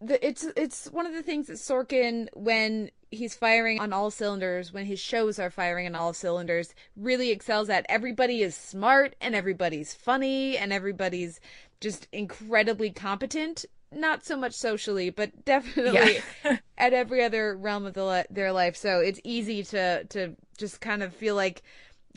[0.00, 4.72] the, it's it's one of the things that Sorkin when he's firing on all cylinders
[4.72, 9.34] when his shows are firing on all cylinders really excels at everybody is smart and
[9.34, 11.40] everybody's funny and everybody's
[11.80, 16.56] just incredibly competent not so much socially but definitely yeah.
[16.78, 21.02] at every other realm of the, their life so it's easy to to just kind
[21.02, 21.62] of feel like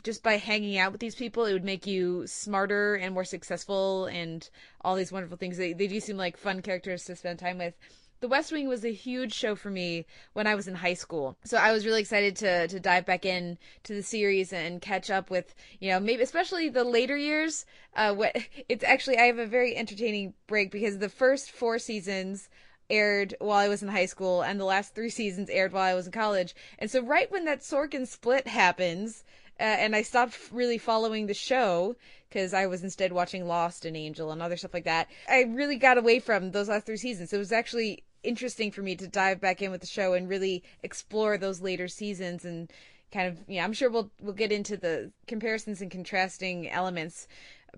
[0.02, 4.06] just by hanging out with these people, it would make you smarter and more successful
[4.06, 4.48] and
[4.82, 5.56] all these wonderful things.
[5.56, 7.74] They, they do seem like fun characters to spend time with.
[8.20, 11.36] The West Wing was a huge show for me when I was in high school.
[11.44, 15.10] So I was really excited to to dive back in to the series and catch
[15.10, 17.66] up with, you know, maybe especially the later years.
[17.94, 18.34] Uh what
[18.70, 22.48] it's actually I have a very entertaining break because the first 4 seasons
[22.88, 25.94] aired while I was in high school and the last 3 seasons aired while I
[25.94, 26.54] was in college.
[26.78, 29.24] And so right when that Sorkin split happens,
[29.58, 31.96] uh, and I stopped really following the show
[32.28, 35.08] because I was instead watching Lost and Angel and other stuff like that.
[35.28, 37.32] I really got away from those last three seasons.
[37.32, 40.62] It was actually interesting for me to dive back in with the show and really
[40.82, 42.70] explore those later seasons and
[43.12, 43.64] kind of yeah.
[43.64, 47.28] I'm sure we'll we'll get into the comparisons and contrasting elements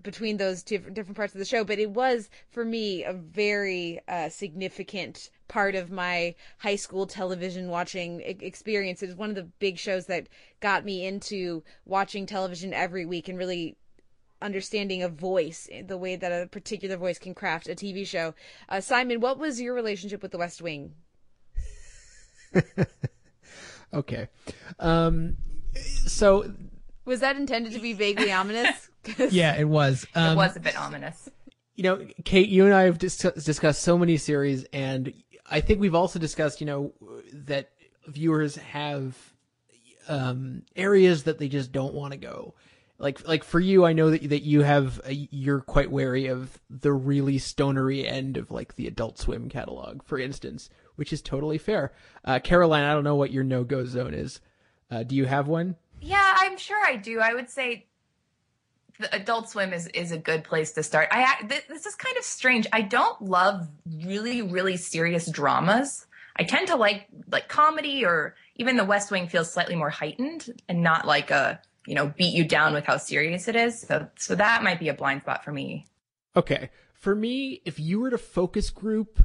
[0.02, 4.00] between those two different parts of the show, but it was for me a very
[4.08, 9.02] uh, significant part of my high school television watching experience.
[9.02, 10.28] It was one of the big shows that
[10.60, 13.76] got me into watching television every week and really
[14.40, 18.34] understanding a voice, the way that a particular voice can craft a TV show.
[18.68, 20.94] Uh, Simon, what was your relationship with The West Wing?
[23.92, 24.28] okay,
[24.78, 25.36] um,
[26.06, 26.52] so
[27.08, 28.90] was that intended to be vaguely ominous?
[29.30, 30.06] yeah, it was.
[30.14, 31.28] Um, it was a bit ominous.
[31.74, 35.12] You know, Kate, you and I have dis- discussed so many series, and
[35.50, 36.92] I think we've also discussed, you know,
[37.32, 37.70] that
[38.06, 39.16] viewers have
[40.08, 42.54] um, areas that they just don't want to go.
[42.98, 46.60] Like, like for you, I know that that you have a, you're quite wary of
[46.68, 51.58] the really stonery end of like the Adult Swim catalog, for instance, which is totally
[51.58, 51.92] fair.
[52.24, 54.40] Uh, Caroline, I don't know what your no go zone is.
[54.90, 55.76] Uh, do you have one?
[56.00, 57.20] Yeah, I'm sure I do.
[57.20, 57.86] I would say
[58.98, 61.08] the Adult Swim is is a good place to start.
[61.10, 62.66] I this is kind of strange.
[62.72, 63.68] I don't love
[64.04, 66.06] really really serious dramas.
[66.36, 70.50] I tend to like like comedy or even The West Wing feels slightly more heightened
[70.68, 73.80] and not like a you know beat you down with how serious it is.
[73.80, 75.86] So so that might be a blind spot for me.
[76.36, 79.22] Okay, for me, if you were to focus group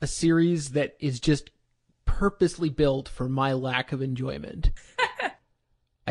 [0.00, 1.50] a series that is just
[2.04, 4.70] purposely built for my lack of enjoyment.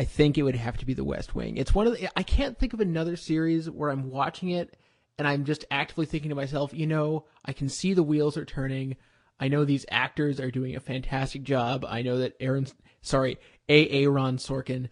[0.00, 1.58] I think it would have to be The West Wing.
[1.58, 4.78] It's one of the, I can't think of another series where I'm watching it
[5.18, 8.46] and I'm just actively thinking to myself, you know, I can see the wheels are
[8.46, 8.96] turning.
[9.38, 11.84] I know these actors are doing a fantastic job.
[11.86, 12.66] I know that Aaron,
[13.02, 13.36] sorry,
[13.68, 13.90] A.
[13.90, 14.88] Aaron Sorkin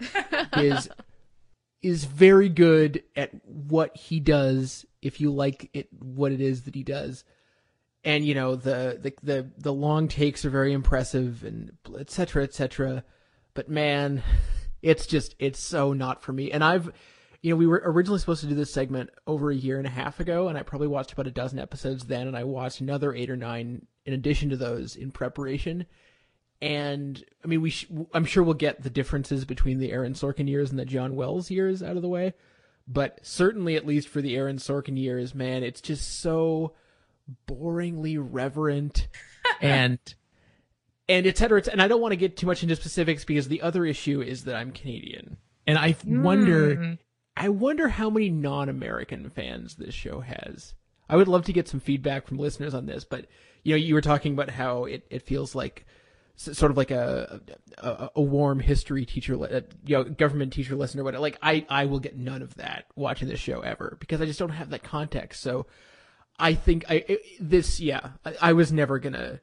[0.58, 0.90] is
[1.80, 4.84] is very good at what he does.
[5.00, 7.24] If you like it, what it is that he does,
[8.04, 12.42] and you know the the the, the long takes are very impressive, and etc.
[12.42, 13.04] etc.
[13.54, 14.22] But man,
[14.82, 16.50] it's just it's so not for me.
[16.50, 16.92] And I've
[17.40, 19.90] you know, we were originally supposed to do this segment over a year and a
[19.90, 23.14] half ago, and I probably watched about a dozen episodes then, and I watched another
[23.14, 25.86] eight or nine in addition to those in preparation.
[26.60, 30.48] And I mean, we sh- I'm sure we'll get the differences between the Aaron Sorkin
[30.48, 32.34] years and the John Wells years out of the way,
[32.88, 36.74] but certainly at least for the Aaron Sorkin years, man, it's just so
[37.46, 39.06] boringly reverent
[39.60, 39.98] and
[41.08, 43.62] and et cetera, and I don't want to get too much into specifics because the
[43.62, 46.22] other issue is that I'm Canadian, and I mm.
[46.22, 46.98] wonder,
[47.36, 50.74] I wonder how many non-American fans this show has.
[51.08, 53.26] I would love to get some feedback from listeners on this, but
[53.62, 55.86] you know, you were talking about how it, it feels like
[56.38, 57.40] sort of like a
[57.78, 59.34] a, a warm history teacher,
[59.84, 61.20] you know, government teacher lesson or whatever.
[61.20, 64.38] Like I I will get none of that watching this show ever because I just
[64.38, 65.42] don't have that context.
[65.42, 65.66] So
[66.38, 69.40] I think I it, this yeah I, I was never gonna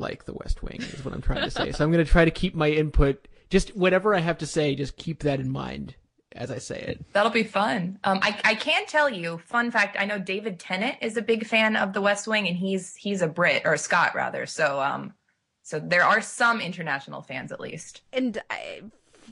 [0.00, 1.72] like The West Wing, is what I'm trying to say.
[1.72, 4.74] so I'm going to try to keep my input just whatever I have to say,
[4.74, 5.96] just keep that in mind
[6.36, 7.04] as I say it.
[7.12, 7.98] That'll be fun.
[8.04, 11.46] Um, I, I can tell you, fun fact, I know David Tennant is a big
[11.46, 14.46] fan of The West Wing, and he's he's a Brit or a Scot rather.
[14.46, 15.14] So um,
[15.62, 18.02] so there are some international fans at least.
[18.12, 18.82] And I,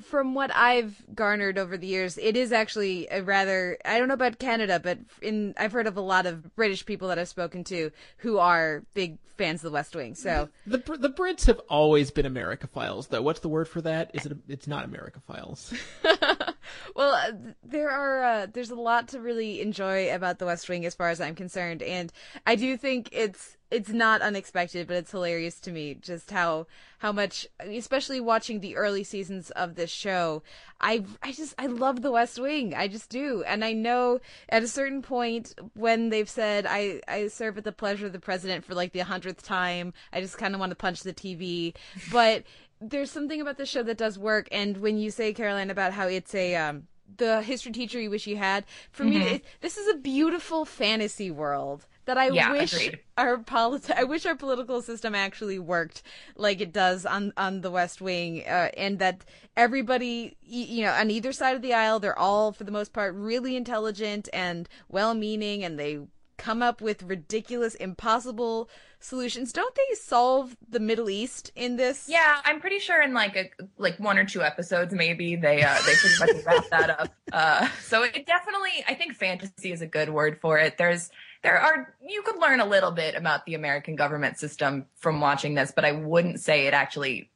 [0.05, 4.15] from what I've garnered over the years, it is actually a rather I don't know
[4.15, 7.65] about Canada, but in I've heard of a lot of British people that I've spoken
[7.65, 10.15] to who are big fans of the West Wing.
[10.15, 13.23] So the the Brits have always been Americophiles, though.
[13.23, 14.11] What's the word for that?
[14.15, 14.37] Is it?
[14.49, 15.79] It's not Americophiles.
[16.95, 20.85] well, uh, there are uh, there's a lot to really enjoy about the West Wing
[20.85, 22.13] as far as I'm concerned, and
[22.47, 26.67] I do think it's it's not unexpected, but it's hilarious to me just how
[26.99, 30.43] how much, especially watching the early seasons of this show.
[30.81, 32.75] I I just I love The West Wing.
[32.75, 37.29] I just do, and I know at a certain point when they've said I I
[37.29, 40.55] serve at the pleasure of the president for like the hundredth time, I just kind
[40.55, 41.75] of want to punch the TV,
[42.11, 42.45] but.
[42.81, 46.07] there's something about the show that does work, and when you say Caroline about how
[46.07, 46.87] it's a um,
[47.17, 48.65] the history teacher you wish you had.
[48.93, 49.19] For mm-hmm.
[49.19, 52.99] me, it, this is a beautiful fantasy world that I yeah, wish agreed.
[53.19, 56.03] our politi- I wish our political system actually worked
[56.37, 59.25] like it does on on the West Wing, uh, and that
[59.57, 63.15] everybody, you know, on either side of the aisle, they're all for the most part
[63.15, 66.01] really intelligent and well-meaning, and they
[66.39, 68.71] come up with ridiculous, impossible
[69.01, 69.53] solutions.
[69.53, 72.09] Don't they solve the Middle East in this?
[72.09, 75.77] Yeah, I'm pretty sure in like a like one or two episodes, maybe they uh,
[75.85, 77.15] they pretty much wrap that up.
[77.33, 80.79] Uh, so it definitely, I think fantasy is a good word for it.
[80.79, 81.11] There's
[81.43, 85.55] there are you could learn a little bit about the American government system from watching
[85.55, 87.31] this, but I wouldn't say it actually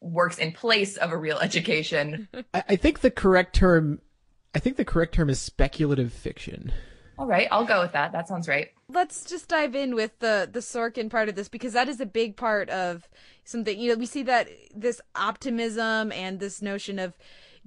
[0.00, 2.28] works in place of a real education.
[2.54, 4.00] I, I think the correct term,
[4.54, 6.72] I think the correct term is speculative fiction.
[7.18, 8.12] All right, I'll go with that.
[8.12, 8.68] That sounds right.
[8.88, 12.06] Let's just dive in with the the Sorkin part of this because that is a
[12.06, 13.08] big part of
[13.44, 13.78] something.
[13.78, 17.16] You know, we see that this optimism and this notion of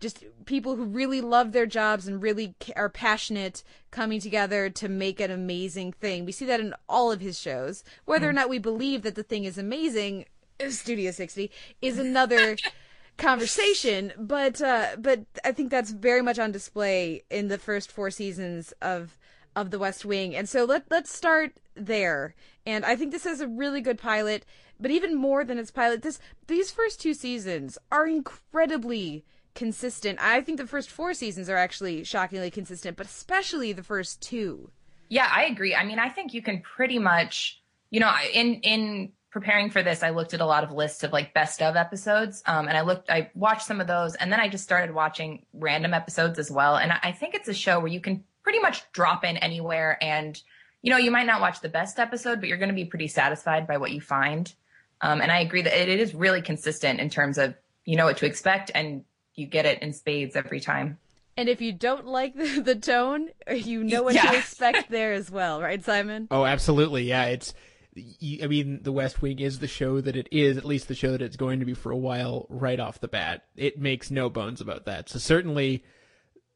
[0.02, 5.20] just people who really love their jobs and really are passionate coming together to make
[5.20, 6.26] an amazing thing.
[6.26, 7.84] We see that in all of his shows.
[8.06, 8.30] Whether mm.
[8.30, 10.26] or not we believe that the thing is amazing,
[10.70, 11.52] Studio 60
[11.82, 12.58] is another
[13.18, 18.12] conversation, but uh, but I think that's very much on display in the first four
[18.12, 19.18] seasons of
[19.56, 20.36] of the West Wing.
[20.36, 22.36] And so let let's start there.
[22.66, 24.46] And I think this is a really good pilot,
[24.80, 29.26] but even more than its pilot, this these first two seasons are incredibly
[29.56, 30.20] consistent.
[30.22, 34.72] I think the first four seasons are actually shockingly consistent, but especially the first two.
[35.10, 35.76] Yeah, I agree.
[35.76, 40.04] I mean, I think you can pretty much, you know, in in preparing for this,
[40.04, 42.82] I looked at a lot of lists of like best of episodes, um, and I
[42.82, 46.52] looked, I watched some of those, and then I just started watching random episodes as
[46.52, 46.76] well.
[46.76, 50.42] And I think it's a show where you can pretty much drop in anywhere and
[50.82, 53.08] you know you might not watch the best episode but you're going to be pretty
[53.08, 54.54] satisfied by what you find
[55.02, 57.54] um, and i agree that it, it is really consistent in terms of
[57.86, 59.04] you know what to expect and
[59.42, 60.98] you get it in spades every time
[61.36, 64.32] and if you don't like the, the tone you know what yeah.
[64.32, 67.54] to expect there as well right simon oh absolutely yeah it's
[67.98, 71.12] I mean, The West Wing is the show that it is, at least the show
[71.12, 73.44] that it's going to be for a while, right off the bat.
[73.58, 75.10] It makes no bones about that.
[75.10, 75.84] So certainly,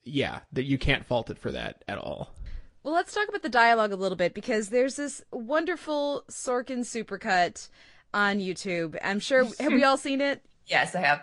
[0.06, 2.34] yeah, that you can't fault it for that at all.
[2.84, 7.68] Well, let's talk about the dialogue a little bit because there's this wonderful Sorkin supercut
[8.14, 8.98] on YouTube.
[9.04, 10.42] I'm sure have we all seen it?
[10.68, 11.22] Yes, I have.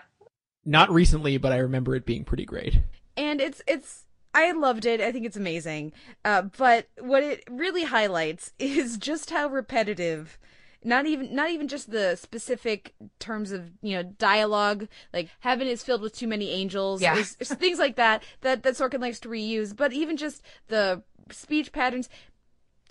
[0.65, 2.81] Not recently, but I remember it being pretty great.
[3.17, 5.01] And it's it's I loved it.
[5.01, 5.93] I think it's amazing.
[6.25, 10.39] Uh, but what it really highlights is just how repetitive
[10.85, 15.83] not even not even just the specific terms of you know dialogue like heaven is
[15.83, 17.23] filled with too many angels yeah.
[17.23, 22.09] things like that that that Sorkin likes to reuse but even just the speech patterns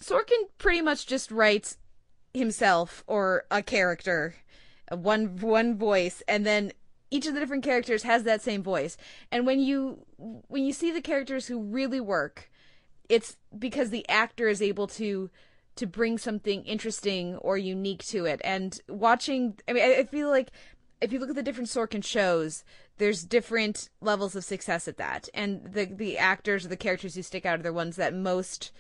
[0.02, 1.78] Sorkin pretty much just writes
[2.34, 4.36] himself or a character
[4.90, 6.72] one one voice and then
[7.12, 8.98] each of the different characters has that same voice
[9.32, 10.06] and when you
[10.48, 12.50] when you see the characters who really work
[13.10, 15.30] it's because the actor is able to
[15.76, 18.42] to bring something interesting or unique to it.
[18.44, 20.52] And watching, I mean, I, feel like
[21.02, 22.64] if you look at the different Sorkin shows,
[22.98, 25.30] there's different levels of success at that.
[25.34, 28.72] And the the actors or the characters who stick out are the ones that most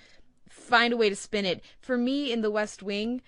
[0.49, 1.63] find a way to spin it.
[1.79, 3.21] For me, in The West Wing,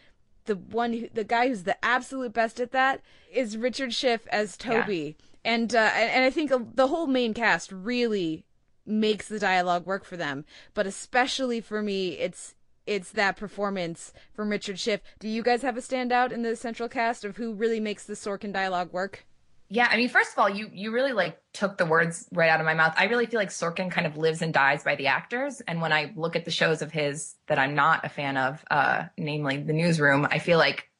[0.45, 3.01] the one, who, the guy who's the absolute best at that
[3.31, 5.15] is Richard Schiff as Toby.
[5.17, 5.25] Yeah.
[5.45, 8.45] And uh, and I think the whole main cast really
[8.85, 10.45] makes the dialogue work for them.
[10.73, 12.55] But especially for me, it's
[12.85, 15.01] it's that performance from Richard Schiff.
[15.19, 18.13] Do you guys have a standout in the central cast of who really makes the
[18.13, 19.25] Sorkin dialogue work?
[19.73, 22.59] Yeah, I mean, first of all, you you really like took the words right out
[22.59, 22.93] of my mouth.
[22.95, 25.61] I really feel like Sorkin kind of lives and dies by the actors.
[25.61, 28.63] And when I look at the shows of his that I'm not a fan of,
[28.69, 30.91] uh, namely The Newsroom, I feel like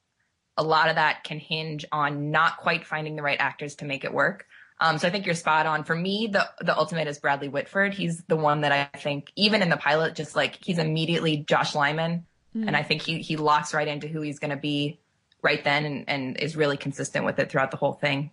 [0.57, 4.03] a lot of that can hinge on not quite finding the right actors to make
[4.05, 4.47] it work.
[4.79, 5.83] Um, so I think you're spot on.
[5.83, 7.93] For me, the the ultimate is Bradley Whitford.
[7.93, 11.75] He's the one that I think, even in the pilot, just like he's immediately Josh
[11.75, 12.25] Lyman,
[12.55, 12.67] Mm.
[12.67, 14.99] and I think he he locks right into who he's going to be
[15.43, 18.31] right then, and, and is really consistent with it throughout the whole thing.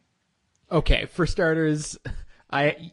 [0.73, 1.99] Okay, for starters,
[2.51, 2.91] I,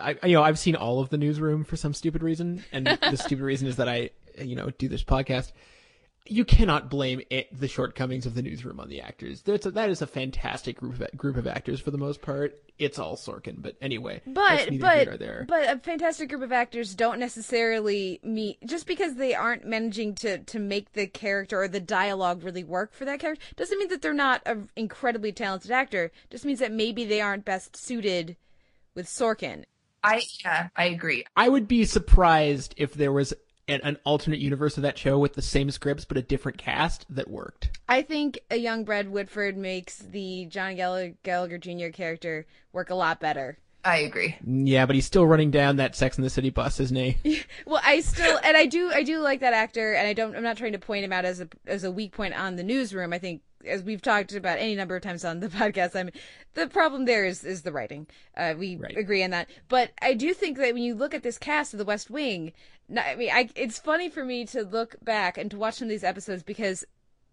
[0.00, 3.16] I, you know, I've seen all of the newsroom for some stupid reason, and the
[3.16, 5.52] stupid reason is that I, you know, do this podcast.
[6.26, 9.42] You cannot blame it, the shortcomings of the newsroom on the actors.
[9.42, 12.62] That's a, that is a fantastic group of, group of actors for the most part.
[12.78, 15.44] It's all Sorkin, but anyway, But but there.
[15.48, 20.38] but a fantastic group of actors don't necessarily meet just because they aren't managing to
[20.38, 24.00] to make the character or the dialogue really work for that character doesn't mean that
[24.00, 26.10] they're not an incredibly talented actor.
[26.30, 28.36] Just means that maybe they aren't best suited
[28.94, 29.64] with Sorkin.
[30.04, 31.24] I yeah, I agree.
[31.36, 33.34] I would be surprised if there was
[33.68, 37.06] an, an alternate universe of that show with the same scripts but a different cast
[37.08, 37.78] that worked.
[37.88, 41.88] I think a young Brad Whitford makes the John Gall- Gallagher Jr.
[41.92, 43.58] character work a lot better.
[43.84, 44.36] I agree.
[44.46, 47.42] Yeah, but he's still running down that Sex in the City bus, isn't he?
[47.66, 50.42] Well, I still and I do I do like that actor, and I don't I'm
[50.42, 53.12] not trying to point him out as a as a weak point on the newsroom.
[53.12, 56.12] I think as we've talked about any number of times on the podcast, I mean
[56.54, 58.06] the problem there is is the writing.
[58.36, 61.38] Uh, we agree on that, but I do think that when you look at this
[61.38, 62.52] cast of The West Wing,
[62.96, 65.90] I mean, I it's funny for me to look back and to watch some of
[65.90, 66.84] these episodes because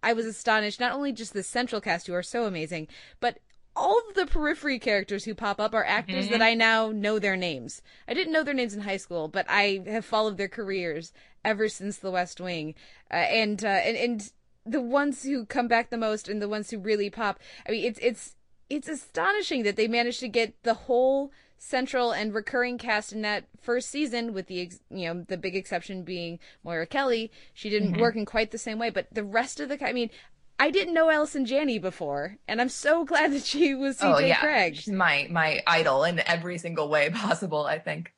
[0.01, 2.87] I was astonished not only just the central cast who are so amazing,
[3.19, 3.39] but
[3.75, 6.31] all of the periphery characters who pop up are actors Mhm.
[6.31, 7.81] that I now know their names.
[8.07, 11.13] I didn't know their names in high school, but I have followed their careers
[11.45, 12.75] ever since The West Wing,
[13.11, 14.31] uh, and uh, and and
[14.69, 17.39] the ones who come back the most and the ones who really pop.
[17.67, 18.35] I mean, it's it's
[18.69, 23.43] it's astonishing that they managed to get the whole central and recurring cast in that
[23.59, 27.95] first season with the ex- you know the big exception being Moira Kelly she didn't
[27.95, 27.99] Mhm.
[27.99, 30.09] work in quite the same way but the rest of the I mean
[30.57, 34.19] I didn't know Allison Janney before and I'm so glad that she was CJ oh
[34.19, 37.65] yeah, Craig she's my my idol in every single way possible.
[37.65, 38.13] I think.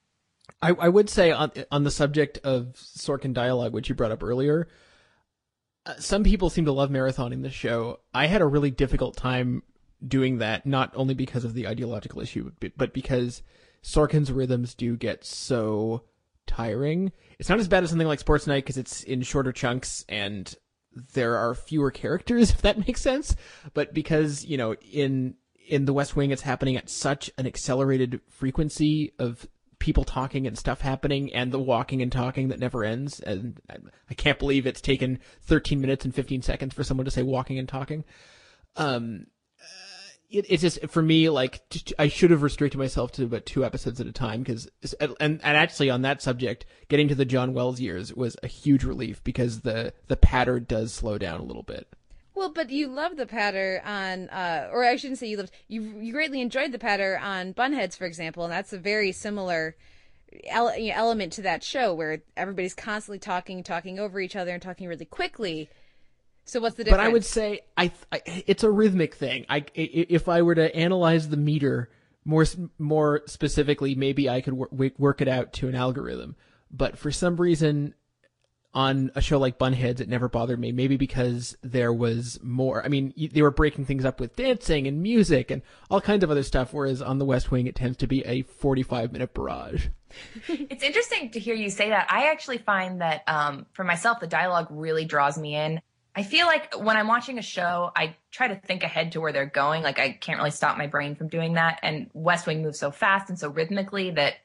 [0.61, 4.21] I, I would say on on the subject of Sorkin dialogue, which you brought up
[4.21, 4.67] earlier,
[5.85, 7.99] uh, some people seem to love marathoning the show.
[8.13, 9.63] I had a really difficult time
[10.05, 13.41] doing that, not only because of the ideological issue, but because
[13.83, 16.03] Sorkin's rhythms do get so
[16.45, 17.11] tiring.
[17.39, 20.53] It's not as bad as something like Sports Night because it's in shorter chunks and
[21.13, 23.35] there are fewer characters, if that makes sense.
[23.73, 25.35] But because you know in
[25.67, 29.47] in the West Wing, it's happening at such an accelerated frequency of
[29.81, 33.19] people talking and stuff happening and the walking and talking that never ends.
[33.19, 37.23] And I- can't believe it's taken 13 minutes and 15 seconds for someone to say
[37.23, 38.05] walking and talking.
[38.75, 39.25] Um,
[39.59, 39.65] uh,
[40.29, 41.61] it, it's just for me like
[41.97, 45.41] I should have restricted myself to about two episodes at a time because and and
[45.43, 49.61] actually on that subject, getting to the John Wells years was a huge relief because
[49.61, 51.87] the the patter does slow down a little bit.
[52.33, 55.51] Well, but you love the patter on, uh, or I shouldn't say you loved.
[55.67, 59.75] You you greatly enjoyed the patter on Bunheads, for example, and that's a very similar
[60.45, 64.87] ele- element to that show where everybody's constantly talking, talking over each other, and talking
[64.87, 65.69] really quickly.
[66.45, 67.01] So what's the difference?
[67.03, 69.45] But I would say I, I it's a rhythmic thing.
[69.49, 71.89] I i- if I were to analyze the meter
[72.23, 72.45] more
[72.79, 76.35] more specifically, maybe I could wor- work it out to an algorithm.
[76.71, 77.93] But for some reason,
[78.73, 80.71] on a show like Bunheads, it never bothered me.
[80.71, 82.83] Maybe because there was more.
[82.83, 86.31] I mean, they were breaking things up with dancing and music and all kinds of
[86.31, 86.73] other stuff.
[86.73, 89.87] Whereas on The West Wing, it tends to be a forty-five minute barrage.
[90.49, 92.07] It's interesting to hear you say that.
[92.09, 95.81] I actually find that um, for myself, the dialogue really draws me in.
[96.13, 99.31] I feel like when I'm watching a show, I try to think ahead to where
[99.31, 99.83] they're going.
[99.83, 101.79] Like I can't really stop my brain from doing that.
[101.83, 104.35] And West Wing moves so fast and so rhythmically that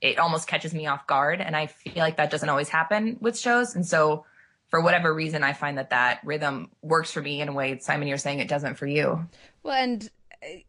[0.00, 1.40] it almost catches me off guard.
[1.40, 3.74] And I feel like that doesn't always happen with shows.
[3.74, 4.24] And so
[4.68, 8.08] for whatever reason, I find that that rhythm works for me in a way, Simon,
[8.08, 9.26] you're saying it doesn't for you.
[9.62, 10.08] Well, and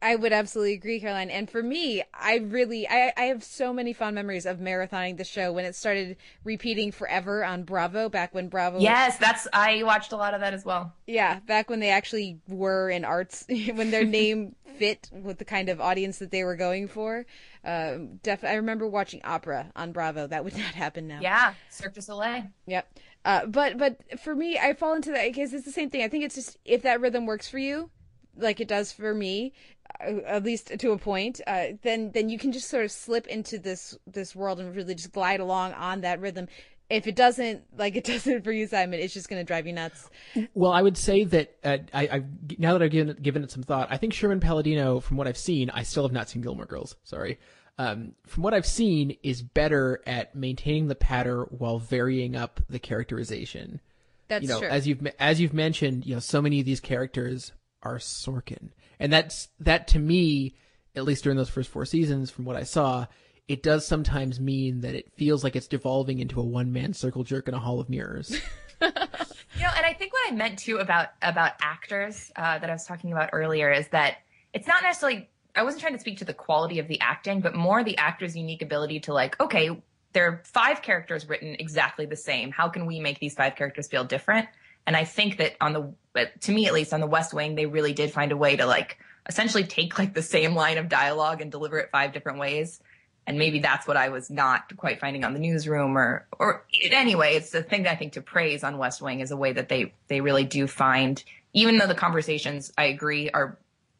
[0.01, 1.29] I would absolutely agree, Caroline.
[1.29, 5.23] And for me, I really, I, I have so many fond memories of marathoning the
[5.23, 8.79] show when it started repeating forever on Bravo back when Bravo.
[8.79, 10.93] Yes, that's, I watched a lot of that as well.
[11.05, 15.69] Yeah, back when they actually were in arts, when their name fit with the kind
[15.69, 17.25] of audience that they were going for.
[17.63, 20.27] Um, def- I remember watching opera on Bravo.
[20.27, 21.19] That would not happen now.
[21.21, 22.43] Yeah, Cirque du Soleil.
[22.67, 22.99] Yep.
[23.25, 26.01] Uh, but but for me, I fall into that because it's the same thing.
[26.01, 27.89] I think it's just if that rhythm works for you,
[28.37, 29.53] like it does for me,
[29.99, 33.27] uh, at least to a point, uh, then then you can just sort of slip
[33.27, 36.47] into this this world and really just glide along on that rhythm.
[36.89, 39.73] If it doesn't, like it doesn't for you, Simon, it's just going to drive you
[39.73, 40.09] nuts.
[40.53, 42.23] Well, I would say that uh, I, I
[42.57, 45.27] now that I've given it, given it some thought, I think Sherman Palladino, from what
[45.27, 46.95] I've seen, I still have not seen Gilmore Girls.
[47.03, 47.39] Sorry.
[47.79, 52.79] Um, from what I've seen, is better at maintaining the pattern while varying up the
[52.79, 53.81] characterization.
[54.27, 54.67] That's you know, true.
[54.67, 57.51] as you've as you've mentioned, you know, so many of these characters
[57.87, 58.69] are Sorkin,
[58.99, 60.55] and that's that to me
[60.97, 63.05] at least during those first four seasons, from what I saw,
[63.47, 67.23] it does sometimes mean that it feels like it's devolving into a one man circle
[67.23, 68.31] jerk in a hall of mirrors.
[68.81, 72.73] you know, and I think what I meant too about about actors uh, that I
[72.73, 74.17] was talking about earlier is that
[74.53, 75.29] it's not necessarily.
[75.55, 78.37] I wasn't trying to speak to the quality of the acting, but more the actor's
[78.37, 79.81] unique ability to like, okay,
[80.13, 82.51] there are five characters written exactly the same.
[82.51, 84.47] How can we make these five characters feel different?
[84.87, 87.65] And I think that on the, to me at least, on the West Wing, they
[87.65, 88.97] really did find a way to like
[89.27, 92.79] essentially take like the same line of dialogue and deliver it five different ways.
[93.27, 97.35] And maybe that's what I was not quite finding on the newsroom or, or anyway,
[97.35, 99.67] it's the thing that I think to praise on West Wing is a way that
[99.67, 103.57] they, they really do find, even though the conversations I agree are,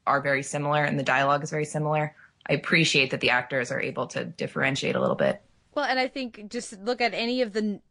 [0.07, 2.15] are very similar and the dialogue is very similar.
[2.49, 5.41] I appreciate that the actors are able to differentiate a little bit.
[5.75, 7.81] Well, and I think just look at any of the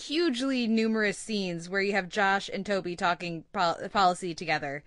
[0.00, 4.84] hugely numerous scenes where you have Josh and Toby talking pol- policy together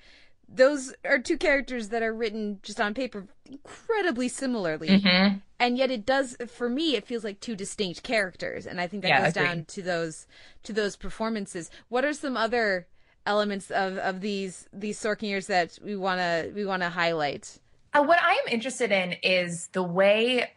[0.54, 4.90] those are two characters that are written just on paper incredibly similarly.
[4.90, 5.38] Mm-hmm.
[5.60, 9.04] And yet it does for me it feels like two distinct characters and I think
[9.04, 10.28] that Yeah, goes down to those
[10.64, 11.70] to those performances.
[11.90, 12.88] What are some other
[13.26, 17.60] elements of of these these Sorkin years that we want to we want to highlight?
[17.94, 20.52] Uh, what I am interested in is the way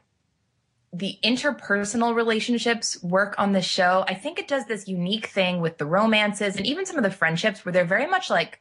[0.95, 4.05] the interpersonal relationships work on the show.
[4.07, 7.11] I think it does this unique thing with the romances and even some of the
[7.11, 8.61] friendships where they're very much like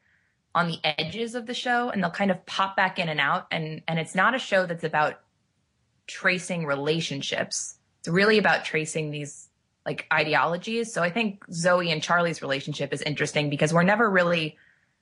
[0.55, 3.45] on the edges of the show and they'll kind of pop back in and out
[3.51, 5.22] and and it's not a show that's about
[6.07, 7.76] tracing relationships.
[7.99, 9.49] It's really about tracing these
[9.85, 10.91] like ideologies.
[10.91, 14.57] So I think Zoe and Charlie's relationship is interesting because we're never really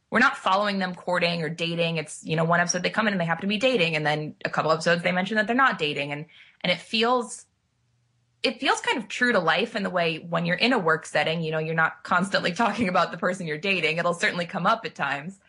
[0.10, 1.96] we're not following them courting or dating.
[1.96, 4.06] It's, you know, one episode they come in and they happen to be dating and
[4.06, 6.26] then a couple episodes they mention that they're not dating and
[6.64, 7.46] and it feels
[8.44, 11.06] it feels kind of true to life in the way when you're in a work
[11.06, 13.98] setting, you know, you're not constantly talking about the person you're dating.
[13.98, 15.40] It'll certainly come up at times,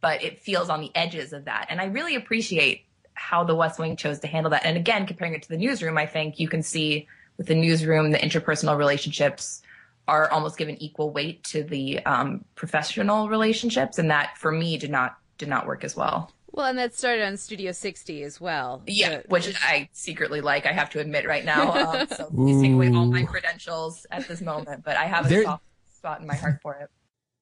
[0.00, 1.66] but it feels on the edges of that.
[1.70, 4.64] And I really appreciate how the West Wing chose to handle that.
[4.64, 7.06] And again, comparing it to the newsroom, I think you can see
[7.36, 9.62] with the newsroom, the interpersonal relationships
[10.08, 13.98] are almost given equal weight to the um, professional relationships.
[13.98, 16.32] And that for me did not, did not work as well.
[16.52, 18.82] Well, and that started on Studio 60 as well.
[18.86, 20.66] Yeah, So- which I secretly like.
[20.66, 21.70] I have to admit right now.
[22.00, 25.28] Um, so please take away all my credentials at this moment, but I have a
[25.28, 25.64] There- soft
[25.96, 26.88] spot in my heart for it.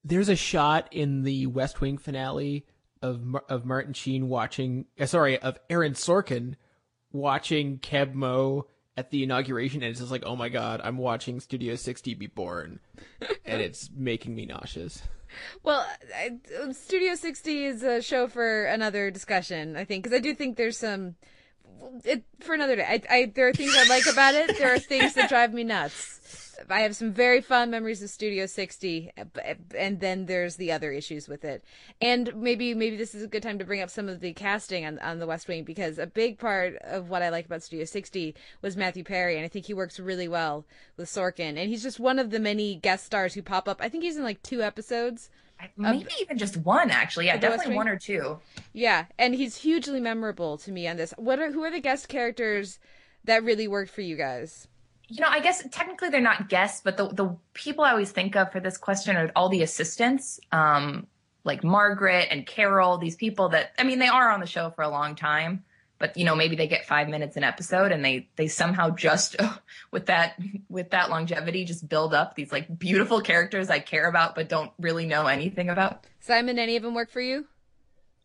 [0.05, 2.65] There's a shot in the West Wing finale
[3.03, 6.55] of of Martin Sheen watching, uh, sorry, of Aaron Sorkin
[7.13, 8.67] watching Keb Mo
[8.97, 12.27] at the inauguration, and it's just like, oh my god, I'm watching Studio 60 be
[12.27, 12.81] born,
[13.45, 15.03] and it's making me nauseous.
[15.63, 16.39] Well, I,
[16.73, 20.79] Studio 60 is a show for another discussion, I think, because I do think there's
[20.79, 21.17] some.
[22.05, 22.85] It, for another day.
[22.85, 24.59] I, I, there are things I like about it.
[24.59, 26.48] There are things that drive me nuts.
[26.69, 30.93] I have some very fond memories of Studio 60, eh, and then there's the other
[30.93, 31.65] issues with it.
[32.01, 34.85] And maybe maybe this is a good time to bring up some of the casting
[34.85, 37.85] on on the West Wing because a big part of what I like about Studio
[37.85, 40.67] 60 was Matthew Perry, and I think he works really well
[40.97, 41.57] with Sorkin.
[41.57, 43.81] And he's just one of the many guest stars who pop up.
[43.81, 45.31] I think he's in like two episodes.
[45.77, 47.27] Maybe even just one, actually.
[47.27, 48.39] Yeah, definitely one or two.
[48.73, 51.13] Yeah, and he's hugely memorable to me on this.
[51.17, 52.79] What are who are the guest characters
[53.25, 54.69] that really worked for you guys?
[55.09, 58.37] You know, I guess technically they're not guests, but the the people I always think
[58.37, 61.07] of for this question are all the assistants, um,
[61.45, 62.99] like Margaret and Carol.
[62.99, 65.65] These people that I mean, they are on the show for a long time,
[65.99, 69.37] but you know, maybe they get five minutes an episode, and they they somehow just
[69.91, 74.35] with that with that longevity just build up these like beautiful characters I care about
[74.35, 76.07] but don't really know anything about.
[76.21, 77.47] Simon, any of them work for you?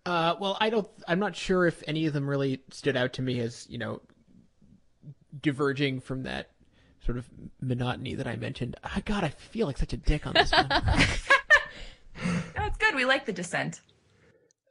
[0.05, 0.87] Uh, well, I don't.
[1.07, 4.01] I'm not sure if any of them really stood out to me as you know
[5.41, 6.49] diverging from that
[7.05, 7.25] sort of
[7.61, 8.75] monotony that I mentioned.
[8.83, 10.69] Ah, God, I feel like such a dick on this one.
[12.55, 12.93] No, it's good.
[12.95, 13.81] We like the descent.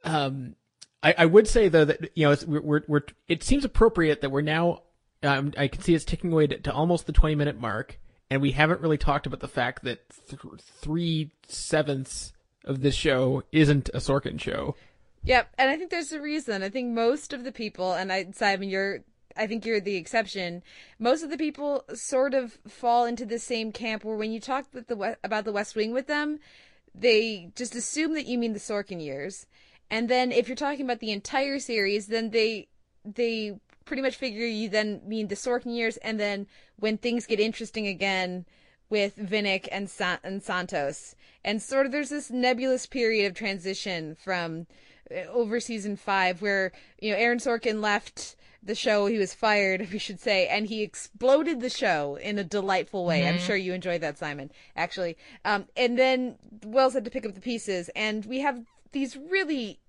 [0.05, 0.55] Um,
[1.01, 4.21] I, I would say though that you know it's, we're, we're, we're it seems appropriate
[4.21, 4.83] that we're now.
[5.21, 7.99] Um, I can see it's ticking away to, to almost the twenty minute mark,
[8.29, 9.99] and we haven't really talked about the fact that
[10.29, 12.33] th- three sevenths
[12.65, 14.75] of this show isn't a Sorkin show.
[15.23, 16.63] Yep, and I think there's a reason.
[16.63, 19.03] I think most of the people, and I, Simon, you're,
[19.35, 20.63] I think you're the exception.
[20.99, 24.65] Most of the people sort of fall into the same camp where when you talk
[24.73, 26.39] with the about the West Wing with them,
[26.95, 29.47] they just assume that you mean the Sorkin years,
[29.89, 32.67] and then if you're talking about the entire series, then they
[33.05, 36.47] they pretty much figure you then mean the Sorkin years, and then
[36.77, 38.45] when things get interesting again
[38.89, 44.15] with Vinick and Sa- and Santos, and sort of there's this nebulous period of transition
[44.15, 44.67] from
[45.11, 48.35] uh, over season five where you know Aaron Sorkin left
[48.65, 52.43] the show he was fired we should say and he exploded the show in a
[52.43, 53.45] delightful way i'm Mhm.
[53.45, 57.41] sure you enjoyed that simon actually um, and then wells had to pick up the
[57.41, 58.63] pieces and we have
[58.93, 59.79] these really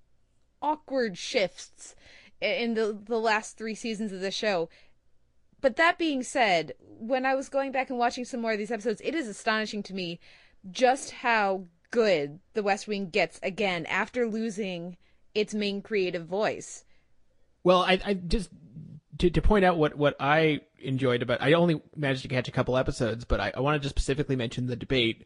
[0.61, 1.95] awkward shifts
[2.41, 4.69] in the the last three seasons of the show.
[5.61, 8.71] But that being said, when I was going back and watching some more of these
[8.71, 10.19] episodes, it is astonishing to me
[10.69, 14.97] just how good The West Wing gets again after losing
[15.33, 16.83] its main creative voice.
[17.63, 18.49] Well, I, I just
[19.19, 22.51] to, to point out what, what I enjoyed about I only managed to catch a
[22.51, 25.25] couple episodes, but I, I wanted to specifically mention the debate,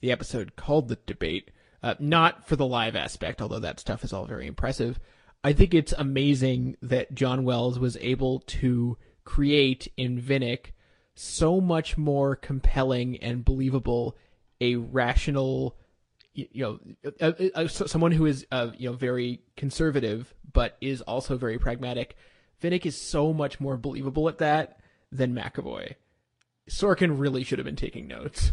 [0.00, 1.50] the episode called the debate,
[1.82, 4.98] uh, not for the live aspect, although that stuff is all very impressive.
[5.44, 10.72] I think it's amazing that John Wells was able to create in Vinick
[11.14, 14.16] so much more compelling and believable
[14.60, 15.76] a rational
[16.36, 16.78] you know,
[17.18, 21.58] a, a, a, someone who is, uh, you know, very conservative, but is also very
[21.58, 22.14] pragmatic.
[22.62, 24.80] Vinick is so much more believable at that
[25.12, 25.94] than McAvoy.
[26.68, 28.52] Sorkin really should have been taking notes.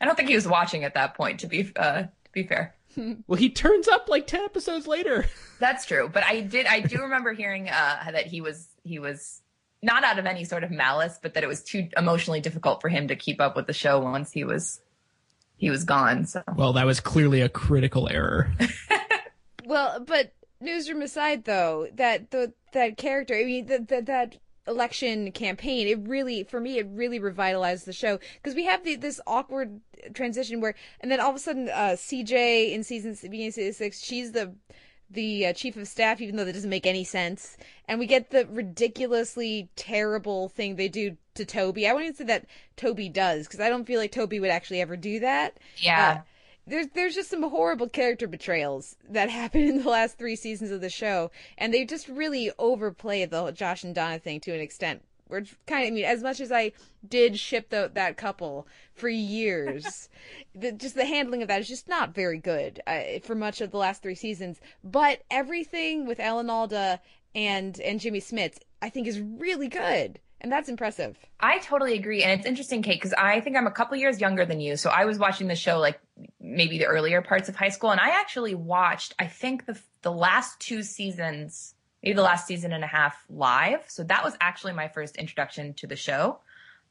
[0.00, 1.40] I don't think he was watching at that point.
[1.40, 2.74] To be uh, to be fair.
[3.26, 5.26] well, he turns up like ten episodes later.
[5.60, 6.66] That's true, but I did.
[6.66, 9.42] I do remember hearing uh, that he was he was
[9.82, 12.88] not out of any sort of malice, but that it was too emotionally difficult for
[12.88, 14.80] him to keep up with the show once he was
[15.56, 16.24] he was gone.
[16.24, 18.50] So well, that was clearly a critical error.
[19.66, 25.32] well, but newsroom aside, though, that the that character, I mean, that that that election
[25.32, 29.20] campaign, it really, for me, it really revitalized the show because we have the, this
[29.26, 29.80] awkward
[30.14, 33.72] transition where, and then all of a sudden, uh, CJ in season beginning of season
[33.72, 34.54] six, she's the
[35.12, 37.56] the uh, chief of staff, even though that doesn't make any sense.
[37.88, 41.88] And we get the ridiculously terrible thing they do to Toby.
[41.88, 42.46] I wouldn't even say that
[42.76, 45.58] Toby does because I don't feel like Toby would actually ever do that.
[45.78, 46.18] Yeah.
[46.18, 46.22] Uh,
[46.70, 50.80] there's there's just some horrible character betrayals that happen in the last three seasons of
[50.80, 55.02] the show, and they just really overplay the Josh and Donna thing to an extent.
[55.28, 56.72] We're kind of, I mean, as much as I
[57.08, 60.08] did ship the, that couple for years,
[60.56, 63.70] the, just the handling of that is just not very good uh, for much of
[63.70, 64.60] the last three seasons.
[64.82, 67.00] But everything with Alan Alda
[67.34, 70.18] and and Jimmy Smits, I think, is really good.
[70.40, 71.16] And that's impressive.
[71.38, 72.22] I totally agree.
[72.22, 74.76] And it's interesting, Kate, because I think I'm a couple years younger than you.
[74.76, 76.00] So I was watching the show like
[76.40, 77.90] maybe the earlier parts of high school.
[77.90, 82.72] And I actually watched, I think, the, the last two seasons, maybe the last season
[82.72, 83.84] and a half live.
[83.88, 86.38] So that was actually my first introduction to the show.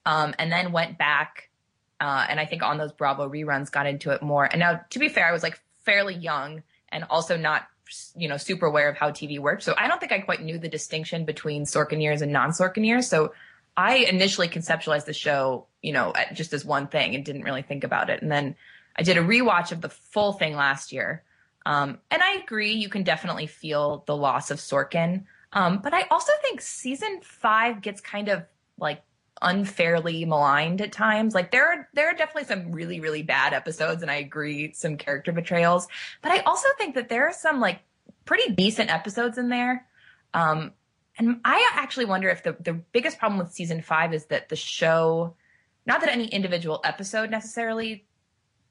[0.05, 1.49] Um, and then went back.
[1.99, 4.45] Uh, and I think on those Bravo reruns got into it more.
[4.45, 7.67] And now, to be fair, I was like fairly young and also not
[8.15, 9.63] you know, super aware of how TV worked.
[9.63, 12.85] So I don't think I quite knew the distinction between Sorkin years and non Sorkin
[12.85, 13.07] years.
[13.07, 13.33] So
[13.75, 17.83] I initially conceptualized the show, you know, just as one thing and didn't really think
[17.83, 18.21] about it.
[18.21, 18.55] And then
[18.95, 21.23] I did a rewatch of the full thing last year.
[21.65, 25.25] Um, and I agree, you can definitely feel the loss of Sorkin.
[25.53, 28.43] Um, but I also think season five gets kind of
[28.77, 29.01] like
[29.41, 31.33] unfairly maligned at times.
[31.33, 34.97] Like there are there are definitely some really really bad episodes, and I agree some
[34.97, 35.87] character betrayals.
[36.21, 37.79] But I also think that there are some like
[38.25, 39.85] pretty decent episodes in there.
[40.33, 40.73] Um,
[41.17, 44.55] and I actually wonder if the the biggest problem with season five is that the
[44.55, 45.35] show,
[45.85, 48.05] not that any individual episode necessarily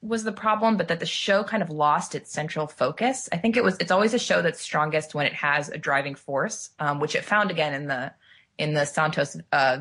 [0.00, 3.28] was the problem, but that the show kind of lost its central focus.
[3.32, 6.14] I think it was it's always a show that's strongest when it has a driving
[6.14, 8.12] force, um, which it found again in the
[8.58, 9.78] in the Santos uh,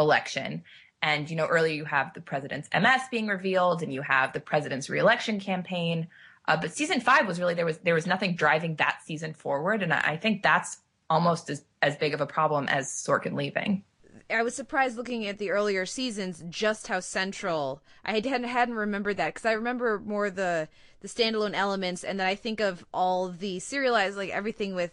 [0.00, 0.64] election.
[1.02, 4.40] And, you know, earlier you have the president's MS being revealed and you have the
[4.40, 6.08] president's reelection campaign.
[6.48, 9.82] Uh, but season five was really, there was, there was nothing driving that season forward.
[9.82, 10.78] And I, I think that's
[11.08, 13.84] almost as, as big of a problem as Sorkin leaving.
[14.32, 19.16] I was surprised looking at the earlier seasons just how central I hadn't hadn't remembered
[19.16, 20.68] that because I remember more the
[21.00, 24.92] the standalone elements, and then I think of all the serialized like everything with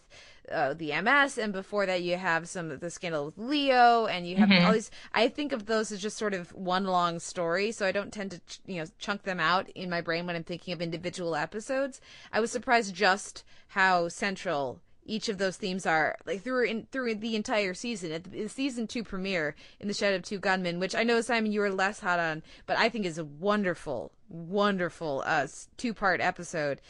[0.51, 4.27] uh, the MS, and before that you have some of the scandal with Leo, and
[4.27, 4.65] you have Mhm.
[4.65, 4.89] all these.
[5.13, 8.31] I think of those as just sort of one long story, so I don't tend
[8.31, 11.35] to ch- you know chunk them out in my brain when I'm thinking of individual
[11.35, 11.99] episodes.
[12.31, 14.79] I was surprised just how central
[15.09, 18.85] each of those themes are like through in through the entire season at the, season
[18.87, 22.01] two premiere in the shadow of two gunmen which i know simon you were less
[22.01, 25.47] hot on but i think is a wonderful wonderful uh
[25.77, 26.81] two part episode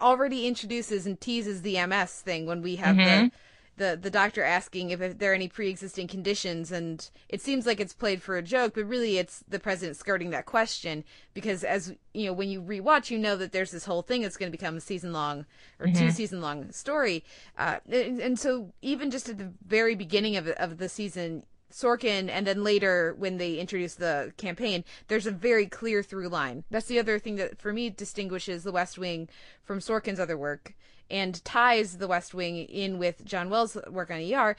[0.00, 3.30] already introduces and teases the ms thing when we have Mhm.
[3.30, 3.32] the
[3.76, 7.80] the the doctor asking if, if there are any pre-existing conditions and it seems like
[7.80, 11.92] it's played for a joke but really it's the president skirting that question because as
[12.12, 14.56] you know when you rewatch you know that there's this whole thing that's going to
[14.56, 15.44] become a season long
[15.80, 16.12] or two Mhm.
[16.12, 17.24] season long story
[17.58, 22.28] uh, and, and so even just at the very beginning of of the season Sorkin,
[22.28, 26.62] and then later when they introduce the campaign, there's a very clear through line.
[26.70, 29.28] That's the other thing that for me distinguishes The West Wing
[29.64, 30.74] from Sorkin's other work
[31.10, 34.56] and ties The West Wing in with John Wells' work on ER.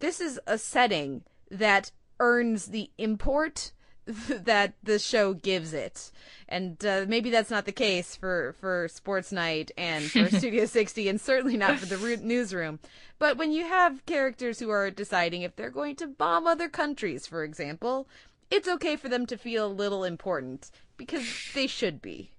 [0.00, 3.72] This is a setting that earns the import
[4.28, 6.10] that the show gives it.
[6.48, 11.08] And uh, maybe that's not the case for, for Sports Night and for Studio 60,
[11.08, 12.78] and certainly not for the newsroom.
[13.18, 17.26] But when you have characters who are deciding if they're going to bomb other countries,
[17.26, 18.08] for example,
[18.50, 21.24] it's okay for them to feel a little important because
[21.54, 22.30] they should be.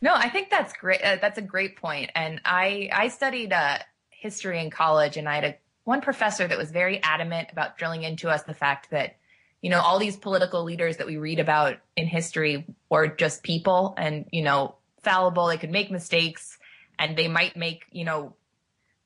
[0.00, 1.00] No, I think that's great.
[1.02, 2.10] Uh, that's a great point.
[2.16, 3.78] And I I studied uh,
[4.10, 8.02] history in college, and I had a one professor that was very adamant about drilling
[8.02, 9.16] into us the fact that
[9.62, 13.94] you know all these political leaders that we read about in history were just people,
[13.96, 15.46] and you know fallible.
[15.46, 16.58] They could make mistakes,
[16.98, 18.34] and they might make you know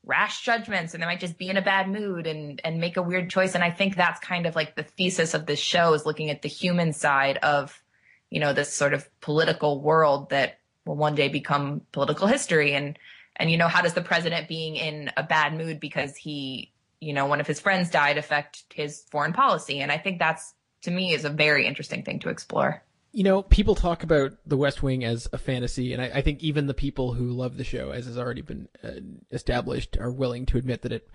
[0.07, 3.03] rash judgments and they might just be in a bad mood and and make a
[3.03, 6.07] weird choice and i think that's kind of like the thesis of this show is
[6.07, 7.83] looking at the human side of
[8.31, 12.97] you know this sort of political world that will one day become political history and
[13.35, 16.71] and you know how does the president being in a bad mood because he
[17.01, 20.55] you know one of his friends died affect his foreign policy and i think that's
[20.83, 22.83] to me is a very interesting thing to explore
[23.17, 26.43] you know, people talk about The West Wing as a fantasy, and I, I think
[26.43, 28.91] even the people who love the show, as has already been uh,
[29.31, 31.09] established, are willing to admit that it,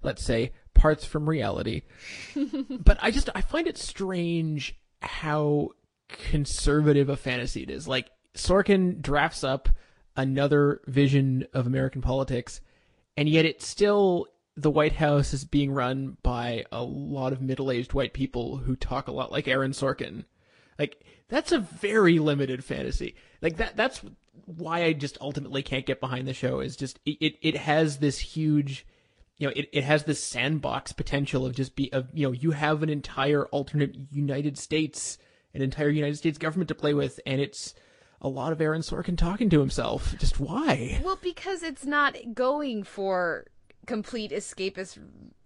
[0.00, 1.82] let's say, parts from reality.
[2.70, 5.70] but I just I find it strange how
[6.08, 7.88] conservative a fantasy it is.
[7.88, 9.68] Like Sorkin drafts up
[10.16, 12.60] another vision of American politics,
[13.16, 14.28] and yet it's still
[14.58, 19.06] the White House is being run by a lot of middle-aged white people who talk
[19.06, 20.24] a lot like Aaron Sorkin.
[20.78, 23.14] Like that's a very limited fantasy.
[23.40, 24.02] Like that that's
[24.46, 27.98] why I just ultimately can't get behind the show is just it it, it has
[27.98, 28.86] this huge
[29.36, 32.50] you know, it, it has this sandbox potential of just be of you know, you
[32.50, 35.18] have an entire alternate United States,
[35.54, 37.74] an entire United States government to play with, and it's
[38.20, 40.16] a lot of Aaron Sorkin talking to himself.
[40.18, 41.00] Just why?
[41.04, 43.46] Well, because it's not going for
[43.88, 44.98] complete escapist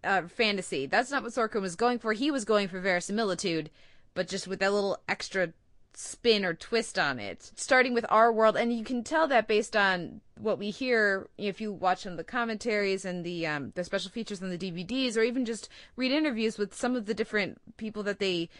[0.04, 0.84] uh, fantasy.
[0.84, 2.12] That's not what Sorkin was going for.
[2.12, 3.70] He was going for verisimilitude,
[4.14, 5.52] but just with that little extra
[5.94, 7.52] spin or twist on it.
[7.54, 11.60] Starting with our world, and you can tell that based on what we hear if
[11.60, 15.16] you watch some of the commentaries and the um, the special features on the DVDs,
[15.16, 18.50] or even just read interviews with some of the different people that they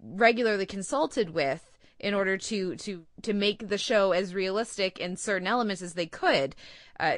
[0.00, 5.48] regularly consulted with in order to to to make the show as realistic in certain
[5.48, 6.54] elements as they could.
[7.00, 7.16] Uh,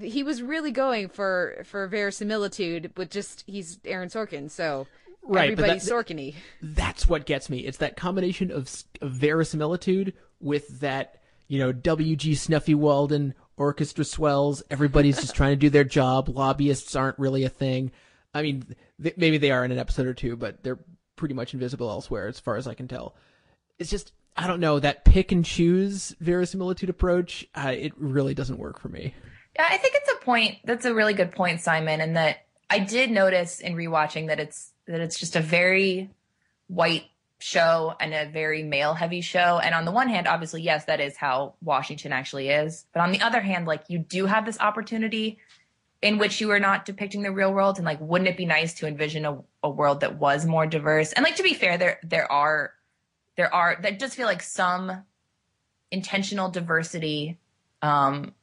[0.00, 4.86] he was really going for for verisimilitude, but just he's Aaron Sorkin, so
[5.22, 6.34] right, everybody's that, Sorkin-y.
[6.62, 7.60] That's what gets me.
[7.60, 8.70] It's that combination of,
[9.00, 12.34] of verisimilitude with that, you know, W.G.
[12.34, 14.62] Snuffy Walden orchestra swells.
[14.70, 16.28] Everybody's just trying to do their job.
[16.28, 17.92] Lobbyists aren't really a thing.
[18.32, 18.64] I mean,
[19.02, 20.78] th- maybe they are in an episode or two, but they're
[21.16, 23.14] pretty much invisible elsewhere, as far as I can tell.
[23.78, 28.58] It's just, I don't know, that pick and choose verisimilitude approach, uh, it really doesn't
[28.58, 29.14] work for me.
[29.56, 30.58] Yeah, I think it's a point.
[30.64, 34.72] That's a really good point, Simon, and that I did notice in rewatching that it's
[34.86, 36.10] that it's just a very
[36.68, 37.04] white
[37.40, 39.60] show and a very male heavy show.
[39.62, 42.86] And on the one hand, obviously, yes, that is how Washington actually is.
[42.92, 45.38] But on the other hand, like you do have this opportunity
[46.02, 47.76] in which you are not depicting the real world.
[47.76, 51.12] And like, wouldn't it be nice to envision a, a world that was more diverse?
[51.12, 52.72] And like, to be fair, there, there are,
[53.40, 55.02] there are, that does feel like some
[55.90, 57.38] intentional diversity,
[57.80, 58.34] um,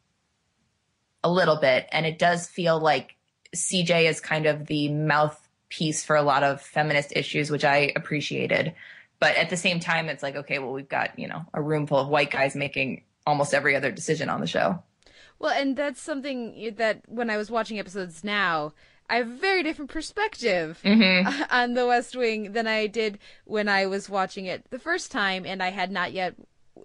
[1.24, 1.88] a little bit.
[1.92, 3.16] And it does feel like
[3.56, 8.74] CJ is kind of the mouthpiece for a lot of feminist issues, which I appreciated.
[9.20, 11.86] But at the same time, it's like, okay, well, we've got, you know, a room
[11.86, 14.82] full of white guys making almost every other decision on the show.
[15.38, 18.74] Well, and that's something that when I was watching episodes now,
[19.10, 21.48] I have a very different perspective Mhm.
[21.52, 25.46] on The West Wing than I did when I was watching it the first time,
[25.46, 26.36] and I had not yet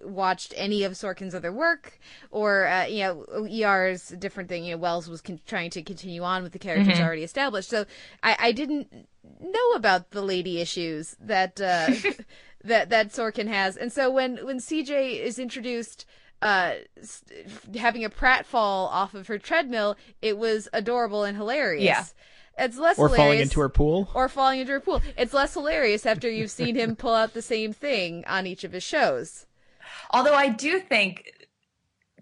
[0.03, 1.99] watched any of Sorkin's other work,
[2.31, 4.63] or uh, you know, ER's a different thing.
[4.65, 7.03] You know, Wells was con- trying to continue on with the characters Mhm.
[7.03, 7.85] already established, so
[8.21, 9.07] I, I didn't
[9.39, 11.91] know about the lady issues that uh,
[12.63, 16.05] that that Sorkin has, and so when when CJ is introduced
[16.43, 16.73] uh,
[17.75, 21.83] having a pratfall off of her treadmill, it was adorable and hilarious.
[21.83, 22.03] Yeah.
[22.57, 24.09] It's less Or falling hilarious- into her pool.
[24.13, 25.01] Or falling into her pool.
[25.17, 28.73] It's less hilarious after you've seen him pull out the same thing on each of
[28.73, 29.47] his shows.
[30.11, 31.31] Although I do think,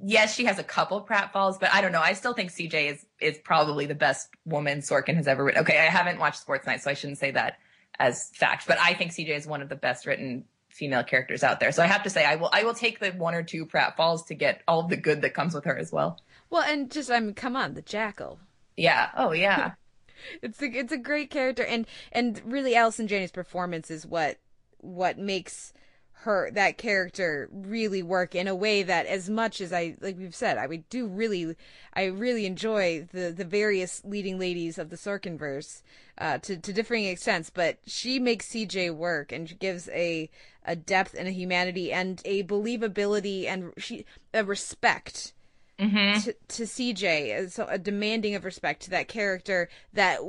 [0.02, 2.02] yes, she has a couple pratfalls, but I don't know.
[2.02, 5.62] I still think CJ is is probably the best woman Sorkin has ever written.
[5.64, 7.58] Okay, I haven't watched Sports Night, so I shouldn't say that
[8.00, 11.60] as fact, but I think CJ is one of the best written female characters out
[11.60, 11.72] there.
[11.72, 14.28] So I have to say, I will I will take the one or two pratfalls
[14.28, 16.20] to get all of the good that comes with her as well.
[16.50, 18.40] Well, and just I mean, come on, the jackal.
[18.78, 19.10] Yeah.
[19.16, 19.74] Oh yeah.
[20.42, 24.38] It's a it's a great character, and and really Allison Janney's performance is what
[24.78, 25.74] what makes
[26.22, 30.36] her that character really work in a way that as much as I like we've
[30.36, 31.56] said I would do really
[31.96, 35.82] I really enjoy the the various leading ladies of the Sorkinverse
[36.20, 40.30] uh, to to differing extents but she makes CJ work and she gives a
[40.64, 45.34] a depth and a humanity and a believability and she a respect
[45.80, 46.20] Mm-hmm.
[46.20, 50.20] to, to CJ so a demanding of respect to that character that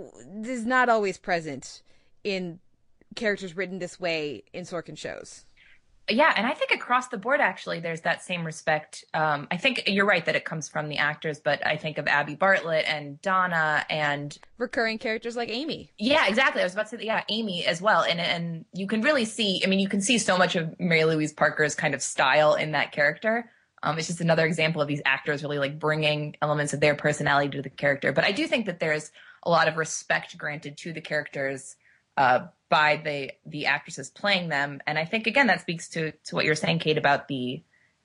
[0.44, 1.82] is not always present
[2.24, 2.58] in
[3.14, 5.44] characters written this way in Sorkin shows.
[6.08, 9.04] Yeah, and I think across the board, actually, there's that same respect.
[9.14, 12.08] Um, I think you're right that it comes from the actors, but I think of
[12.08, 15.92] Abby Bartlet and Donna and recurring characters like Amy.
[15.98, 16.60] Yeah, exactly.
[16.60, 19.62] I was about to say, yeah, Amy as well, and and you can really see.
[19.64, 22.72] I mean, you can see so much of Mary Louise Parker's kind of style in
[22.72, 23.50] that character.
[23.84, 27.56] Um, it's just another example of these actors really like bringing elements of their personality
[27.56, 28.12] to the character.
[28.12, 29.10] But I do think that there's
[29.44, 31.76] a lot of respect granted to the characters
[32.16, 36.34] uh, by the the actresses playing them, and I think again that speaks to to
[36.34, 37.62] what you're saying, Kate, about the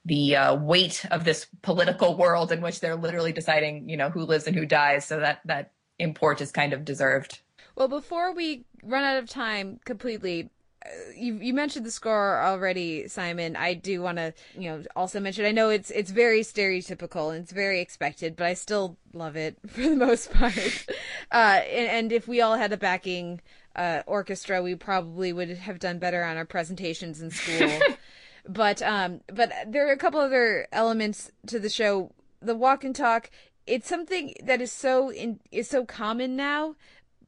[0.08, 4.22] the uh, weight of this political world in which they're literally deciding, you know, who
[4.22, 5.06] lives and who dies.
[5.06, 7.40] So that that import is kind of deserved.
[7.76, 10.50] Well, before we run out of time completely,
[10.86, 13.56] uh, you you mentioned the score already, Simon.
[13.56, 15.46] I do want to, you know, also mention.
[15.46, 19.58] I know it's it's very stereotypical and it's very expected, but I still love it
[19.68, 20.58] for the most part.
[21.32, 23.42] uh, and, and if we all had a backing
[23.78, 27.80] uh, orchestra, we probably would have done better on our presentations in school.
[28.48, 32.12] but um, but there are a couple other elements to the show.
[32.42, 33.30] The walk and talk.
[33.66, 36.76] It's something that is so in, is so common now,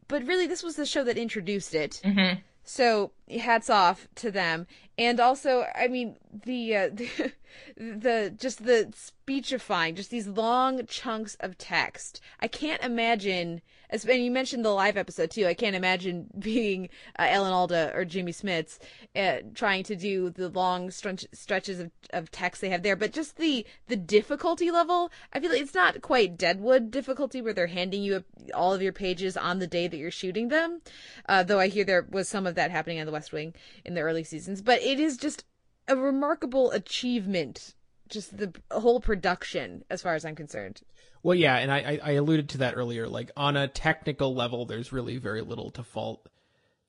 [0.08, 2.02] but really this was the show that introduced it.
[2.04, 2.40] Mm-hmm.
[2.64, 3.12] So
[3.42, 4.68] hats off to them,
[4.98, 7.32] and also, I mean, the uh, the,
[7.78, 12.22] the just the speechifying, just these long chunks of text.
[12.40, 13.62] I can't imagine.
[13.90, 15.48] And you mentioned the live episode too.
[15.48, 18.78] I can't imagine being uh, Alan Alda or Jimmy Smits
[19.16, 22.96] uh, trying to do the long stretch, stretches of, of text they have there.
[22.96, 27.54] But just the the difficulty level, I feel like it's not quite Deadwood difficulty where
[27.54, 30.82] they're handing you all of your pages on the day that you're shooting them.
[31.28, 33.54] Uh, though I hear there was some of that happening on The West Wing
[33.86, 34.62] in the early seasons.
[34.62, 35.46] But it is just
[35.88, 37.74] a remarkable achievement
[38.10, 40.82] just the whole production as far as i'm concerned.
[41.24, 43.08] Well yeah and I, I alluded to that earlier.
[43.08, 46.28] Like on a technical level there's really very little to fault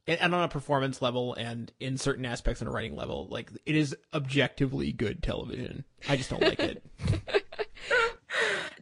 [0.06, 3.76] and on a performance level and in certain aspects on a writing level like it
[3.76, 5.84] is objectively good television.
[6.08, 6.82] I just don't like it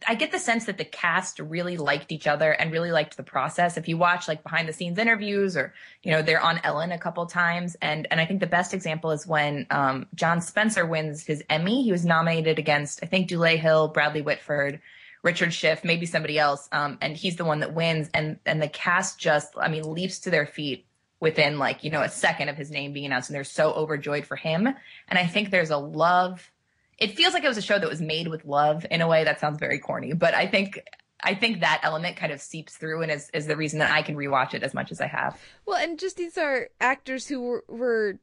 [0.07, 3.23] I get the sense that the cast really liked each other and really liked the
[3.23, 3.77] process.
[3.77, 5.73] If you watch like behind the scenes interviews or,
[6.03, 7.75] you know, they're on Ellen a couple times.
[7.81, 11.83] And, and I think the best example is when, um, John Spencer wins his Emmy.
[11.83, 14.81] He was nominated against, I think, Dulé Hill, Bradley Whitford,
[15.23, 16.69] Richard Schiff, maybe somebody else.
[16.71, 18.09] Um, and he's the one that wins.
[18.13, 20.85] And, and the cast just, I mean, leaps to their feet
[21.19, 23.29] within like, you know, a second of his name being announced.
[23.29, 24.67] And they're so overjoyed for him.
[24.67, 26.51] And I think there's a love
[26.99, 29.23] it feels like it was a show that was made with love in a way
[29.23, 30.81] that sounds very corny, but I think
[31.21, 34.01] I think that element kind of seeps through and is, is the reason that I
[34.01, 35.37] can rewatch it as much as I have.
[35.65, 38.19] Well, and just these are actors who were, were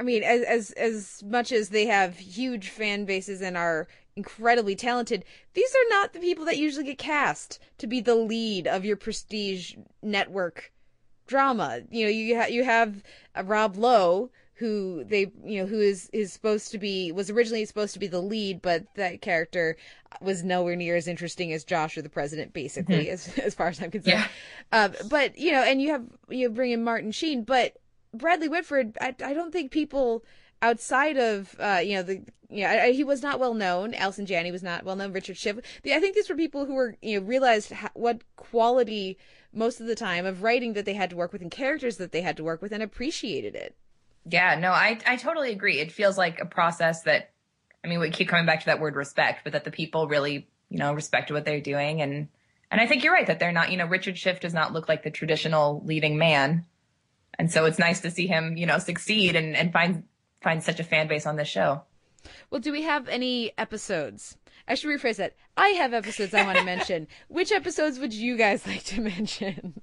[0.00, 3.86] I mean, as as as much as they have huge fan bases and are
[4.16, 5.24] incredibly talented,
[5.54, 8.96] these are not the people that usually get cast to be the lead of your
[8.96, 10.72] prestige network
[11.26, 11.82] drama.
[11.90, 13.02] You know, you ha- you have
[13.36, 17.64] uh, Rob Lowe who they you know who is is supposed to be was originally
[17.64, 19.76] supposed to be the lead but that character
[20.20, 23.12] was nowhere near as interesting as Josh or the president basically mm-hmm.
[23.12, 24.28] as as far as I'm concerned yeah.
[24.70, 27.76] uh, but you know and you have you bring in Martin Sheen but
[28.14, 30.24] Bradley Whitford I, I don't think people
[30.60, 32.22] outside of uh, you know the
[32.52, 33.94] you know, he was not well known.
[33.94, 35.12] Allison Janney was not well known.
[35.12, 35.56] Richard Schiff.
[35.86, 39.16] I think these were people who were you know realized how, what quality
[39.54, 42.12] most of the time of writing that they had to work with and characters that
[42.12, 43.74] they had to work with and appreciated it.
[44.24, 45.80] Yeah, no, I I totally agree.
[45.80, 47.30] It feels like a process that
[47.84, 50.48] I mean, we keep coming back to that word respect, but that the people really,
[50.68, 52.28] you know, respect what they're doing and
[52.70, 54.88] and I think you're right that they're not, you know, Richard Schiff does not look
[54.88, 56.64] like the traditional leading man.
[57.38, 60.04] And so it's nice to see him, you know, succeed and, and find
[60.42, 61.82] find such a fan base on this show.
[62.50, 64.38] Well, do we have any episodes?
[64.66, 65.34] I should rephrase that.
[65.56, 67.08] I have episodes I want to mention.
[67.28, 69.74] Which episodes would you guys like to mention?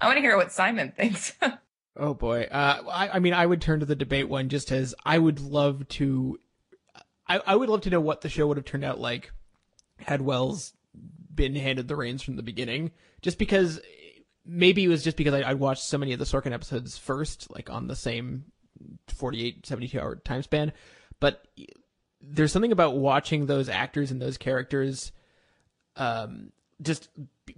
[0.00, 1.34] I want to hear what Simon thinks.
[1.96, 2.48] Oh boy.
[2.50, 5.40] Uh, I, I, mean, I would turn to the debate one just as I would
[5.40, 6.38] love to.
[7.26, 9.32] I, I would love to know what the show would have turned out like
[9.98, 10.72] had Wells
[11.34, 12.92] been handed the reins from the beginning.
[13.20, 13.80] Just because
[14.44, 17.50] maybe it was just because I, I watched so many of the Sorkin episodes first,
[17.50, 18.46] like on the same
[19.08, 20.72] 48, 72 hour time span.
[21.20, 21.46] But
[22.20, 25.12] there's something about watching those actors and those characters
[25.96, 26.52] um,
[26.82, 27.08] just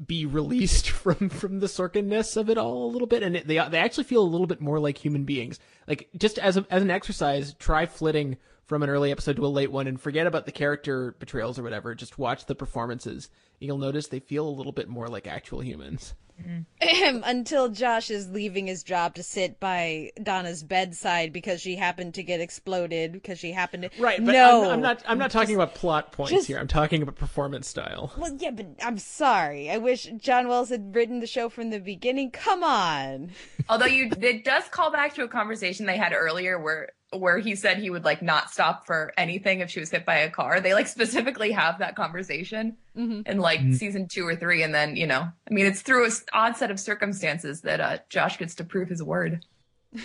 [0.06, 3.56] be released from from the Sorkin-ness of it all a little bit, and it, they
[3.68, 5.58] they actually feel a little bit more like human beings.
[5.86, 8.36] Like just as a, as an exercise, try flitting
[8.66, 11.62] from an early episode to a late one and forget about the character betrayals or
[11.62, 11.94] whatever.
[11.94, 13.30] Just watch the performances.
[13.60, 16.14] You'll notice they feel a little bit more like actual humans.
[16.80, 22.22] Until Josh is leaving his job to sit by Donna's bedside because she happened to
[22.22, 25.02] get exploded because she happened to Right, but no, I'm, I'm not.
[25.06, 26.58] I'm not talking about plot points just- here.
[26.58, 28.12] I'm talking about performance style.
[28.18, 29.70] Well, yeah, but I'm sorry.
[29.70, 32.30] I wish John Wells had written the show from the beginning.
[32.32, 33.30] Come on.
[33.68, 37.54] Although you, it does call back to a conversation they had earlier where where he
[37.54, 40.60] said he would like not stop for anything if she was hit by a car.
[40.60, 45.06] They like specifically have that conversation in like season two or three, and then you
[45.06, 48.54] know, I mean, it's through a s- odd set of circumstances that uh, Josh gets
[48.56, 49.44] to prove his word.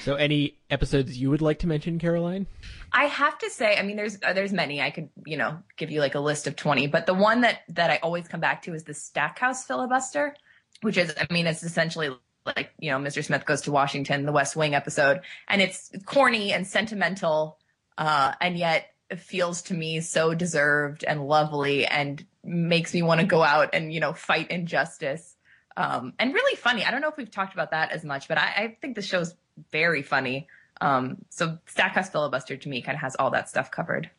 [0.03, 2.45] So, any episodes you would like to mention, Caroline?
[2.93, 4.79] I have to say, I mean, there's uh, there's many.
[4.79, 7.61] I could you know give you like a list of twenty, but the one that
[7.69, 10.35] that I always come back to is the Stackhouse filibuster,
[10.81, 12.11] which is, I mean, it's essentially
[12.55, 13.23] like you know, Mr.
[13.23, 17.57] Smith goes to Washington, the West Wing episode, and it's corny and sentimental,
[17.97, 23.21] uh, and yet it feels to me so deserved and lovely, and makes me want
[23.21, 25.35] to go out and you know fight injustice.
[25.77, 26.83] Um, and really funny.
[26.83, 29.01] I don't know if we've talked about that as much, but I, I think the
[29.01, 29.35] show's
[29.71, 30.47] very funny.
[30.81, 34.09] Um, so Stackhouse filibuster to me kind of has all that stuff covered.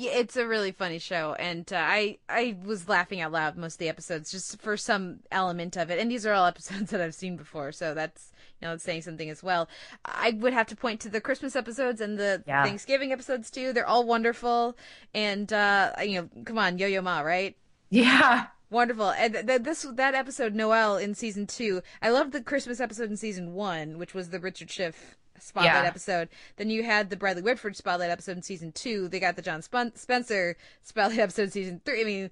[0.00, 3.74] Yeah, it's a really funny show, and uh, I I was laughing out loud most
[3.74, 5.98] of the episodes just for some element of it.
[5.98, 8.30] And these are all episodes that I've seen before, so that's
[8.60, 9.68] you know it's saying something as well.
[10.04, 12.62] I would have to point to the Christmas episodes and the Yeah.
[12.64, 13.72] Thanksgiving episodes too.
[13.72, 14.76] They're all wonderful,
[15.14, 17.56] and uh, you know, come on, Yo Yo Ma, right?
[17.90, 18.46] Yeah.
[18.70, 19.10] Wonderful.
[19.10, 21.82] And th- th- this that episode Noel in season two.
[22.02, 25.84] I loved the Christmas episode in season one, which was the Richard Schiff spotlight Yeah.
[25.88, 26.28] episode.
[26.56, 29.08] Then you had the Bradley Whitford spotlight episode in season two.
[29.08, 32.00] They got the John Spencer spotlight episode in season three.
[32.00, 32.30] I mean,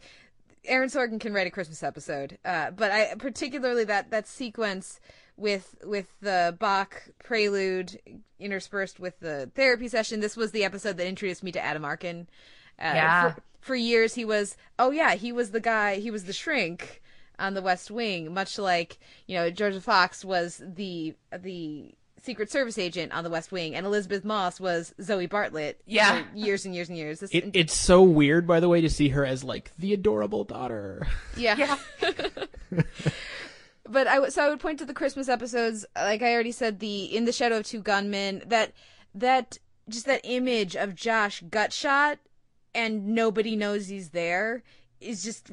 [0.65, 2.39] Aaron Sorkin can write a Christmas episode.
[2.45, 5.01] Uh, but I particularly that that sequence
[5.37, 8.01] with with the Bach prelude
[8.41, 10.21] interspersed with the therapy session.
[10.21, 12.27] This was the episode that introduced me to Adam Arkin.
[12.79, 13.31] Uh, Yeah.
[13.33, 17.03] For, for years he was oh yeah he was the guy he was the shrink
[17.39, 21.93] on the West Wing, much like you know Jorja Fox was the the
[22.27, 25.77] Secret Service agent on the West Wing, and Elisabeth Moss was Zoe Bartlet.
[25.87, 26.25] Yeah.
[26.25, 27.21] for years and years and years.
[27.21, 30.45] This, It, it's so weird, by the way, to see her as like the adorable
[30.45, 31.07] daughter.
[31.37, 31.77] Yeah.
[33.89, 36.81] but I would so I would point to the Christmas episodes, like I already said,
[36.81, 38.73] the In the Shadow of Two Gunmen, that
[39.15, 39.59] that
[39.89, 42.19] just that image of Josh gut shot
[42.75, 44.63] and nobody knows he's there
[45.01, 45.51] is just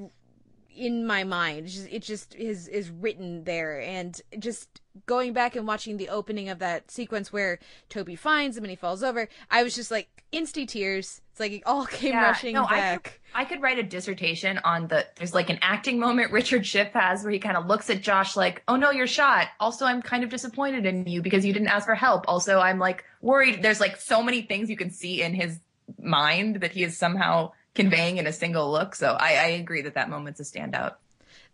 [0.76, 1.66] in my mind.
[1.66, 6.10] It's just, it just is is written there, and just going back and watching the
[6.10, 7.60] opening of that sequence where
[7.90, 11.22] Toby finds him and he falls over, I was just like instant tears.
[11.32, 13.04] It's like it all came rushing no, I back.
[13.04, 15.06] could, I could write a dissertation on the.
[15.16, 18.36] There's like an acting moment Richard Schiff has where he kind of looks at Josh
[18.36, 21.70] like, "Oh no, you're shot." Also, I'm kind of disappointed in you because you didn't
[21.70, 22.26] ask for help.
[22.28, 23.62] Also, I'm like worried.
[23.62, 25.60] There's like so many things you can see in his
[26.00, 28.95] mind that he is somehow conveying in a single look.
[28.95, 30.95] So I, I agree that that moment's a standout.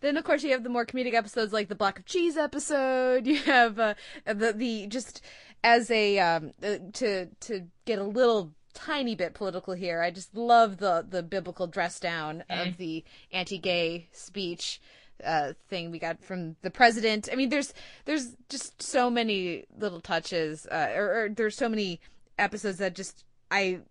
[0.02, 3.28] Then of course you have the more comedic episodes like the block of cheese episode.
[3.30, 3.94] You have uh,
[4.26, 5.22] the the just
[5.64, 10.02] as a um uh, to to get a little tiny bit political here.
[10.02, 14.82] I just love the the biblical dress down of the anti-gay speech
[15.24, 17.28] uh thing we got from the president.
[17.32, 17.74] I mean there's
[18.06, 22.00] there's just so many little touches uh or, or there's so many
[22.38, 23.82] episodes that just I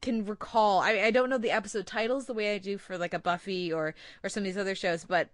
[0.00, 0.80] can recall.
[0.80, 3.72] I, I don't know the episode titles the way I do for like a Buffy
[3.72, 5.28] or or some of these other shows, but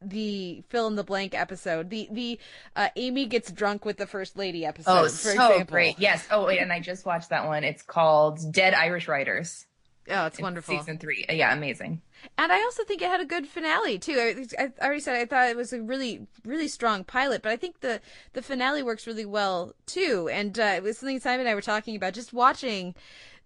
[0.00, 2.38] the fill in the blank episode, the the
[2.76, 4.90] uh, Amy gets drunk with the first lady episode.
[4.90, 5.64] Oh, for so example.
[5.64, 5.98] great!
[5.98, 6.26] Yes.
[6.30, 7.64] Oh, wait, and I just watched that one.
[7.64, 9.66] It's called Dead Irish Writers.
[10.10, 10.78] Oh, it's wonderful.
[10.78, 11.24] Season three.
[11.30, 12.02] Yeah, amazing.
[12.36, 14.44] And I also think it had a good finale too.
[14.58, 17.56] I, I already said I thought it was a really, really strong pilot, but I
[17.56, 18.00] think the
[18.34, 20.28] the finale works really well too.
[20.30, 22.12] And uh, it was something Simon and I were talking about.
[22.12, 22.94] Just watching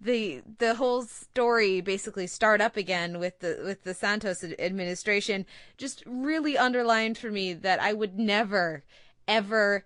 [0.01, 5.45] the the whole story basically start up again with the with the Santos administration
[5.77, 8.85] just really underlined for me that I would never,
[9.27, 9.85] ever,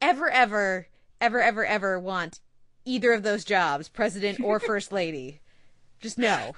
[0.00, 0.88] ever, ever,
[1.20, 2.40] ever, ever, ever want
[2.84, 5.40] either of those jobs, president or first lady.
[6.00, 6.54] Just no.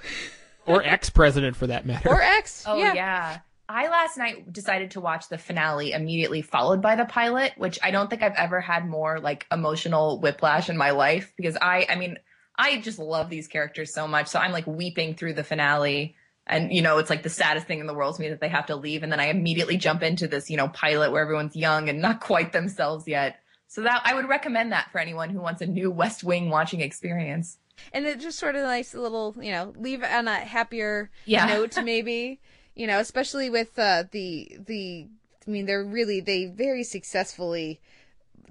[0.65, 2.09] or ex president for that matter.
[2.09, 2.63] Or ex.
[2.67, 2.93] Oh yeah.
[2.93, 3.37] yeah.
[3.69, 7.91] I last night decided to watch the finale immediately followed by the pilot, which I
[7.91, 11.95] don't think I've ever had more like emotional whiplash in my life because I I
[11.95, 12.17] mean,
[12.59, 14.27] I just love these characters so much.
[14.27, 16.15] So I'm like weeping through the finale
[16.45, 18.49] and you know, it's like the saddest thing in the world to me that they
[18.49, 21.55] have to leave and then I immediately jump into this, you know, pilot where everyone's
[21.55, 23.39] young and not quite themselves yet.
[23.67, 26.81] So that I would recommend that for anyone who wants a new West Wing watching
[26.81, 27.57] experience.
[27.93, 31.45] and it just sort of nice little you know leave on a happier Yeah.
[31.45, 32.39] note maybe
[32.75, 35.07] You know, especially with uh, the the.
[35.47, 37.79] I mean, they're really they very successfully.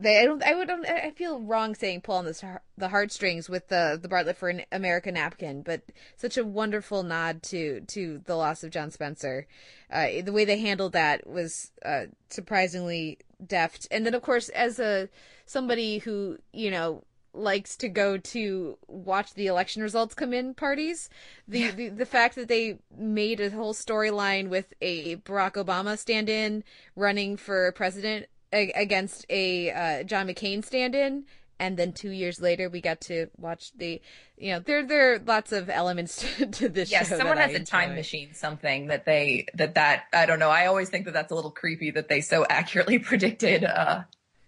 [0.00, 3.68] They I don't I would I feel wrong saying pull on the the heartstrings with
[3.68, 5.82] the the Bartlet for an American napkin, but
[6.16, 9.46] such a wonderful nod to to the loss of John Spencer.
[9.90, 13.88] Uh, the way they handled that was uh, surprisingly deft.
[13.90, 15.08] And then of course, as a
[15.46, 17.02] somebody who you know
[17.34, 21.10] likes to go to watch the election results come in parties.
[21.46, 21.70] The yeah.
[21.72, 26.62] the, the fact that they made a whole storyline with a Barack Obama stand-in
[26.94, 31.24] running for president a- against a uh, John McCain stand-in
[31.60, 34.00] and then 2 years later we got to watch the
[34.36, 37.54] you know there there are lots of elements to, to this yes, someone has I
[37.54, 37.64] a enjoy.
[37.70, 40.50] time machine something that they that that I don't know.
[40.50, 44.02] I always think that that's a little creepy that they so accurately predicted uh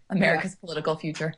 [0.09, 0.61] America's yeah.
[0.67, 1.35] political future.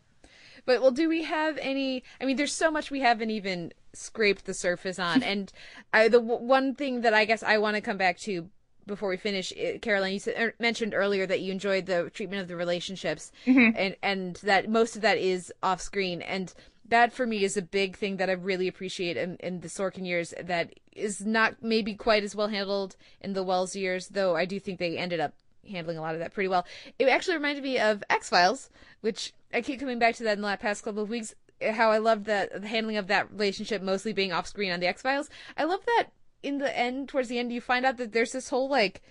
[0.65, 2.05] But well, do we have any?
[2.21, 5.53] I mean, there's so much we haven't even scraped the surface on, and
[5.93, 8.49] I, the w- one thing that I guess I want to come back to
[8.87, 12.49] before we finish, Caroline, you said, er, mentioned earlier that you enjoyed the treatment of
[12.49, 13.77] the relationships, mm-hmm.
[13.77, 16.53] and and that most of that is off screen, and
[16.89, 20.07] that for me is a big thing that I really appreciate in, in the Sorkin
[20.07, 20.35] years.
[20.43, 24.61] That is not maybe quite as well handled in the Wells years, though I do
[24.61, 25.35] think they ended up
[25.71, 26.67] handling a lot of that pretty well.
[26.99, 28.69] It actually reminded me of X Files,
[29.01, 31.35] which I keep coming back to that in the past couple of weeks.
[31.63, 34.89] How I loved the, the handling of that relationship mostly being off screen on the
[34.89, 35.31] X Files.
[35.57, 36.09] I love that
[36.43, 39.03] in the end, towards the end, you find out that there's this whole like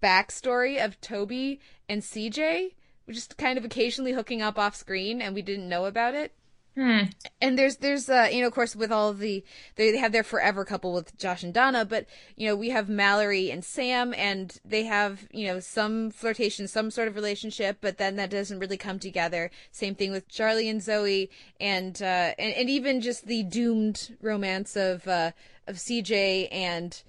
[0.00, 5.34] backstory of Toby and CJ, which is kind of occasionally hooking up off screen, and
[5.34, 6.32] we didn't know about it.
[6.74, 7.00] Hmm.
[7.40, 9.44] And there's there's uh you know of course with all of the
[9.76, 13.50] they have their forever couple with Josh and Donna, but you know we have Mallory
[13.50, 18.16] and Sam, and they have you know some flirtation, some sort of relationship, but then
[18.16, 19.50] that doesn't really come together.
[19.70, 21.30] Same thing with Charlie and Zoe,
[21.60, 25.32] and uh and, and even just the doomed romance of uh
[25.66, 27.02] of CJ and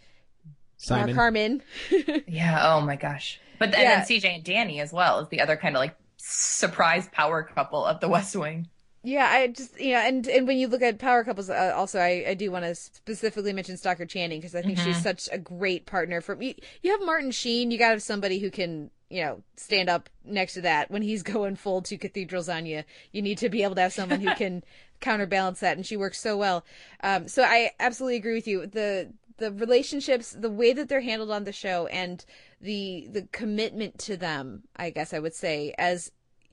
[0.75, 1.05] Simon.
[1.05, 1.61] Mark Harmon.
[2.27, 2.59] yeah.
[2.73, 3.39] Oh my gosh.
[3.59, 4.03] But then, Yeah.
[4.03, 7.85] then CJ and Danny as well is the other kind of like surprise power couple
[7.85, 8.67] of the West Wing.
[9.05, 12.23] Yeah, I just yeah, and and when you look at power couples, uh, also I
[12.29, 15.03] I do want to specifically mention Stockard Channing because I think she's Mhm.
[15.03, 16.55] such a great partner for me.
[16.81, 20.09] You have Martin Sheen, you got to have somebody who can you know stand up
[20.23, 22.83] next to that when he's going full two cathedrals on you.
[23.11, 24.63] You need to be able to have someone who can
[25.01, 26.63] counterbalance that, and she works so well.
[27.01, 28.67] Um, so I absolutely agree with you.
[28.67, 32.23] The the relationships, the way that they're handled on the show, and
[32.61, 36.09] the the commitment to them, I guess I would say, as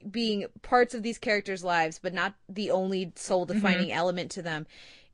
[0.09, 4.67] being parts of these characters' lives, but not the only soul defining element to them.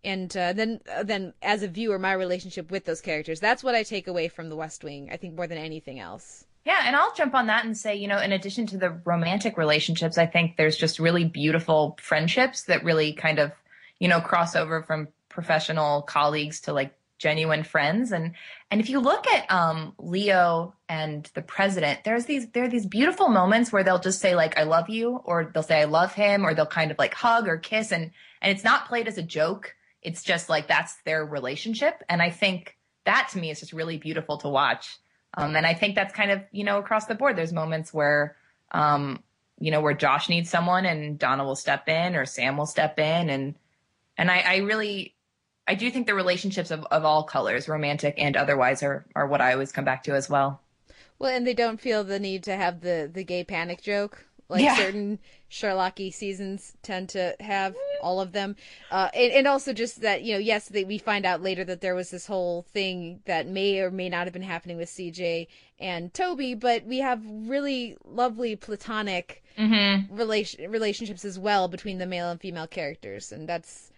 [0.05, 3.83] And uh, then, uh, then as a viewer, my relationship with those characters—that's what I
[3.83, 5.09] take away from The West Wing.
[5.11, 6.45] I think more than anything else.
[6.65, 9.57] Yeah, and I'll jump on that and say, you know, in addition to the romantic
[9.57, 13.53] relationships, I think there's just really beautiful friendships that really kind of,
[14.01, 18.13] you know, cross over from professional colleagues to like genuine friends.
[18.13, 18.35] And
[18.71, 22.87] and if you look at um Leo and the president, there's these there are these
[22.87, 26.13] beautiful moments where they'll just say like I love you or they'll say I love
[26.13, 28.11] him or they'll kind of like hug or kiss and
[28.43, 29.75] and it's not played as a joke.
[30.03, 32.03] It's just like that's their relationship.
[32.09, 32.77] And I think
[33.07, 34.99] that to me is just really beautiful to watch.
[35.35, 37.37] Um, and I think that's kind of, you know, across the board.
[37.37, 38.37] There's moments where,
[38.73, 39.23] um,
[39.59, 42.99] you know, where Josh needs someone and Donna will step in or Sam will step
[42.99, 43.31] in.
[43.31, 43.55] And,
[44.17, 45.16] and I, I really,
[45.69, 49.41] I do think the relationships of, of all colors, romantic and otherwise, are, are what
[49.41, 50.61] I always come back to as well.
[51.19, 54.63] Well, and they don't feel the need to have the the gay panic joke like
[54.63, 54.77] Yeah.
[54.77, 55.19] certain
[55.51, 58.55] Sherlocky seasons tend to have all of them,
[58.93, 61.81] uh, and, and also just that you know, yes, they, we find out later that
[61.81, 65.49] there was this whole thing that may or may not have been happening with CJ
[65.81, 70.15] and Toby, but we have really lovely platonic Mm-hmm.
[70.15, 73.91] relation relationships as well between the male and female characters, and that's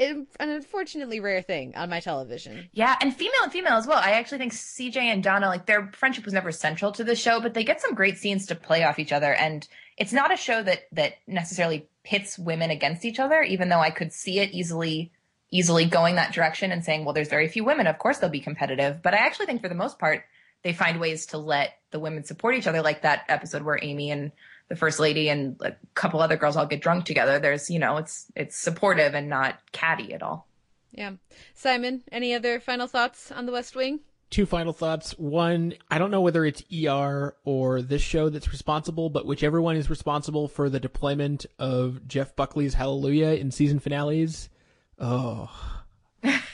[0.00, 2.68] an unfortunately rare thing on my television.
[2.72, 3.98] Yeah, and female and female as well.
[3.98, 7.40] I actually think CJ and Donna, like their friendship was never central to the show,
[7.40, 9.34] but they get some great scenes to play off each other.
[9.34, 9.66] And
[9.96, 13.90] it's not a show that that necessarily pits women against each other, even though I
[13.90, 15.12] could see it easily
[15.50, 18.40] easily going that direction and saying, well, there's very few women, of course they'll be
[18.40, 19.02] competitive.
[19.02, 20.24] But I actually think for the most part,
[20.62, 24.10] they find ways to let the women support each other, like that episode where Amy
[24.10, 24.32] and
[24.68, 27.38] the first lady and a couple other girls all get drunk together.
[27.38, 30.46] There's, you know, it's it's supportive and not catty at all.
[30.92, 31.12] Yeah,
[31.54, 34.00] Simon, any other final thoughts on The West Wing?
[34.30, 35.12] Two final thoughts.
[35.12, 39.76] One, I don't know whether it's ER or this show that's responsible, but whichever one
[39.76, 44.50] is responsible for the deployment of Jeff Buckley's Hallelujah in season finales.
[44.98, 45.50] Oh,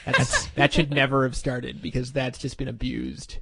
[0.05, 3.39] that's, that should never have started because that's just been abused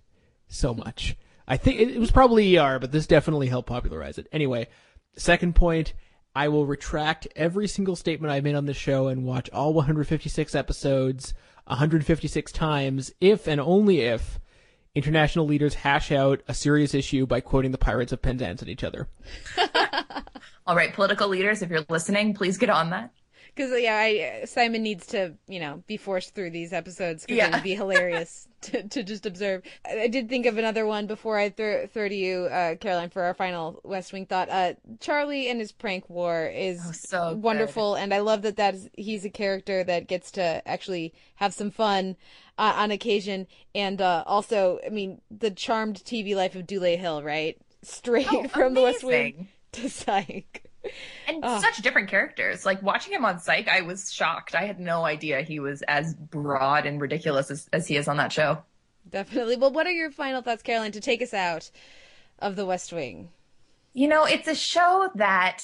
[0.47, 1.15] so much.
[1.47, 4.27] I think it, was probably ER, but this definitely helped popularize it.
[4.31, 4.67] Anyway,
[5.15, 5.93] second point,
[6.35, 10.55] I will retract every single statement I've made on this show and watch all 156
[10.55, 11.33] episodes
[11.67, 14.39] 156 times if and only if
[14.95, 18.83] international leaders hash out a serious issue by quoting the Pirates of Penzance at each
[18.83, 19.07] other.
[20.67, 23.11] All right, political leaders, if you're listening, please get on that.
[23.55, 27.47] Because yeah, I, Simon needs to you know be forced through these episodes because Yeah.
[27.49, 29.61] it would be hilarious to, to just observe.
[29.85, 33.09] I I did think of another one before I throw, throw to you, uh, Caroline,
[33.09, 34.49] for our final West Wing thought.
[34.49, 37.43] Uh, Charlie and his prank war is Oh, so good.
[37.43, 41.53] wonderful, and I love that that is, he's a character that gets to actually have
[41.53, 42.15] some fun
[42.57, 47.21] uh, on occasion, and uh, also, I mean, the charmed TV life of Dule Hill,
[47.23, 47.57] right?
[47.81, 50.63] Straight Oh, from the West Wing to Psych.
[51.27, 52.65] And such different characters.
[52.65, 54.55] Like watching him on Psych, I was shocked.
[54.55, 58.17] I had no idea he was as broad and ridiculous as, as he is on
[58.17, 58.59] that show.
[59.09, 59.57] Definitely.
[59.57, 61.69] Well, what are your final thoughts, Caroline, to take us out
[62.39, 63.29] of the West Wing?
[63.93, 65.63] You know, it's a show that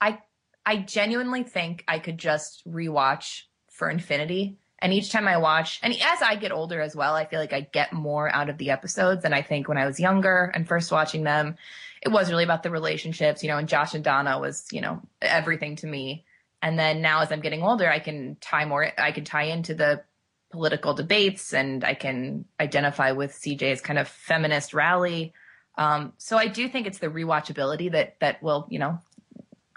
[0.00, 0.18] I
[0.64, 4.58] I genuinely think I could just rewatch for infinity.
[4.78, 7.54] And each time I watch, and as I get older as well, I feel like
[7.54, 9.24] I get more out of the episodes.
[9.24, 11.56] And I think when I was younger and first watching them,
[12.04, 15.00] it was really about the relationships, you know, and Josh and Donna was, you know,
[15.22, 16.24] everything to me.
[16.60, 19.74] And then now as I'm getting older, I can tie more, I can tie into
[19.74, 20.02] the
[20.50, 25.32] political debates and I can identify with CJ's kind of feminist rally.
[25.76, 28.98] Um, so I do think it's the rewatchability that, that will, you know,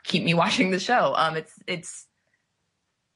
[0.04, 1.14] keep me watching the show.
[1.16, 2.06] Um, it's, it's,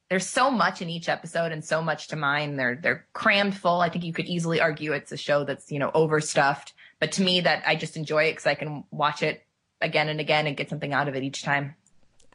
[0.10, 2.58] there's so much in each episode and so much to mine.
[2.58, 3.80] They're, they're crammed full.
[3.80, 7.22] I think you could easily argue it's a show that's, you know, overstuffed, but to
[7.22, 9.44] me that I just enjoy it because I can watch it
[9.82, 11.76] again and again and get something out of it each time.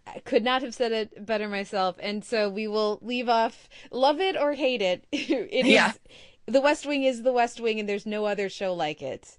[0.06, 1.96] I could not have said it better myself.
[2.00, 5.06] And so we will leave off love it or hate it.
[5.12, 5.92] it is Yeah.
[6.46, 9.36] the West Wing is the West Wing and there's no other show like it.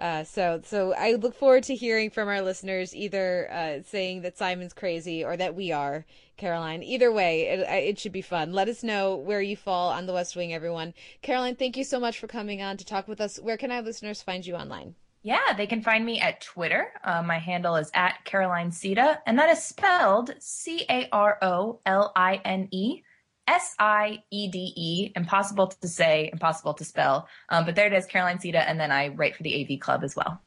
[0.00, 4.38] Uh, so so I look forward to hearing from our listeners either uh, saying that
[4.38, 6.06] Simon's crazy or that we are
[6.38, 6.82] Caroline.
[6.82, 8.54] Either way, it, it should be fun.
[8.54, 10.94] Let us know where you fall on the West Wing, everyone.
[11.20, 13.38] Caroline, thank you so much for coming on to talk with us.
[13.38, 14.94] Where can our listeners find you online?
[15.22, 16.92] Yeah, they can find me at Twitter.
[17.04, 21.80] Uh, my handle is at Caroline Siede, and that is spelled C A R O
[21.84, 23.02] L I N E
[23.50, 25.12] S I E D E.
[25.16, 27.28] Impossible to say, impossible to spell.
[27.48, 30.04] Um, but there it is, Caroline Siede, and then I write for the AV Club
[30.04, 30.40] as well.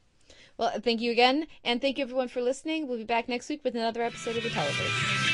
[0.57, 2.87] Well, thank you again, and thank you everyone for listening.
[2.87, 5.32] We'll be back next week with another episode of the Televerse.